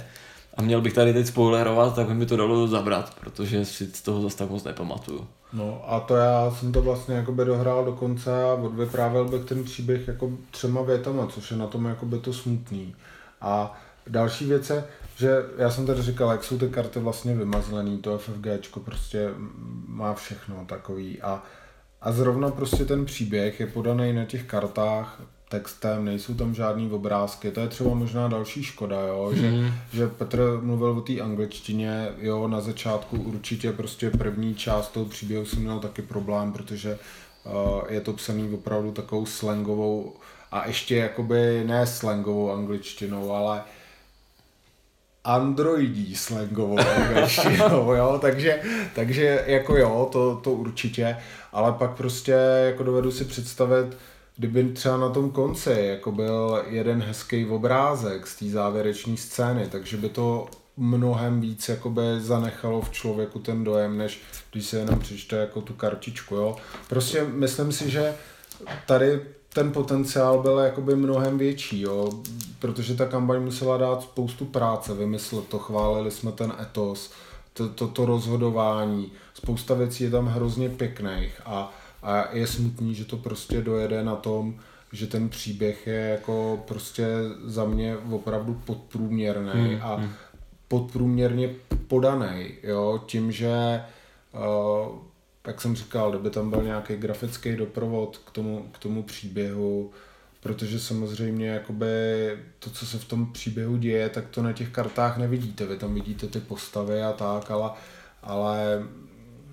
a 0.57 0.63
měl 0.63 0.81
bych 0.81 0.93
tady 0.93 1.13
teď 1.13 1.27
spoilerovat, 1.27 1.95
tak 1.95 2.07
by 2.07 2.15
mi 2.15 2.27
to 2.27 2.37
dalo 2.37 2.69
zabrat, 2.69 3.15
protože 3.21 3.65
si 3.65 3.87
z 3.87 4.03
toho 4.03 4.23
zase 4.23 4.37
tak 4.37 4.51
moc 4.51 4.65
nepamatuju. 4.65 5.27
No 5.53 5.83
a 5.87 6.01
to 6.01 6.17
já 6.17 6.51
jsem 6.51 6.73
to 6.73 6.83
vlastně 6.83 7.15
jakoby 7.15 7.45
dohrál 7.45 7.85
do 7.85 7.93
konce 7.93 8.45
a 8.45 8.55
odvyprávěl 8.55 9.25
bych 9.25 9.45
ten 9.45 9.65
příběh 9.65 10.09
jako 10.09 10.33
třema 10.51 10.83
větama, 10.83 11.27
což 11.27 11.51
je 11.51 11.57
na 11.57 11.67
tom 11.67 11.85
jakoby 11.85 12.19
to 12.19 12.33
smutný. 12.33 12.95
A 13.41 13.81
další 14.07 14.45
věc 14.45 14.71
je, 14.71 14.85
že 15.17 15.37
já 15.59 15.71
jsem 15.71 15.87
tady 15.87 16.03
říkal, 16.03 16.31
jak 16.31 16.45
jsou 16.45 16.59
ty 16.59 16.69
karty 16.69 17.01
vlastně 17.01 17.35
vymazlený, 17.35 17.99
to 17.99 18.19
FFG 18.19 18.79
prostě 18.85 19.31
má 19.87 20.15
všechno 20.15 20.65
takový 20.67 21.23
a, 21.23 21.43
a 22.05 22.13
zrovna 22.13 22.51
prostě 22.51 22.85
ten 22.85 23.05
příběh 23.05 23.61
je 23.61 23.67
podaný 23.67 24.13
na 24.13 24.25
těch 24.25 24.45
kartách 24.45 25.23
textem, 25.49 26.05
nejsou 26.05 26.35
tam 26.35 26.55
žádný 26.55 26.91
obrázky, 26.91 27.51
to 27.51 27.61
je 27.61 27.69
třeba 27.69 27.95
možná 27.95 28.29
další 28.29 28.63
škoda, 28.63 29.01
jo? 29.01 29.31
Že, 29.35 29.51
mm. 29.51 29.73
že 29.93 30.07
Petr 30.09 30.59
mluvil 30.63 30.91
o 30.91 31.01
té 31.01 31.21
angličtině, 31.21 32.09
jo, 32.19 32.49
na 32.49 32.61
začátku 32.61 33.17
určitě 33.17 33.73
prostě 33.73 34.11
první 34.11 34.55
část 34.55 34.89
toho 34.89 35.07
příběhu 35.07 35.45
jsem 35.45 35.63
měl 35.63 35.81
taky 35.81 36.03
problém, 36.03 36.53
protože 36.53 36.99
uh, 37.45 37.81
je 37.89 38.01
to 38.01 38.13
psaný 38.13 38.55
opravdu 38.55 38.93
takovou 38.93 39.27
slangovou 39.27 40.13
a 40.53 40.67
ještě 40.67 40.97
jakoby 40.97 41.65
ne 41.67 41.87
slangovou 41.87 42.53
angličtinou, 42.53 43.33
ale 43.33 43.63
androidí 45.25 46.17
slangovou 46.17 46.79
angličtinou, 46.79 47.93
jo, 47.97 48.19
takže, 48.21 48.63
takže 48.95 49.45
jako 49.47 49.77
jo, 49.77 50.09
to, 50.13 50.37
to 50.37 50.53
určitě, 50.53 51.17
ale 51.55 51.73
pak 51.73 51.97
prostě 51.97 52.33
jako 52.65 52.83
dovedu 52.83 53.11
si 53.11 53.25
představit, 53.25 53.97
kdyby 54.37 54.65
třeba 54.65 54.97
na 54.97 55.09
tom 55.09 55.31
konci 55.31 55.71
jako 55.71 56.13
byl 56.13 56.63
jeden 56.67 57.03
hezký 57.03 57.47
obrázek 57.47 58.27
z 58.27 58.37
té 58.37 58.47
závěrečné 58.47 59.17
scény, 59.17 59.69
takže 59.71 59.97
by 59.97 60.09
to 60.09 60.47
mnohem 60.77 61.41
víc 61.41 61.69
jakoby 61.69 62.03
zanechalo 62.19 62.81
v 62.81 62.91
člověku 62.91 63.39
ten 63.39 63.65
dojem, 63.65 63.99
než 63.99 64.21
když 64.53 64.67
se 64.67 64.79
jenom 64.79 64.99
přečte 64.99 65.37
jako 65.37 65.61
tu 65.61 65.75
kartičku, 65.75 66.35
jo. 66.35 66.57
Prostě 66.89 67.25
myslím 67.25 67.73
si, 67.73 67.91
že 67.91 68.15
tady 68.87 69.21
ten 69.53 69.73
potenciál 69.73 70.43
byl 70.43 70.59
jakoby 70.59 70.97
mnohem 70.97 71.39
větší, 71.39 71.81
jo, 71.81 72.11
protože 72.59 72.95
ta 72.95 73.07
kampaň 73.07 73.43
musela 73.43 73.77
dát 73.77 74.03
spoustu 74.03 74.45
práce, 74.45 74.95
vymyslet 74.95 75.49
to, 75.49 75.59
chválili 75.59 76.11
jsme 76.11 76.33
ten 76.33 76.53
etos, 76.63 77.13
to, 77.55 77.69
to, 77.69 77.89
to 77.89 78.07
rozhodování, 78.07 79.13
spousta 79.35 79.75
věcí 79.75 80.05
je 80.05 80.11
tam 80.11 80.27
hrozně 80.27 80.69
pěkných 80.69 81.41
a 81.45 81.73
a 82.05 82.29
je 82.33 82.47
smutný, 82.47 82.95
že 82.95 83.05
to 83.05 83.17
prostě 83.17 83.63
dojede 83.63 84.05
na 84.05 84.17
tom, 84.17 84.55
že 84.93 85.07
ten 85.07 85.29
příběh 85.29 85.87
je 85.87 85.95
jako 85.95 86.65
prostě 86.69 87.07
za 87.45 87.65
mě 87.65 87.97
opravdu 87.97 88.61
podprůměrný 88.65 89.75
hmm, 89.75 89.79
a 89.83 89.95
hmm. 89.95 90.11
podprůměrně 90.69 91.51
podaný, 91.89 92.51
jo, 92.63 93.03
tím, 93.07 93.33
že 93.33 93.83
uh, 94.33 94.99
jak 95.47 95.61
jsem 95.61 95.77
říkal, 95.77 96.11
kdyby 96.11 96.31
tam 96.31 96.51
byl 96.51 96.63
nějaký 96.63 96.97
grafický 96.97 97.57
doprovod 97.57 98.19
k 98.19 98.31
tomu, 98.31 98.69
k 98.73 98.79
tomu 98.79 99.03
příběhu, 99.03 99.91
protože 100.45 100.81
samozřejmě 100.81 101.49
jakoby 101.49 101.87
to, 102.59 102.71
co 102.71 102.87
se 102.87 102.99
v 102.99 103.05
tom 103.05 103.33
příběhu 103.33 103.77
děje, 103.77 104.09
tak 104.09 104.29
to 104.29 104.43
na 104.43 104.53
těch 104.53 104.69
kartách 104.69 105.19
nevidíte. 105.19 105.67
Vy 105.67 105.77
tam 105.77 105.95
vidíte 105.95 106.27
ty 106.27 106.41
postavy 106.41 107.03
a 107.03 107.13
tak, 107.13 107.51
ale, 107.51 107.71
ale 108.23 108.83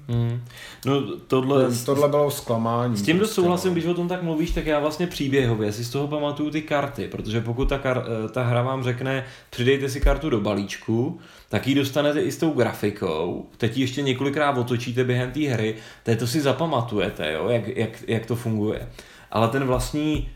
Hmm. 0.08 0.44
No 0.86 1.18
tohle, 1.18 1.68
tohle 1.86 2.10
bylo 2.10 2.32
zklamání. 2.32 2.98
S 2.98 3.02
tím 3.02 3.18
prostě, 3.18 3.36
souhlasím, 3.36 3.70
no. 3.70 3.74
když 3.74 3.86
o 3.86 3.94
tom 3.94 4.08
tak 4.08 4.24
mluvíš, 4.24 4.52
tak 4.52 4.66
já 4.66 4.80
vlastně 4.80 5.08
příběhově 5.08 5.72
si 5.72 5.84
z 5.84 5.89
toho 5.89 6.08
pamatuju 6.08 6.50
ty 6.50 6.62
karty, 6.62 7.08
protože 7.08 7.42
pokud 7.42 7.70
ta, 7.70 7.78
kar, 7.78 8.04
eh, 8.26 8.30
ta 8.30 8.44
hra 8.44 8.62
vám 8.62 8.84
řekne, 8.84 9.26
přidejte 9.50 9.89
si 9.89 10.02
kartu 10.02 10.30
do 10.30 10.39
balíčku, 10.42 11.20
tak 11.50 11.68
ji 11.68 11.76
dostanete 11.76 12.22
i 12.22 12.32
s 12.32 12.38
tou 12.38 12.52
grafikou, 12.52 13.50
teď 13.58 13.78
ji 13.78 13.84
ještě 13.84 14.02
několikrát 14.02 14.58
otočíte 14.58 15.04
během 15.04 15.32
té 15.32 15.39
hry, 15.39 15.76
teď 16.04 16.20
to 16.20 16.28
si 16.28 16.42
zapamatujete, 16.42 17.34
jo, 17.34 17.50
jak, 17.50 17.68
jak, 17.68 18.04
jak 18.08 18.26
to 18.26 18.36
funguje. 18.36 18.89
Ale 19.32 19.48
ten 19.48 19.64
vlastní 19.64 20.30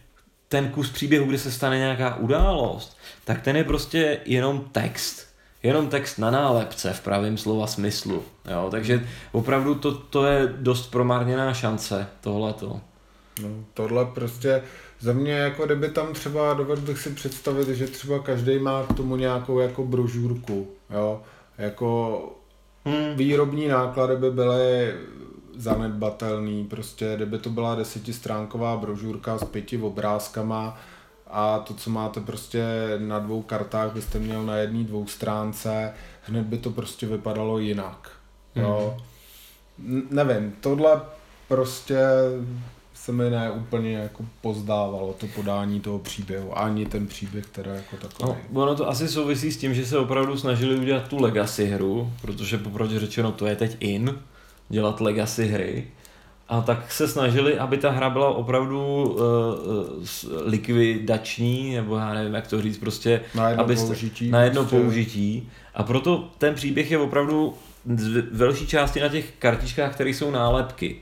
ten 0.48 0.70
kus 0.70 0.92
příběhu, 0.92 1.26
kde 1.26 1.38
se 1.38 1.52
stane 1.52 1.78
nějaká 1.78 2.16
událost, 2.16 2.98
tak 3.24 3.42
ten 3.42 3.56
je 3.56 3.64
prostě 3.64 4.20
jenom 4.26 4.70
text 4.72 5.26
jenom 5.66 5.88
text 5.88 6.18
na 6.18 6.32
nálepce 6.32 6.94
v 6.94 7.02
pravém 7.02 7.38
slova 7.38 7.68
smyslu. 7.68 8.24
Jo? 8.52 8.68
Takže 8.72 9.08
opravdu 9.32 9.76
to, 9.76 9.94
to 9.94 10.26
je 10.26 10.54
dost 10.58 10.92
promarněná 10.92 11.54
šance, 11.54 12.08
tohleto. 12.22 12.82
No, 13.42 13.50
tohle 13.74 14.06
prostě 14.06 14.62
za 15.00 15.14
mě 15.14 15.34
jako 15.34 15.66
kdyby 15.66 15.90
tam 15.90 16.14
třeba 16.14 16.54
dovedl 16.54 16.82
bych 16.82 16.98
si 16.98 17.10
představit, 17.10 17.68
že 17.68 17.88
třeba 17.88 18.20
každý 18.20 18.60
má 18.60 18.84
k 18.84 18.96
tomu 18.96 19.16
nějakou 19.16 19.60
jako 19.60 19.84
brožurku, 19.84 20.68
jo, 20.90 21.22
jako 21.58 22.22
hmm. 22.86 23.16
výrobní 23.16 23.68
náklady 23.68 24.16
by 24.16 24.32
byly 24.32 24.94
zanedbatelný, 25.58 26.66
prostě 26.66 27.14
kdyby 27.16 27.40
to 27.40 27.50
byla 27.50 27.76
desetistránková 27.76 28.78
brožurka 28.78 29.38
s 29.38 29.44
pěti 29.44 29.78
obrázkama, 29.78 30.78
a 31.28 31.60
to, 31.60 31.74
co 31.74 31.90
máte 31.90 32.20
prostě 32.20 32.64
na 32.98 33.20
dvou 33.20 33.42
kartách, 33.42 33.94
byste 33.94 34.20
měl 34.20 34.44
na 34.44 34.56
jedné 34.56 34.84
dvou 34.84 35.08
stránce, 35.08 35.94
hned 36.22 36.46
by 36.46 36.58
to 36.58 36.70
prostě 36.70 37.06
vypadalo 37.06 37.60
jinak. 37.60 38.12
Jo. 38.56 38.98
Mm. 39.78 40.08
Nevím, 40.12 40.54
tohle 40.62 41.02
prostě 41.48 41.98
se 42.94 43.12
mi 43.12 43.30
ne 43.30 43.52
úplně 43.52 43.94
jako 43.94 44.26
pozdávalo 44.42 45.14
to 45.14 45.28
podání 45.28 45.80
toho 45.80 46.00
příběhu, 46.00 46.60
ani 46.60 46.86
ten 46.86 47.08
příběh 47.08 47.46
teda 47.46 47.76
jako 47.76 47.98
takový. 47.98 48.38
No, 48.52 48.62
ono 48.62 48.76
to 48.76 48.90
asi 48.90 49.08
souvisí 49.08 49.52
s 49.52 49.58
tím, 49.58 49.74
že 49.74 49.86
se 49.86 49.98
opravdu 49.98 50.38
snažili 50.38 50.80
udělat 50.80 51.08
tu 51.08 51.22
legacy 51.22 51.66
hru, 51.66 52.14
protože 52.22 52.58
popravdě 52.58 53.00
řečeno 53.00 53.32
to 53.32 53.46
je 53.48 53.56
teď 53.56 53.78
in, 53.80 54.20
dělat 54.70 55.02
legacy 55.02 55.48
hry 55.48 55.88
a 56.50 56.62
tak 56.62 56.92
se 56.92 57.08
snažili, 57.08 57.60
aby 57.60 57.78
ta 57.78 57.92
hra 57.92 58.10
byla 58.10 58.30
opravdu 58.30 59.04
uh, 59.04 59.20
likvidační, 60.46 61.76
nebo 61.76 61.98
já 61.98 62.14
nevím, 62.14 62.34
jak 62.34 62.48
to 62.48 62.62
říct, 62.62 62.78
prostě 62.78 63.22
na 63.36 63.50
jedno 63.50 63.64
aby 63.64 63.76
použití. 63.76 64.32
Na 64.32 64.42
jedno 64.42 64.62
prostě. 64.62 64.78
použití. 64.78 65.50
A 65.76 65.84
proto 65.84 66.30
ten 66.38 66.56
příběh 66.56 66.92
je 66.92 66.98
opravdu 66.98 67.54
z 67.96 68.24
velší 68.32 68.68
části 68.68 69.00
na 69.00 69.08
těch 69.08 69.32
kartičkách, 69.40 69.94
které 69.94 70.10
jsou 70.10 70.32
nálepky. 70.32 71.02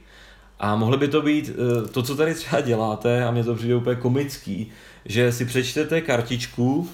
A 0.59 0.75
mohlo 0.75 0.97
by 0.97 1.07
to 1.07 1.21
být 1.21 1.49
uh, 1.49 1.87
to, 1.87 2.03
co 2.03 2.15
tady 2.15 2.33
třeba 2.33 2.61
děláte, 2.61 3.25
a 3.25 3.31
mě 3.31 3.43
to 3.43 3.55
přijde 3.55 3.75
úplně 3.75 3.95
komický, 3.95 4.71
že 5.05 5.31
si 5.31 5.45
přečtete 5.45 6.01
kartičku 6.01 6.89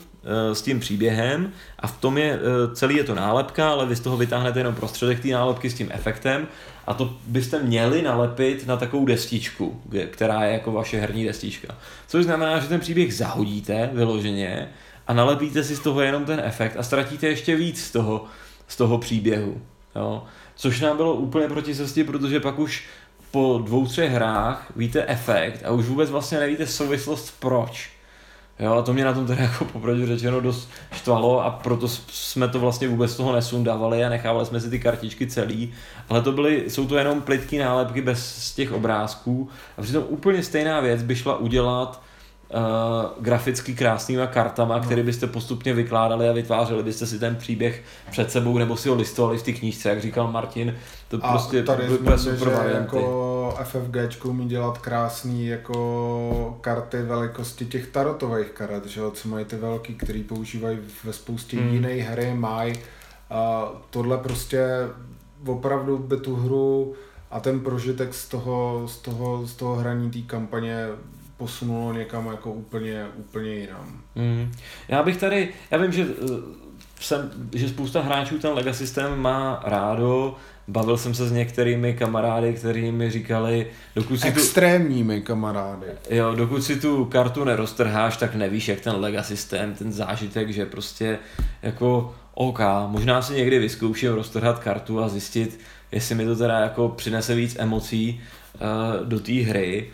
s 0.53 0.61
tím 0.61 0.79
příběhem 0.79 1.51
a 1.79 1.87
v 1.87 1.97
tom 1.97 2.17
je, 2.17 2.33
eh, 2.33 2.75
celý 2.75 2.95
je 2.95 3.03
to 3.03 3.15
nálepka, 3.15 3.71
ale 3.71 3.85
vy 3.85 3.95
z 3.95 3.99
toho 3.99 4.17
vytáhnete 4.17 4.59
jenom 4.59 4.75
prostředek 4.75 5.19
té 5.19 5.27
nálepky 5.27 5.69
s 5.69 5.73
tím 5.73 5.89
efektem 5.91 6.47
a 6.87 6.93
to 6.93 7.13
byste 7.27 7.59
měli 7.59 8.01
nalepit 8.01 8.67
na 8.67 8.77
takovou 8.77 9.05
destičku, 9.05 9.81
která 10.11 10.43
je 10.43 10.53
jako 10.53 10.71
vaše 10.71 10.99
herní 10.99 11.25
destička. 11.25 11.75
Což 12.07 12.25
znamená, 12.25 12.59
že 12.59 12.67
ten 12.67 12.79
příběh 12.79 13.15
zahodíte 13.15 13.89
vyloženě 13.93 14.69
a 15.07 15.13
nalepíte 15.13 15.63
si 15.63 15.75
z 15.75 15.79
toho 15.79 16.01
jenom 16.01 16.25
ten 16.25 16.41
efekt 16.43 16.77
a 16.77 16.83
ztratíte 16.83 17.27
ještě 17.27 17.55
víc 17.55 17.83
z 17.83 17.91
toho, 17.91 18.25
z 18.67 18.75
toho 18.75 18.97
příběhu. 18.97 19.61
Jo? 19.95 20.23
Což 20.55 20.81
nám 20.81 20.97
bylo 20.97 21.13
úplně 21.13 21.47
proti 21.47 21.75
cestě, 21.75 22.03
protože 22.03 22.39
pak 22.39 22.59
už 22.59 22.83
po 23.31 23.61
dvou, 23.65 23.85
třech 23.87 24.11
hrách 24.11 24.71
víte 24.75 25.05
efekt 25.07 25.65
a 25.65 25.71
už 25.71 25.85
vůbec 25.85 26.09
vlastně 26.09 26.39
nevíte 26.39 26.67
souvislost 26.67 27.35
proč. 27.39 27.98
Jo, 28.59 28.73
a 28.73 28.81
to 28.81 28.93
mě 28.93 29.05
na 29.05 29.13
tom 29.13 29.27
teda 29.27 29.41
jako 29.43 29.65
popravdě 29.65 30.05
řečeno 30.05 30.41
dost 30.41 30.69
štvalo 30.91 31.43
a 31.45 31.49
proto 31.49 31.87
jsme 31.87 32.47
to 32.47 32.59
vlastně 32.59 32.87
vůbec 32.87 33.15
toho 33.15 33.35
nesundávali 33.35 34.05
a 34.05 34.09
nechávali 34.09 34.45
jsme 34.45 34.59
si 34.59 34.69
ty 34.69 34.79
kartičky 34.79 35.27
celý. 35.27 35.73
Ale 36.09 36.21
to 36.21 36.31
byly, 36.31 36.69
jsou 36.69 36.87
to 36.87 36.97
jenom 36.97 37.21
plitké 37.21 37.59
nálepky 37.59 38.01
bez 38.01 38.53
těch 38.53 38.71
obrázků 38.71 39.49
a 39.77 39.81
přitom 39.81 40.03
úplně 40.07 40.43
stejná 40.43 40.79
věc 40.79 41.03
by 41.03 41.15
šla 41.15 41.37
udělat 41.37 42.01
uh, 42.53 43.23
graficky 43.23 43.75
krásnýma 43.75 44.27
kartama, 44.27 44.77
no. 44.77 44.83
které 44.83 45.03
byste 45.03 45.27
postupně 45.27 45.73
vykládali 45.73 46.29
a 46.29 46.33
vytvářeli 46.33 46.83
byste 46.83 47.05
si 47.05 47.19
ten 47.19 47.35
příběh 47.35 47.83
před 48.11 48.31
sebou 48.31 48.57
nebo 48.57 48.77
si 48.77 48.89
ho 48.89 48.95
listovali 48.95 49.37
v 49.37 49.43
té 49.43 49.53
knížce, 49.53 49.89
jak 49.89 50.01
říkal 50.01 50.31
Martin. 50.31 50.75
To 51.09 51.25
a 51.25 51.31
prostě 51.31 51.63
tady 51.63 51.87
by 51.87 51.97
úplně 51.97 52.17
super 52.17 52.49
varianty. 52.49 52.95
Jako 52.95 53.57
FFG 53.63 54.25
umí 54.25 54.47
dělat 54.47 54.77
krásný 54.77 55.47
jako 55.47 56.57
karty 56.61 57.01
velikosti 57.01 57.65
těch 57.65 57.87
tarotových 57.87 58.49
karet, 58.49 58.85
že 58.85 59.01
jo, 59.01 59.11
co 59.11 59.29
mají 59.29 59.45
ty 59.45 59.55
velký, 59.55 59.95
který 59.95 60.23
používají 60.23 60.77
ve 61.03 61.13
spoustě 61.13 61.57
hmm. 61.57 61.73
jiné 61.73 61.89
hry, 61.89 62.33
mají. 62.33 62.73
A 63.29 63.71
tohle 63.89 64.17
prostě 64.17 64.67
opravdu 65.45 65.97
by 65.97 66.17
tu 66.17 66.35
hru 66.35 66.93
a 67.31 67.39
ten 67.39 67.59
prožitek 67.59 68.13
z 68.13 68.27
toho, 68.27 68.83
z 68.87 68.97
toho, 68.97 69.47
z 69.47 69.55
toho 69.55 69.75
hraní 69.75 70.11
té 70.11 70.19
kampaně 70.19 70.87
posunulo 71.37 71.93
někam 71.93 72.27
jako 72.27 72.51
úplně, 72.51 73.07
úplně 73.15 73.53
jinam. 73.53 74.01
Mm. 74.15 74.51
Já 74.87 75.03
bych 75.03 75.17
tady, 75.17 75.53
já 75.71 75.77
vím, 75.77 75.91
že 75.91 76.03
eh, 76.03 76.25
jsem, 76.99 77.31
že 77.53 77.69
spousta 77.69 78.01
hráčů 78.01 78.39
ten 78.39 78.53
Legacy 78.53 78.77
systém 78.77 79.19
má 79.19 79.61
rádo, 79.65 80.35
bavil 80.69 80.97
jsem 80.97 81.13
se 81.13 81.27
s 81.27 81.31
některými 81.31 81.93
kamarády, 81.93 82.53
kteří 82.53 82.91
mi 82.91 83.11
říkali, 83.11 83.67
dokud 83.95 84.19
si 84.19 84.27
Extrémními 84.27 85.19
tu, 85.19 85.25
kamarády. 85.25 85.87
Jo, 86.09 86.35
dokud 86.35 86.63
si 86.63 86.75
tu 86.75 87.05
kartu 87.05 87.43
neroztrháš, 87.43 88.17
tak 88.17 88.35
nevíš, 88.35 88.67
jak 88.67 88.79
ten 88.79 88.95
Legacy 88.95 89.37
systém, 89.37 89.73
ten 89.73 89.91
zážitek, 89.91 90.49
že 90.49 90.65
prostě 90.65 91.19
jako 91.61 92.15
OK, 92.33 92.59
možná 92.87 93.21
si 93.21 93.33
někdy 93.33 93.59
vyzkouším 93.59 94.13
roztrhat 94.13 94.59
kartu 94.59 95.03
a 95.03 95.09
zjistit, 95.09 95.59
jestli 95.91 96.15
mi 96.15 96.25
to 96.25 96.35
teda 96.35 96.59
jako 96.59 96.89
přinese 96.89 97.35
víc 97.35 97.55
emocí 97.59 98.21
uh, 98.53 99.07
do 99.07 99.19
té 99.19 99.31
hry, 99.31 99.87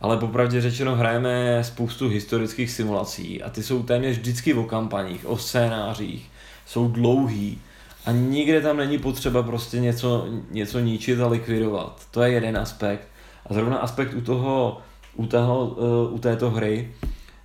ale 0.00 0.16
popravdě 0.16 0.60
řečeno 0.60 0.96
hrajeme 0.96 1.64
spoustu 1.64 2.08
historických 2.08 2.70
simulací 2.70 3.42
a 3.42 3.50
ty 3.50 3.62
jsou 3.62 3.82
téměř 3.82 4.18
vždycky 4.18 4.54
o 4.54 4.64
kampaních, 4.64 5.26
o 5.26 5.38
scénářích, 5.38 6.30
jsou 6.66 6.88
dlouhý 6.88 7.58
a 8.08 8.12
nikde 8.12 8.60
tam 8.60 8.76
není 8.76 8.98
potřeba 8.98 9.42
prostě 9.42 9.80
něco, 9.80 10.26
něco 10.50 10.78
ničit 10.78 11.20
a 11.20 11.28
likvidovat. 11.28 12.06
To 12.10 12.22
je 12.22 12.30
jeden 12.30 12.56
aspekt. 12.56 13.08
A 13.46 13.54
zrovna 13.54 13.78
aspekt 13.78 14.14
u 14.14 14.20
toho, 14.20 14.80
u, 15.14 15.26
toho, 15.26 15.66
uh, 15.66 16.14
u 16.14 16.18
této 16.18 16.50
hry, 16.50 16.94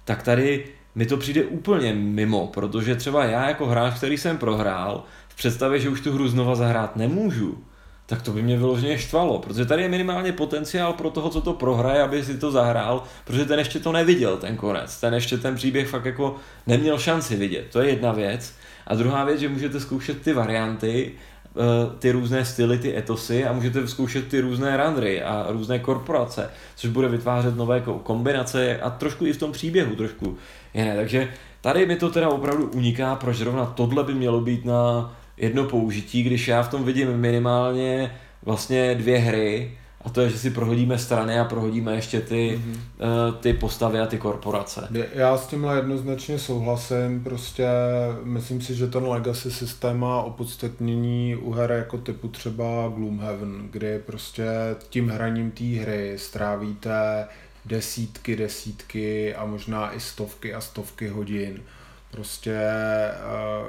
tak 0.06 0.24
tady 0.24 0.66
mi 0.96 1.06
to 1.06 1.18
přijde 1.18 1.46
úplně 1.46 1.94
mimo, 1.94 2.48
protože 2.48 2.96
třeba 2.96 3.26
já 3.26 3.48
jako 3.48 3.66
hráč, 3.66 3.94
který 3.98 4.18
jsem 4.18 4.38
prohrál, 4.38 5.04
v 5.28 5.36
představě, 5.36 5.80
že 5.80 5.90
už 5.90 6.02
tu 6.02 6.14
hru 6.14 6.28
znova 6.28 6.56
zahrát 6.56 6.96
nemůžu, 6.96 7.58
tak 8.06 8.22
to 8.22 8.32
by 8.32 8.42
mě 8.42 8.58
vyloženě 8.58 8.98
štvalo, 8.98 9.40
protože 9.40 9.66
tady 9.66 9.82
je 9.82 9.90
minimálně 9.90 10.32
potenciál 10.32 10.94
pro 10.94 11.10
toho, 11.10 11.30
co 11.30 11.42
to 11.42 11.54
prohraje, 11.54 12.02
aby 12.02 12.24
si 12.24 12.38
to 12.38 12.52
zahrál, 12.52 13.04
protože 13.26 13.46
ten 13.46 13.60
ještě 13.60 13.80
to 13.80 13.92
neviděl, 13.92 14.38
ten 14.38 14.58
konec. 14.58 15.00
Ten 15.00 15.14
ještě 15.14 15.38
ten 15.38 15.56
příběh 15.56 15.88
fakt 15.88 16.06
jako 16.06 16.36
neměl 16.68 17.00
šanci 17.00 17.36
vidět. 17.36 17.66
To 17.72 17.82
je 17.82 17.90
jedna 17.90 18.12
věc. 18.12 18.54
A 18.88 18.96
druhá 18.96 19.24
věc, 19.24 19.40
že 19.40 19.50
můžete 19.50 19.80
zkoušet 19.80 20.22
ty 20.22 20.34
varianty, 20.34 21.12
eh, 21.12 22.00
ty 22.00 22.12
různé 22.12 22.46
styly, 22.46 22.78
ty 22.78 22.98
etosy 22.98 23.46
a 23.46 23.54
můžete 23.54 23.88
zkoušet 23.88 24.28
ty 24.28 24.42
různé 24.42 24.78
randry 24.78 25.24
a 25.24 25.46
různé 25.50 25.80
korporace, 25.80 26.50
což 26.76 26.90
bude 26.90 27.08
vytvářet 27.08 27.56
nové 27.56 27.84
kombinace 28.04 28.78
a 28.78 28.90
trošku 28.90 29.26
i 29.26 29.34
v 29.34 29.38
tom 29.38 29.52
příběhu 29.52 29.96
trošku 29.96 30.38
jiné. 30.74 30.96
Takže 30.96 31.30
tady 31.62 31.86
mi 31.86 31.96
to 31.96 32.10
teda 32.10 32.30
opravdu 32.30 32.72
uniká, 32.74 33.16
proč 33.16 33.38
zrovna 33.38 33.66
tohle 33.66 34.04
by 34.04 34.14
mělo 34.14 34.42
být 34.42 34.66
na 34.66 35.14
jedno 35.38 35.64
použití, 35.64 36.24
když 36.24 36.48
já 36.48 36.64
v 36.64 36.70
tom 36.70 36.84
vidím 36.84 37.18
minimálně 37.18 38.16
vlastně 38.46 38.96
dvě 38.96 39.18
hry, 39.18 39.78
a 40.04 40.10
to 40.10 40.22
je, 40.22 40.30
že 40.30 40.38
si 40.38 40.50
prohodíme 40.50 40.98
strany 40.98 41.40
a 41.40 41.46
prohodíme 41.46 41.96
ještě 41.96 42.22
ty, 42.22 42.60
mm-hmm. 42.60 43.30
uh, 43.30 43.36
ty 43.36 43.54
postavy 43.54 44.00
a 44.00 44.06
ty 44.06 44.18
korporace. 44.18 44.88
Já 45.14 45.38
s 45.38 45.48
tímhle 45.48 45.76
jednoznačně 45.76 46.40
souhlasím, 46.40 47.24
prostě 47.24 47.68
myslím 48.24 48.62
si, 48.62 48.76
že 48.76 48.88
ten 48.88 49.08
legacy 49.08 49.52
systém 49.52 50.00
má 50.00 50.22
opodstatnění 50.22 51.36
u 51.36 51.52
her 51.52 51.72
jako 51.72 51.98
typu 51.98 52.28
třeba 52.28 52.92
Gloomhaven, 52.96 53.68
kdy 53.72 54.00
prostě 54.00 54.46
tím 54.90 55.10
hraním 55.10 55.52
té 55.52 55.64
hry 55.64 56.14
strávíte 56.18 57.28
desítky, 57.66 58.36
desítky 58.36 59.36
a 59.36 59.46
možná 59.46 59.96
i 59.96 60.00
stovky 60.00 60.54
a 60.54 60.62
stovky 60.62 61.08
hodin 61.08 61.60
prostě 62.12 62.60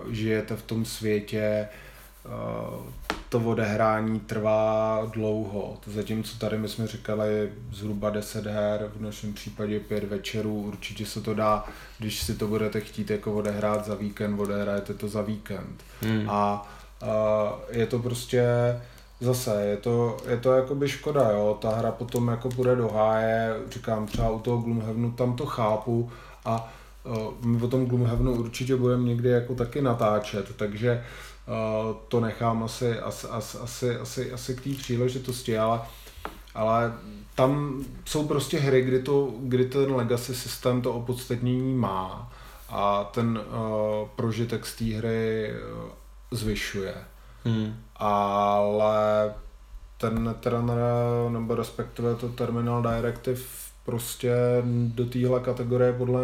uh, 0.05 0.13
žijete 0.13 0.57
v 0.57 0.63
tom 0.63 0.85
světě, 0.85 1.69
uh, 1.71 1.94
to 3.29 3.41
odehrání 3.41 4.21
trvá 4.21 5.03
dlouho. 5.13 5.77
To 5.85 5.91
zatímco 5.91 6.39
tady 6.39 6.59
my 6.59 6.69
jsme 6.69 6.87
říkali 6.87 7.53
zhruba 7.73 8.11
10 8.11 8.47
her, 8.47 8.91
v 8.97 9.03
našem 9.03 9.33
případě 9.33 9.81
5 9.81 10.05
večerů, 10.05 10.55
určitě 10.55 11.07
se 11.07 11.21
to 11.21 11.35
dá, 11.35 11.65
když 11.99 12.23
si 12.23 12.35
to 12.35 12.47
budete 12.47 12.81
chtít 12.81 13.11
jako 13.11 13.33
odehrát 13.33 13.87
za 13.87 13.95
víkend, 13.95 14.41
odehrajete 14.41 14.95
to 14.95 15.09
za 15.09 15.23
víkend. 15.23 15.85
Hmm. 16.01 16.31
A 16.31 16.71
uh, 17.03 17.09
je 17.71 17.87
to 17.87 17.99
prostě 17.99 18.45
zase, 19.21 19.63
je 19.65 19.77
to, 19.77 20.17
je 20.29 20.37
to 20.37 20.53
jakoby 20.53 20.89
škoda, 20.89 21.31
jo, 21.31 21.59
ta 21.61 21.71
hra 21.71 21.93
potom 21.93 22.29
jako 22.29 22.49
půjde 22.49 22.77
do 22.77 22.89
háje, 22.89 23.57
říkám 23.71 24.07
třeba 24.07 24.31
u 24.31 24.39
toho 24.39 24.59
Gloomhavenu, 24.59 25.13
tam 25.13 25.37
to 25.37 25.47
chápu 25.47 26.11
a 26.45 26.73
my 27.45 27.63
o 27.63 27.69
tom 27.69 27.87
Gloomhavenu 27.87 28.35
určitě 28.35 28.77
budeme 28.77 29.05
někdy 29.05 29.29
jako 29.29 29.55
taky 29.55 29.83
natáčet, 29.83 30.57
takže 30.57 31.05
to 32.09 32.21
nechám 32.21 32.63
asi, 32.63 32.99
asi, 32.99 33.27
asi, 33.61 33.97
asi, 33.97 34.33
asi 34.33 34.55
k 34.55 34.61
té 34.61 34.71
příležitosti, 34.71 35.59
ale, 35.59 35.81
ale 36.55 36.93
tam 37.35 37.85
jsou 38.05 38.27
prostě 38.29 38.59
hry, 38.59 38.83
kdy, 38.83 39.03
to, 39.03 39.31
kdy 39.41 39.65
ten 39.65 39.95
legacy 39.95 40.35
systém 40.35 40.83
to 40.83 40.93
opodstatnění 40.93 41.75
má 41.75 42.33
a 42.69 43.05
ten 43.05 43.39
uh, 43.39 44.09
prožitek 44.17 44.67
z 44.67 44.77
té 44.77 44.85
hry 44.85 45.53
uh, 45.53 45.91
zvyšuje. 46.31 46.95
Hmm. 47.45 47.77
Ale 47.97 49.35
ten 49.99 50.35
Terraner, 50.41 50.79
nebo 51.29 51.55
respektive 51.55 52.15
to 52.15 52.29
Terminal 52.29 52.83
Directive 52.83 53.41
prostě 53.85 54.35
do 54.67 55.05
téhle 55.05 55.41
kategorie 55.41 55.93
podle 55.93 56.23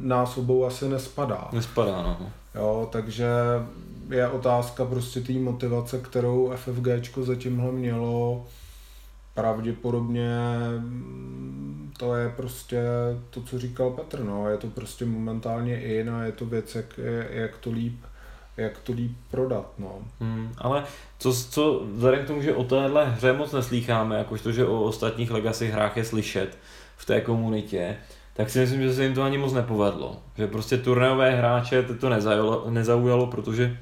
nás 0.00 0.36
obou 0.36 0.66
asi 0.66 0.88
nespadá. 0.88 1.48
Nespadá, 1.52 2.02
no. 2.02 2.32
Jo, 2.54 2.88
takže 2.92 3.26
je 4.10 4.28
otázka 4.28 4.84
prostě 4.84 5.20
té 5.20 5.32
motivace, 5.32 5.98
kterou 5.98 6.52
FFG 6.56 7.18
za 7.18 7.34
tímhle 7.34 7.72
mělo. 7.72 8.46
Pravděpodobně 9.34 10.30
to 11.98 12.14
je 12.14 12.28
prostě 12.28 12.82
to, 13.30 13.42
co 13.42 13.58
říkal 13.58 13.90
Petr, 13.90 14.24
no. 14.24 14.48
Je 14.48 14.56
to 14.56 14.66
prostě 14.66 15.04
momentálně 15.04 15.80
in 15.80 16.10
a 16.10 16.24
je 16.24 16.32
to 16.32 16.46
věc, 16.46 16.74
jak, 16.74 17.00
jak 17.30 17.58
to 17.58 17.70
líp 17.70 18.04
jak 18.56 18.78
to 18.78 18.92
líp 18.92 19.12
prodat, 19.30 19.72
no. 19.78 19.98
Hmm, 20.20 20.52
ale 20.58 20.84
co, 21.18 21.34
co 21.34 21.82
vzhledem 21.92 22.24
k 22.24 22.26
tomu, 22.26 22.42
že 22.42 22.54
o 22.54 22.64
téhle 22.64 23.04
hře 23.04 23.32
moc 23.32 23.52
neslýcháme, 23.52 24.18
jakožto, 24.18 24.52
že 24.52 24.66
o 24.66 24.82
ostatních 24.82 25.30
Legacy 25.30 25.66
hrách 25.66 25.96
je 25.96 26.04
slyšet, 26.04 26.58
v 26.96 27.06
té 27.06 27.20
komunitě, 27.20 27.96
tak 28.34 28.50
si 28.50 28.58
myslím, 28.58 28.82
že 28.82 28.94
se 28.94 29.04
jim 29.04 29.14
to 29.14 29.22
ani 29.22 29.38
moc 29.38 29.52
nepovedlo. 29.52 30.22
Že 30.36 30.46
prostě 30.46 30.78
turnajové 30.78 31.30
hráče 31.30 31.82
to 31.82 32.08
nezaujalo, 32.08 32.70
nezaujalo 32.70 33.26
protože 33.26 33.78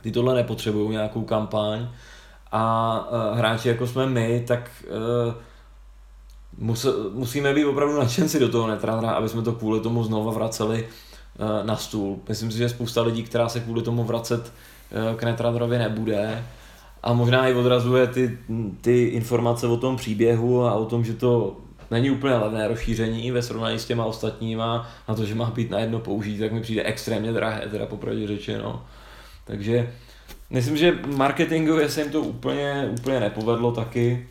ty 0.00 0.12
tohle 0.12 0.34
nepotřebují 0.34 0.90
nějakou 0.90 1.22
kampaň 1.22 1.88
a 2.52 3.04
uh, 3.10 3.38
hráči 3.38 3.68
jako 3.68 3.86
jsme 3.86 4.06
my, 4.06 4.44
tak 4.46 4.70
mus, 6.58 6.86
musíme 7.12 7.54
být 7.54 7.64
opravdu 7.64 7.98
nadšenci 7.98 8.40
do 8.40 8.48
toho 8.48 8.68
netránra, 8.68 9.10
aby 9.10 9.28
jsme 9.28 9.42
to 9.42 9.52
kvůli 9.52 9.80
tomu 9.80 10.04
znova 10.04 10.32
vraceli 10.32 10.88
uh, 11.38 11.66
na 11.66 11.76
stůl. 11.76 12.18
Myslím 12.28 12.50
si, 12.50 12.58
že 12.58 12.68
spousta 12.68 13.02
lidí, 13.02 13.22
která 13.22 13.48
se 13.48 13.60
kvůli 13.60 13.82
tomu 13.82 14.04
vracet 14.04 14.52
k 15.16 15.22
Netrunnerovi 15.22 15.78
nebude, 15.78 16.44
a 17.02 17.12
možná 17.12 17.48
i 17.48 17.54
odrazuje 17.54 18.06
ty, 18.06 18.38
ty 18.80 19.04
informace 19.04 19.66
o 19.66 19.76
tom 19.76 19.96
příběhu 19.96 20.64
a 20.64 20.74
o 20.74 20.84
tom, 20.84 21.04
že 21.04 21.14
to 21.14 21.56
není 21.90 22.10
úplně 22.10 22.34
levné 22.34 22.68
rozšíření 22.68 23.30
ve 23.30 23.42
srovnání 23.42 23.78
s 23.78 23.84
těma 23.84 24.04
ostatníma, 24.04 24.88
na 25.08 25.14
to, 25.14 25.24
že 25.24 25.34
má 25.34 25.50
být 25.50 25.70
na 25.70 25.78
jedno 25.78 25.98
použít, 25.98 26.38
tak 26.38 26.52
mi 26.52 26.60
přijde 26.60 26.82
extrémně 26.82 27.32
drahé, 27.32 27.68
teda 27.70 27.86
popravdě 27.86 28.26
řečeno. 28.26 28.84
Takže 29.48 29.94
myslím, 30.50 30.76
že 30.76 30.98
marketingově 31.06 31.88
se 31.88 32.02
jim 32.02 32.12
to 32.12 32.20
úplně, 32.20 32.90
úplně 33.00 33.20
nepovedlo 33.20 33.72
taky. 33.72 34.28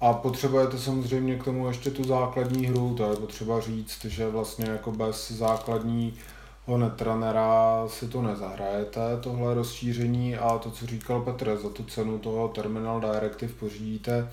A 0.00 0.12
potřebujete 0.12 0.78
samozřejmě 0.78 1.36
k 1.36 1.44
tomu 1.44 1.68
ještě 1.68 1.90
tu 1.90 2.04
základní 2.04 2.66
hru, 2.66 2.94
to 2.96 3.10
je 3.10 3.16
potřeba 3.16 3.60
říct, 3.60 4.04
že 4.04 4.28
vlastně 4.28 4.66
jako 4.70 4.92
bez 4.92 5.30
základní 5.30 6.14
netrunnera 6.76 7.84
si 7.88 8.08
to 8.08 8.22
nezahrajete, 8.22 9.00
tohle 9.20 9.54
rozšíření 9.54 10.36
a 10.36 10.58
to, 10.58 10.70
co 10.70 10.86
říkal 10.86 11.20
Petr, 11.20 11.58
za 11.62 11.68
tu 11.68 11.84
cenu 11.84 12.18
toho 12.18 12.48
Terminal 12.48 13.00
Directive 13.00 13.52
pořídíte 13.52 14.28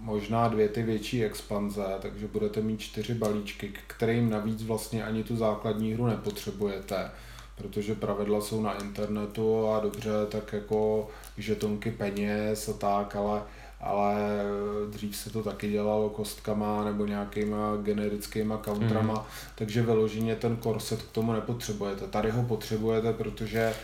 možná 0.00 0.48
dvě 0.48 0.68
ty 0.68 0.82
větší 0.82 1.24
expanze, 1.24 1.84
takže 2.02 2.28
budete 2.28 2.60
mít 2.60 2.80
čtyři 2.80 3.14
balíčky, 3.14 3.72
kterým 3.86 4.30
navíc 4.30 4.62
vlastně 4.62 5.04
ani 5.04 5.24
tu 5.24 5.36
základní 5.36 5.92
hru 5.92 6.06
nepotřebujete, 6.06 7.10
protože 7.56 7.94
pravidla 7.94 8.40
jsou 8.40 8.62
na 8.62 8.82
internetu 8.82 9.68
a 9.68 9.80
dobře, 9.80 10.10
tak 10.28 10.52
jako 10.52 11.08
žetonky 11.38 11.90
peněz 11.90 12.68
a 12.68 12.72
tak, 12.72 13.16
ale 13.16 13.42
ale 13.82 14.16
dřív 14.90 15.16
se 15.16 15.30
to 15.30 15.42
taky 15.42 15.70
dělalo 15.70 16.10
kostkama 16.10 16.84
nebo 16.84 17.06
nějakýma 17.06 17.76
generickýma 17.82 18.58
countrama, 18.58 19.14
mm. 19.14 19.20
takže 19.54 19.82
vyloženě 19.82 20.36
ten 20.36 20.56
korset 20.56 21.02
k 21.02 21.12
tomu 21.12 21.32
nepotřebujete. 21.32 22.06
Tady 22.06 22.30
ho 22.30 22.42
potřebujete, 22.42 23.12
protože 23.12 23.74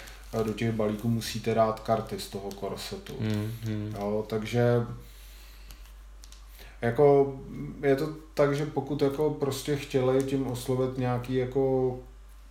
do 0.42 0.52
těch 0.52 0.72
balíků 0.72 1.08
musíte 1.08 1.54
dát 1.54 1.80
karty 1.80 2.20
z 2.20 2.28
toho 2.28 2.50
korsetu. 2.50 3.14
Mm. 3.20 3.94
Jo, 3.98 4.24
takže 4.28 4.86
jako 6.80 7.36
je 7.82 7.96
to 7.96 8.08
tak, 8.34 8.56
že 8.56 8.66
pokud 8.66 9.02
jako 9.02 9.30
prostě 9.30 9.76
chtěli 9.76 10.24
tím 10.24 10.46
oslovit 10.46 10.98
nějaký 10.98 11.34
jako 11.34 11.94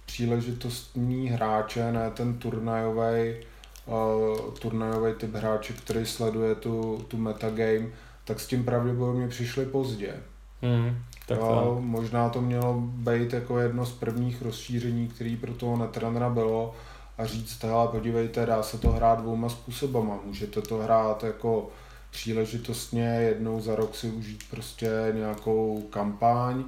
příležitostní 0.08 1.30
hráče, 1.30 1.92
ne 1.92 2.12
ten 2.12 2.38
turnajový 2.38 3.36
uh, 3.86 4.54
turnajový 4.54 5.14
typ 5.14 5.36
hráče, 5.36 5.74
který 5.74 6.06
sleduje 6.06 6.56
tu, 6.56 7.06
tu 7.08 7.18
metagame, 7.18 7.88
tak 8.26 8.40
s 8.40 8.48
tím 8.48 8.64
pravděpodobně 8.66 9.28
přišli 9.28 9.66
pozdě. 9.66 10.14
Hmm, 10.62 10.98
tak 11.28 11.38
jo, 11.38 11.78
možná 11.82 12.30
to 12.30 12.42
mělo 12.42 12.74
být 12.82 13.34
jako 13.34 13.60
jedno 13.60 13.86
z 13.86 13.92
prvních 13.92 14.42
rozšíření, 14.42 15.08
který 15.08 15.36
pro 15.36 15.54
toho 15.54 15.78
netrenera 15.78 16.30
bylo 16.30 16.76
a 17.18 17.26
říct, 17.26 17.64
hele, 17.64 17.88
podívejte, 17.88 18.46
dá 18.46 18.64
se 18.64 18.78
to 18.78 18.92
hrát 18.92 19.22
dvouma 19.22 19.50
způsobama. 19.50 20.20
Můžete 20.26 20.62
to 20.62 20.78
hrát 20.78 21.24
jako 21.24 21.70
příležitostně 22.12 23.06
jednou 23.06 23.62
za 23.62 23.76
rok 23.76 23.96
si 23.96 24.10
užít 24.10 24.44
prostě 24.50 24.90
nějakou 25.14 25.88
kampaň 25.90 26.64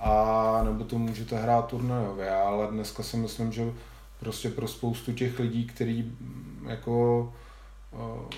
a 0.00 0.60
nebo 0.64 0.84
to 0.84 0.98
můžete 0.98 1.36
hrát 1.36 1.66
turnajově, 1.66 2.30
ale 2.30 2.66
dneska 2.70 3.02
si 3.02 3.16
myslím, 3.16 3.52
že 3.52 3.72
prostě 4.20 4.50
pro 4.50 4.68
spoustu 4.68 5.12
těch 5.12 5.38
lidí, 5.38 5.66
kteří 5.66 6.12
jako 6.66 7.22
uh, 7.92 8.30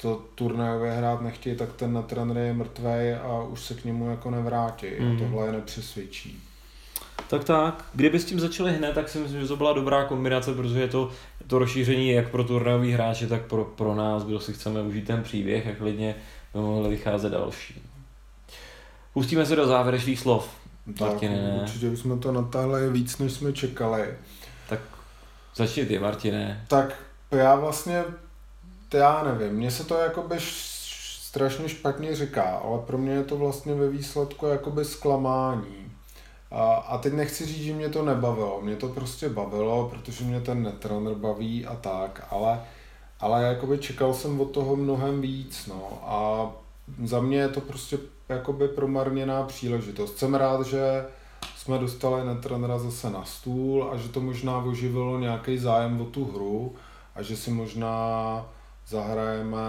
to 0.00 0.24
turnajové 0.34 0.96
hrát 0.96 1.20
nechtějí, 1.20 1.56
tak 1.56 1.72
ten 1.72 1.92
na 1.92 2.02
trenér 2.02 2.36
je 2.36 2.52
mrtvý 2.52 3.12
a 3.22 3.42
už 3.42 3.60
se 3.60 3.74
k 3.74 3.84
němu 3.84 4.10
jako 4.10 4.30
nevrátí. 4.30 4.86
Mm. 5.00 5.16
A 5.16 5.18
tohle 5.18 5.46
je 5.46 5.52
nepřesvědčí. 5.52 6.42
Tak 7.30 7.44
tak, 7.44 7.84
kdyby 7.94 8.20
s 8.20 8.24
tím 8.24 8.40
začali 8.40 8.72
hned, 8.72 8.94
tak 8.94 9.08
si 9.08 9.18
myslím, 9.18 9.40
že 9.40 9.48
to 9.48 9.56
byla 9.56 9.72
dobrá 9.72 10.04
kombinace, 10.04 10.54
protože 10.54 10.80
je 10.80 10.88
to, 10.88 11.10
to 11.46 11.58
rozšíření 11.58 12.10
jak 12.10 12.30
pro 12.30 12.44
turnajový 12.44 12.92
hráče, 12.92 13.26
tak 13.26 13.42
pro, 13.42 13.64
pro 13.64 13.94
nás, 13.94 14.24
kdo 14.24 14.40
si 14.40 14.52
chceme 14.52 14.82
užít 14.82 15.06
ten 15.06 15.22
příběh 15.22 15.66
a 15.66 15.74
klidně 15.74 16.14
by 16.54 16.60
mohli 16.60 16.88
vycházet 16.88 17.30
další. 17.30 17.82
Pustíme 19.18 19.46
se 19.46 19.56
do 19.56 19.66
závěrečných 19.66 20.20
slov. 20.20 20.48
Tak, 20.98 21.10
Martine, 21.10 21.58
určitě 21.62 21.90
bychom 21.90 22.20
to 22.20 22.32
natáhli 22.32 22.90
víc, 22.90 23.18
než 23.18 23.32
jsme 23.32 23.52
čekali. 23.52 24.14
Tak 24.68 24.80
začni 25.56 25.86
ty, 25.86 25.98
Martine. 25.98 26.64
Tak 26.68 26.94
já 27.30 27.54
vlastně, 27.56 28.04
já 28.94 29.22
nevím, 29.22 29.56
mně 29.56 29.70
se 29.70 29.84
to 29.84 29.94
jakoby 29.94 30.36
strašně 31.22 31.68
špatně 31.68 32.16
říká, 32.16 32.42
ale 32.42 32.78
pro 32.78 32.98
mě 32.98 33.12
je 33.12 33.24
to 33.24 33.36
vlastně 33.36 33.74
ve 33.74 33.88
výsledku 33.88 34.46
jakoby 34.46 34.84
zklamání. 34.84 35.92
A, 36.50 36.74
a 36.74 36.98
teď 36.98 37.12
nechci 37.12 37.46
říct, 37.46 37.64
že 37.64 37.74
mě 37.74 37.88
to 37.88 38.04
nebavilo, 38.04 38.60
mě 38.62 38.76
to 38.76 38.88
prostě 38.88 39.28
bavilo, 39.28 39.88
protože 39.88 40.24
mě 40.24 40.40
ten 40.40 40.62
netrunner 40.62 41.14
baví 41.14 41.66
a 41.66 41.76
tak, 41.76 42.26
ale, 42.30 42.60
ale 43.20 43.42
jakoby 43.42 43.78
čekal 43.78 44.14
jsem 44.14 44.40
od 44.40 44.50
toho 44.50 44.76
mnohem 44.76 45.20
víc, 45.20 45.66
no 45.66 45.98
a 46.02 46.50
za 47.04 47.20
mě 47.20 47.38
je 47.38 47.48
to 47.48 47.60
prostě 47.60 47.98
jakoby 48.28 48.68
promarněná 48.68 49.42
příležitost. 49.42 50.18
Jsem 50.18 50.34
rád, 50.34 50.66
že 50.66 51.04
jsme 51.56 51.78
dostali 51.78 52.26
netrenera 52.26 52.78
zase 52.78 53.10
na 53.10 53.24
stůl 53.24 53.90
a 53.92 53.96
že 53.96 54.08
to 54.08 54.20
možná 54.20 54.58
oživilo 54.58 55.18
nějaký 55.18 55.58
zájem 55.58 56.00
o 56.00 56.04
tu 56.04 56.24
hru 56.24 56.76
a 57.14 57.22
že 57.22 57.36
si 57.36 57.50
možná 57.50 58.46
zahrajeme, 58.88 59.60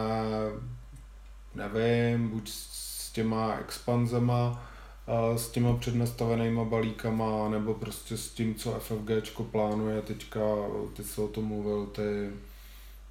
nevím, 1.55 2.29
buď 2.29 2.49
s 2.49 3.11
těma 3.11 3.57
expanzema, 3.57 4.69
s 5.35 5.49
těma 5.49 5.77
přednastavenýma 5.77 6.63
balíkama, 6.63 7.49
nebo 7.49 7.73
prostě 7.73 8.17
s 8.17 8.29
tím, 8.29 8.55
co 8.55 8.71
FFG 8.71 9.41
plánuje 9.51 10.01
teďka, 10.01 10.39
ty 10.93 11.03
se 11.03 11.21
o 11.21 11.27
tom 11.27 11.45
mluvil, 11.45 11.85
ty 11.85 12.29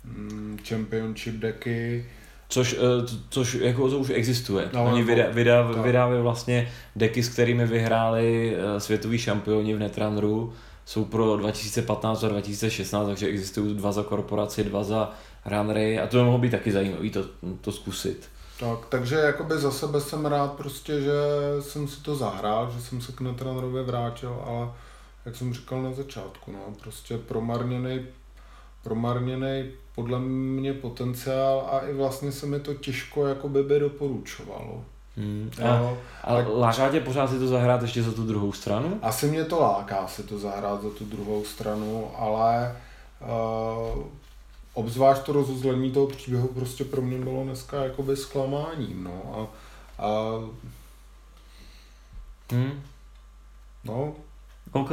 mm, 0.04 0.58
championship 0.68 1.34
decky, 1.34 2.06
Což, 2.48 2.76
eh, 2.78 3.06
což 3.30 3.54
jako 3.54 3.90
to 3.90 3.98
už 3.98 4.10
existuje. 4.10 4.70
No, 4.72 4.84
Oni 4.84 5.02
vydá, 5.02 5.24
vydá, 5.30 5.62
vydávají 5.62 6.22
vlastně 6.22 6.72
deky, 6.96 7.22
s 7.22 7.28
kterými 7.28 7.66
vyhráli 7.66 8.56
eh, 8.56 8.80
světoví 8.80 9.18
šampioni 9.18 9.74
v 9.74 9.78
Netrunneru. 9.78 10.52
Jsou 10.84 11.04
pro 11.04 11.36
2015 11.36 12.24
a 12.24 12.28
2016, 12.28 13.06
takže 13.06 13.26
existují 13.26 13.74
dva 13.74 13.92
za 13.92 14.02
korporaci, 14.02 14.64
dva 14.64 14.84
za 14.84 15.12
runnery 15.46 15.98
a 15.98 16.06
to 16.06 16.16
by 16.16 16.22
mohlo 16.22 16.38
být 16.38 16.50
taky 16.50 16.72
zajímavé 16.72 17.10
to, 17.10 17.24
to 17.60 17.72
zkusit. 17.72 18.28
Tak, 18.60 18.78
takže 18.88 19.16
jakoby 19.16 19.58
za 19.58 19.70
sebe 19.70 20.00
jsem 20.00 20.26
rád 20.26 20.52
prostě, 20.52 21.00
že 21.00 21.12
jsem 21.60 21.88
si 21.88 22.00
to 22.00 22.16
zahrál, 22.16 22.72
že 22.76 22.82
jsem 22.82 23.00
se 23.00 23.12
k 23.12 23.20
Netrunnerovi 23.20 23.82
vrátil, 23.82 24.42
ale 24.46 24.68
jak 25.24 25.36
jsem 25.36 25.54
říkal 25.54 25.82
na 25.82 25.92
začátku, 25.92 26.52
no, 26.52 26.74
prostě 26.80 27.18
promarněný 27.18 28.00
promarněný 28.82 29.70
podle 29.98 30.18
mě 30.18 30.72
potenciál 30.72 31.68
a 31.72 31.80
i 31.80 31.94
vlastně 31.94 32.32
se 32.32 32.46
mi 32.46 32.60
to 32.60 32.74
těžko 32.74 33.26
jako 33.26 33.48
by 33.48 33.80
doporučovalo. 33.80 34.84
Hmm. 35.16 35.50
A, 35.64 35.96
a 36.24 36.36
tak, 36.36 36.46
láká 36.48 36.90
tě 36.90 37.00
pořád 37.00 37.30
si 37.30 37.38
to 37.38 37.46
zahrát 37.46 37.82
ještě 37.82 38.02
za 38.02 38.12
tu 38.12 38.26
druhou 38.26 38.52
stranu? 38.52 38.98
Asi 39.02 39.26
mě 39.26 39.44
to 39.44 39.60
láká 39.60 40.08
si 40.08 40.22
to 40.22 40.38
zahrát 40.38 40.82
za 40.82 40.90
tu 40.90 41.04
druhou 41.04 41.44
stranu, 41.44 42.10
ale 42.16 42.76
uh, 43.20 44.04
obzvlášť 44.74 45.22
to 45.22 45.32
rozuzlení 45.32 45.90
toho 45.90 46.06
příběhu 46.06 46.48
prostě 46.48 46.84
pro 46.84 47.02
mě 47.02 47.18
bylo 47.18 47.44
dneska 47.44 47.84
jakoby 47.84 48.16
zklamáním, 48.16 49.04
no 49.04 49.22
a, 49.34 50.06
a 50.06 50.40
hmm. 52.52 52.82
no. 53.84 54.12
OK. 54.72 54.90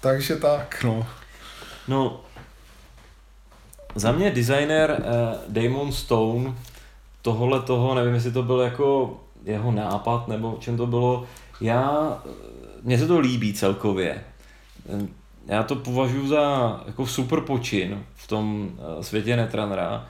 Takže 0.00 0.36
tak, 0.36 0.84
no. 0.84 1.06
No, 1.88 2.20
za 3.94 4.12
mě 4.12 4.30
designer 4.30 4.96
uh, 4.98 5.54
Damon 5.54 5.92
Stone 5.92 6.54
tohle 7.22 7.60
toho, 7.60 7.94
nevím 7.94 8.14
jestli 8.14 8.32
to 8.32 8.42
byl 8.42 8.60
jako 8.60 9.16
jeho 9.44 9.72
nápad 9.72 10.28
nebo 10.28 10.56
čem 10.60 10.76
to 10.76 10.86
bylo, 10.86 11.24
já, 11.60 12.18
mně 12.82 12.98
se 12.98 13.06
to 13.06 13.18
líbí 13.18 13.52
celkově. 13.52 14.24
Já 15.46 15.62
to 15.62 15.76
považuji 15.76 16.28
za 16.28 16.80
jako 16.86 17.06
super 17.06 17.40
počin 17.40 18.04
v 18.14 18.28
tom 18.28 18.70
světě 19.00 19.36
Netrunnera, 19.36 20.06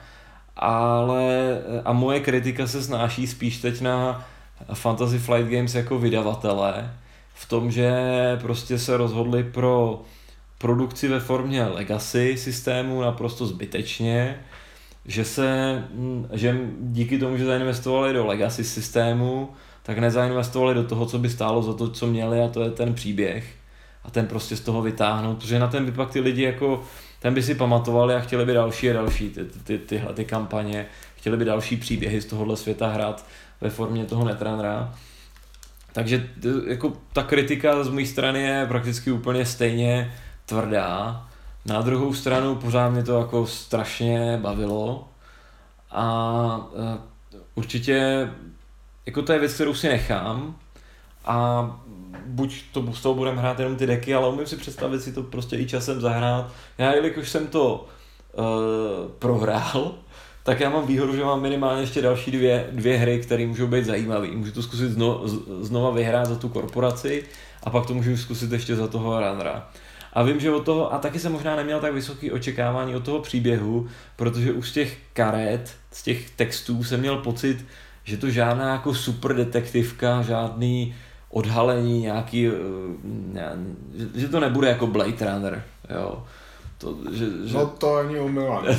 ale 0.55 1.57
a 1.85 1.93
moje 1.93 2.19
kritika 2.19 2.67
se 2.67 2.83
snáší 2.83 3.27
spíš 3.27 3.57
teď 3.57 3.81
na 3.81 4.25
Fantasy 4.73 5.19
Flight 5.19 5.49
Games 5.49 5.75
jako 5.75 5.99
vydavatele, 5.99 6.93
v 7.33 7.49
tom, 7.49 7.71
že 7.71 7.93
prostě 8.41 8.79
se 8.79 8.97
rozhodli 8.97 9.43
pro 9.43 10.01
produkci 10.63 11.07
ve 11.07 11.19
formě 11.19 11.65
legacy 11.65 12.37
systému 12.37 13.01
naprosto 13.01 13.45
zbytečně, 13.45 14.39
že 15.05 15.25
se, 15.25 15.47
mm, 15.93 16.27
že 16.31 16.57
díky 16.79 17.17
tomu, 17.19 17.37
že 17.37 17.45
zainvestovali 17.45 18.13
do 18.13 18.25
legacy 18.25 18.63
systému, 18.63 19.49
tak 19.83 19.97
nezainvestovali 19.97 20.75
do 20.75 20.83
toho, 20.83 21.05
co 21.05 21.19
by 21.19 21.29
stálo 21.29 21.63
za 21.63 21.73
to, 21.73 21.89
co 21.89 22.07
měli 22.07 22.41
a 22.41 22.47
to 22.47 22.61
je 22.61 22.69
ten 22.69 22.93
příběh 22.93 23.55
a 24.03 24.11
ten 24.11 24.27
prostě 24.27 24.55
z 24.55 24.61
toho 24.61 24.81
vytáhnout, 24.81 25.37
protože 25.37 25.59
na 25.59 25.67
ten 25.67 25.85
by 25.85 25.91
pak 25.91 26.11
ty 26.11 26.19
lidi 26.19 26.41
jako, 26.41 26.83
ten 27.19 27.33
by 27.33 27.43
si 27.43 27.55
pamatovali 27.55 28.15
a 28.15 28.19
chtěli 28.19 28.45
by 28.45 28.53
další 28.53 28.89
a 28.89 28.93
další 28.93 29.29
ty, 29.29 29.45
ty, 29.63 29.77
tyhle 29.77 30.13
ty 30.13 30.25
kampaně, 30.25 30.85
chtěli 31.15 31.37
by 31.37 31.45
další 31.45 31.77
příběhy 31.77 32.21
z 32.21 32.25
tohohle 32.25 32.57
světa 32.57 32.87
hrát 32.87 33.25
ve 33.61 33.69
formě 33.69 34.05
toho 34.05 34.25
netrunnera. 34.25 34.95
Takže 35.93 36.29
jako 36.67 36.93
ta 37.13 37.23
kritika 37.23 37.83
z 37.83 37.89
mojí 37.89 38.07
strany 38.07 38.41
je 38.41 38.65
prakticky 38.67 39.11
úplně 39.11 39.45
stejně 39.45 40.11
tvrdá. 40.45 41.27
Na 41.65 41.81
druhou 41.81 42.13
stranu 42.13 42.55
pořád 42.55 42.89
mě 42.89 43.03
to 43.03 43.19
jako 43.19 43.47
strašně 43.47 44.39
bavilo 44.41 45.07
a 45.91 46.69
uh, 46.73 46.95
určitě 47.55 48.29
jako 49.05 49.21
to 49.21 49.33
je 49.33 49.39
věc, 49.39 49.53
kterou 49.53 49.73
si 49.73 49.87
nechám 49.87 50.55
a 51.25 51.69
buď 52.25 52.63
to 52.71 52.93
z 52.93 53.01
toho 53.01 53.15
budeme 53.15 53.41
hrát 53.41 53.59
jenom 53.59 53.75
ty 53.75 53.87
deky, 53.87 54.13
ale 54.13 54.29
umím 54.29 54.47
si 54.47 54.57
představit 54.57 55.01
si 55.01 55.13
to 55.13 55.23
prostě 55.23 55.57
i 55.57 55.65
časem 55.65 56.01
zahrát. 56.01 56.51
Já, 56.77 56.93
jelikož 56.93 57.29
jsem 57.29 57.47
to 57.47 57.87
uh, 58.33 58.45
prohrál, 59.19 59.95
tak 60.43 60.59
já 60.59 60.69
mám 60.69 60.87
výhodu, 60.87 61.15
že 61.15 61.23
mám 61.23 61.41
minimálně 61.41 61.81
ještě 61.81 62.01
další 62.01 62.31
dvě, 62.31 62.67
dvě 62.71 62.97
hry, 62.97 63.19
které 63.19 63.47
můžou 63.47 63.67
být 63.67 63.85
zajímavé. 63.85 64.27
Můžu 64.27 64.51
to 64.51 64.63
zkusit 64.63 64.91
zno, 64.91 65.21
znova 65.61 65.91
vyhrát 65.91 66.25
za 66.25 66.35
tu 66.35 66.49
korporaci 66.49 67.23
a 67.63 67.69
pak 67.69 67.85
to 67.85 67.93
můžu 67.93 68.17
zkusit 68.17 68.51
ještě 68.51 68.75
za 68.75 68.87
toho 68.87 69.19
runnera. 69.19 69.69
A 70.13 70.23
vím, 70.23 70.39
že 70.39 70.51
od 70.51 70.65
toho, 70.65 70.93
a 70.93 70.97
taky 70.97 71.19
jsem 71.19 71.31
možná 71.31 71.55
neměl 71.55 71.79
tak 71.79 71.93
vysoké 71.93 72.31
očekávání 72.31 72.95
od 72.95 73.05
toho 73.05 73.19
příběhu, 73.19 73.87
protože 74.15 74.51
už 74.51 74.69
z 74.69 74.73
těch 74.73 74.97
karet, 75.13 75.75
z 75.91 76.03
těch 76.03 76.29
textů 76.29 76.83
jsem 76.83 76.99
měl 76.99 77.17
pocit, 77.17 77.65
že 78.03 78.17
to 78.17 78.29
žádná 78.29 78.71
jako 78.71 78.93
super 78.93 79.35
detektivka, 79.35 80.21
žádný 80.21 80.95
odhalení, 81.29 82.01
nějaký, 82.01 82.47
eh, 82.47 82.51
že 84.15 84.27
to 84.27 84.39
nebude 84.39 84.67
jako 84.67 84.87
Blade 84.87 85.33
Runner, 85.33 85.63
jo. 85.89 86.23
To, 86.77 86.97
že, 87.11 87.25
že, 87.45 87.57
no 87.57 87.65
to 87.65 87.95
ani 87.95 88.19
umila. 88.19 88.63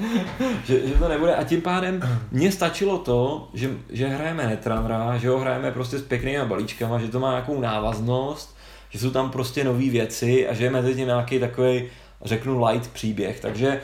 že, 0.64 0.88
že, 0.88 0.94
to 0.94 1.08
nebude 1.08 1.36
a 1.36 1.44
tím 1.44 1.62
pádem 1.62 2.00
mně 2.30 2.52
stačilo 2.52 2.98
to, 2.98 3.48
že, 3.54 3.70
že 3.90 4.08
hrajeme 4.08 4.46
Netrunnera, 4.46 5.18
že 5.18 5.28
ho 5.28 5.38
hrajeme 5.38 5.72
prostě 5.72 5.98
s 5.98 6.02
pěknýma 6.02 6.44
balíčkama, 6.44 6.98
že 6.98 7.08
to 7.08 7.20
má 7.20 7.30
nějakou 7.30 7.60
návaznost, 7.60 8.56
že 8.90 8.98
jsou 8.98 9.10
tam 9.10 9.30
prostě 9.30 9.64
nové 9.64 9.90
věci 9.90 10.48
a 10.48 10.54
že 10.54 10.64
je 10.64 10.70
mezi 10.70 10.94
tím 10.94 11.06
nějaký 11.06 11.38
takový, 11.38 11.82
řeknu, 12.24 12.64
light 12.64 12.92
příběh. 12.92 13.40
Takže 13.40 13.80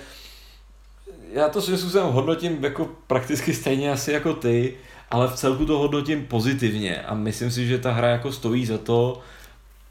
já 1.32 1.48
to 1.48 1.62
svým 1.62 1.78
způsobem 1.78 2.06
hodnotím 2.06 2.64
jako 2.64 2.88
prakticky 3.06 3.54
stejně 3.54 3.92
asi 3.92 4.12
jako 4.12 4.34
ty, 4.34 4.74
ale 5.10 5.28
v 5.28 5.34
celku 5.34 5.66
to 5.66 5.78
hodnotím 5.78 6.26
pozitivně 6.26 7.02
a 7.02 7.14
myslím 7.14 7.50
si, 7.50 7.66
že 7.66 7.78
ta 7.78 7.92
hra 7.92 8.08
jako 8.08 8.32
stojí 8.32 8.66
za 8.66 8.78
to 8.78 9.20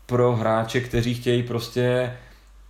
pro 0.05 0.35
hráče, 0.35 0.81
kteří 0.81 1.13
chtějí 1.13 1.43
prostě 1.43 2.13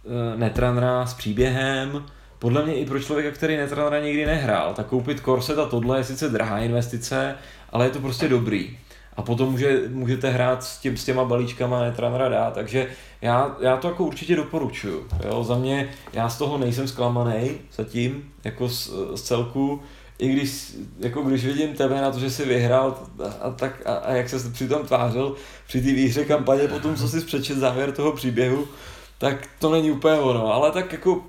uh, 0.04 0.40
netranra 0.40 1.06
s 1.06 1.14
příběhem, 1.14 2.06
podle 2.40 2.66
mě 2.66 2.76
i 2.76 2.86
pro 2.86 3.00
člověka, 3.00 3.32
který 3.32 3.58
netranra 3.58 4.00
nikdy 4.00 4.26
nehrál, 4.26 4.74
tak 4.74 4.88
koupit 4.88 5.20
korset 5.20 5.60
a 5.60 5.66
tohle 5.66 6.00
je 6.00 6.04
sice 6.04 6.30
drahá 6.30 6.60
investice, 6.60 7.36
ale 7.70 7.86
je 7.86 7.92
to 7.92 8.00
prostě 8.00 8.28
dobrý. 8.28 8.78
A 9.16 9.22
potom 9.22 9.52
může, 9.52 9.82
můžete 9.90 10.30
hrát 10.30 10.64
s, 10.64 10.78
tím, 10.78 10.98
s 10.98 11.06
těma 11.06 11.26
balíčkama 11.26 11.90
dát, 12.30 12.54
takže 12.54 12.88
já, 13.22 13.56
já 13.62 13.78
to 13.78 13.88
jako 13.88 14.06
určitě 14.06 14.36
doporučuju. 14.36 15.08
Jo? 15.26 15.44
Za 15.44 15.56
mě, 15.56 15.90
já 16.14 16.30
z 16.30 16.38
toho 16.38 16.58
nejsem 16.58 16.88
zklamaný 16.88 17.52
zatím, 17.76 18.34
jako 18.44 18.70
z, 18.70 18.92
z 19.16 19.22
celku, 19.22 19.82
i 20.20 20.30
když, 20.30 20.76
jako 21.00 21.22
když 21.22 21.46
vidím 21.46 21.74
tebe 21.74 22.02
na 22.02 22.12
to, 22.12 22.20
že 22.20 22.30
jsi 22.30 22.46
vyhrál 22.46 22.98
a, 23.24 23.28
a, 23.28 23.52
tak, 23.52 23.82
a, 23.86 23.94
a 23.94 24.14
jak 24.14 24.30
se 24.30 24.50
přitom 24.50 24.88
tvářil 24.88 25.36
při 25.68 25.82
té 25.82 25.88
výhře 25.88 26.26
kampaně, 26.26 26.68
potom 26.68 26.96
co 26.96 27.10
jsi 27.10 27.22
přečet 27.22 27.58
závěr 27.58 27.92
toho 27.92 28.12
příběhu, 28.12 28.68
tak 29.18 29.48
to 29.60 29.72
není 29.72 29.92
úplně 29.92 30.20
ono, 30.20 30.54
ale 30.54 30.72
tak 30.72 30.92
jako 30.92 31.22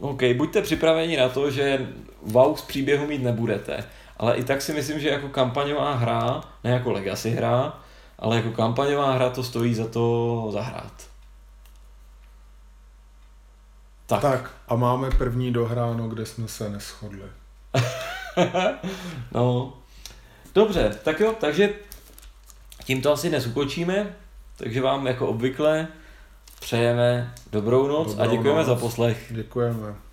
OK, 0.00 0.22
buďte 0.36 0.62
připraveni 0.62 1.16
na 1.16 1.28
to, 1.28 1.50
že 1.50 1.88
wow 2.22 2.56
z 2.56 2.62
příběhu 2.62 3.06
mít 3.06 3.22
nebudete, 3.22 3.84
ale 4.16 4.36
i 4.36 4.44
tak 4.44 4.62
si 4.62 4.72
myslím, 4.72 5.00
že 5.00 5.08
jako 5.08 5.28
kampaňová 5.28 5.94
hra, 5.94 6.40
ne 6.64 6.70
jako 6.70 6.92
legacy 6.92 7.30
hra, 7.30 7.78
ale 8.18 8.36
jako 8.36 8.50
kampaňová 8.50 9.12
hra 9.12 9.30
to 9.30 9.42
stojí 9.44 9.74
za 9.74 9.88
to 9.88 10.48
zahrát. 10.52 10.92
Tak. 14.06 14.22
tak 14.22 14.50
a 14.68 14.76
máme 14.76 15.10
první 15.10 15.52
dohráno, 15.52 16.08
kde 16.08 16.26
jsme 16.26 16.48
se 16.48 16.68
neschodli. 16.68 17.28
no, 19.32 19.72
dobře, 20.54 20.98
tak 21.04 21.20
jo, 21.20 21.34
takže 21.40 21.74
tímto 22.84 23.12
asi 23.12 23.28
dnes 23.28 23.46
ukončíme, 23.46 24.16
takže 24.56 24.80
vám 24.82 25.06
jako 25.06 25.28
obvykle 25.28 25.88
přejeme 26.60 27.34
dobrou 27.52 27.88
noc 27.88 28.08
dobrou 28.08 28.22
a 28.22 28.26
děkujeme 28.26 28.58
noc. 28.58 28.66
za 28.66 28.74
poslech. 28.74 29.26
Děkujeme. 29.30 30.03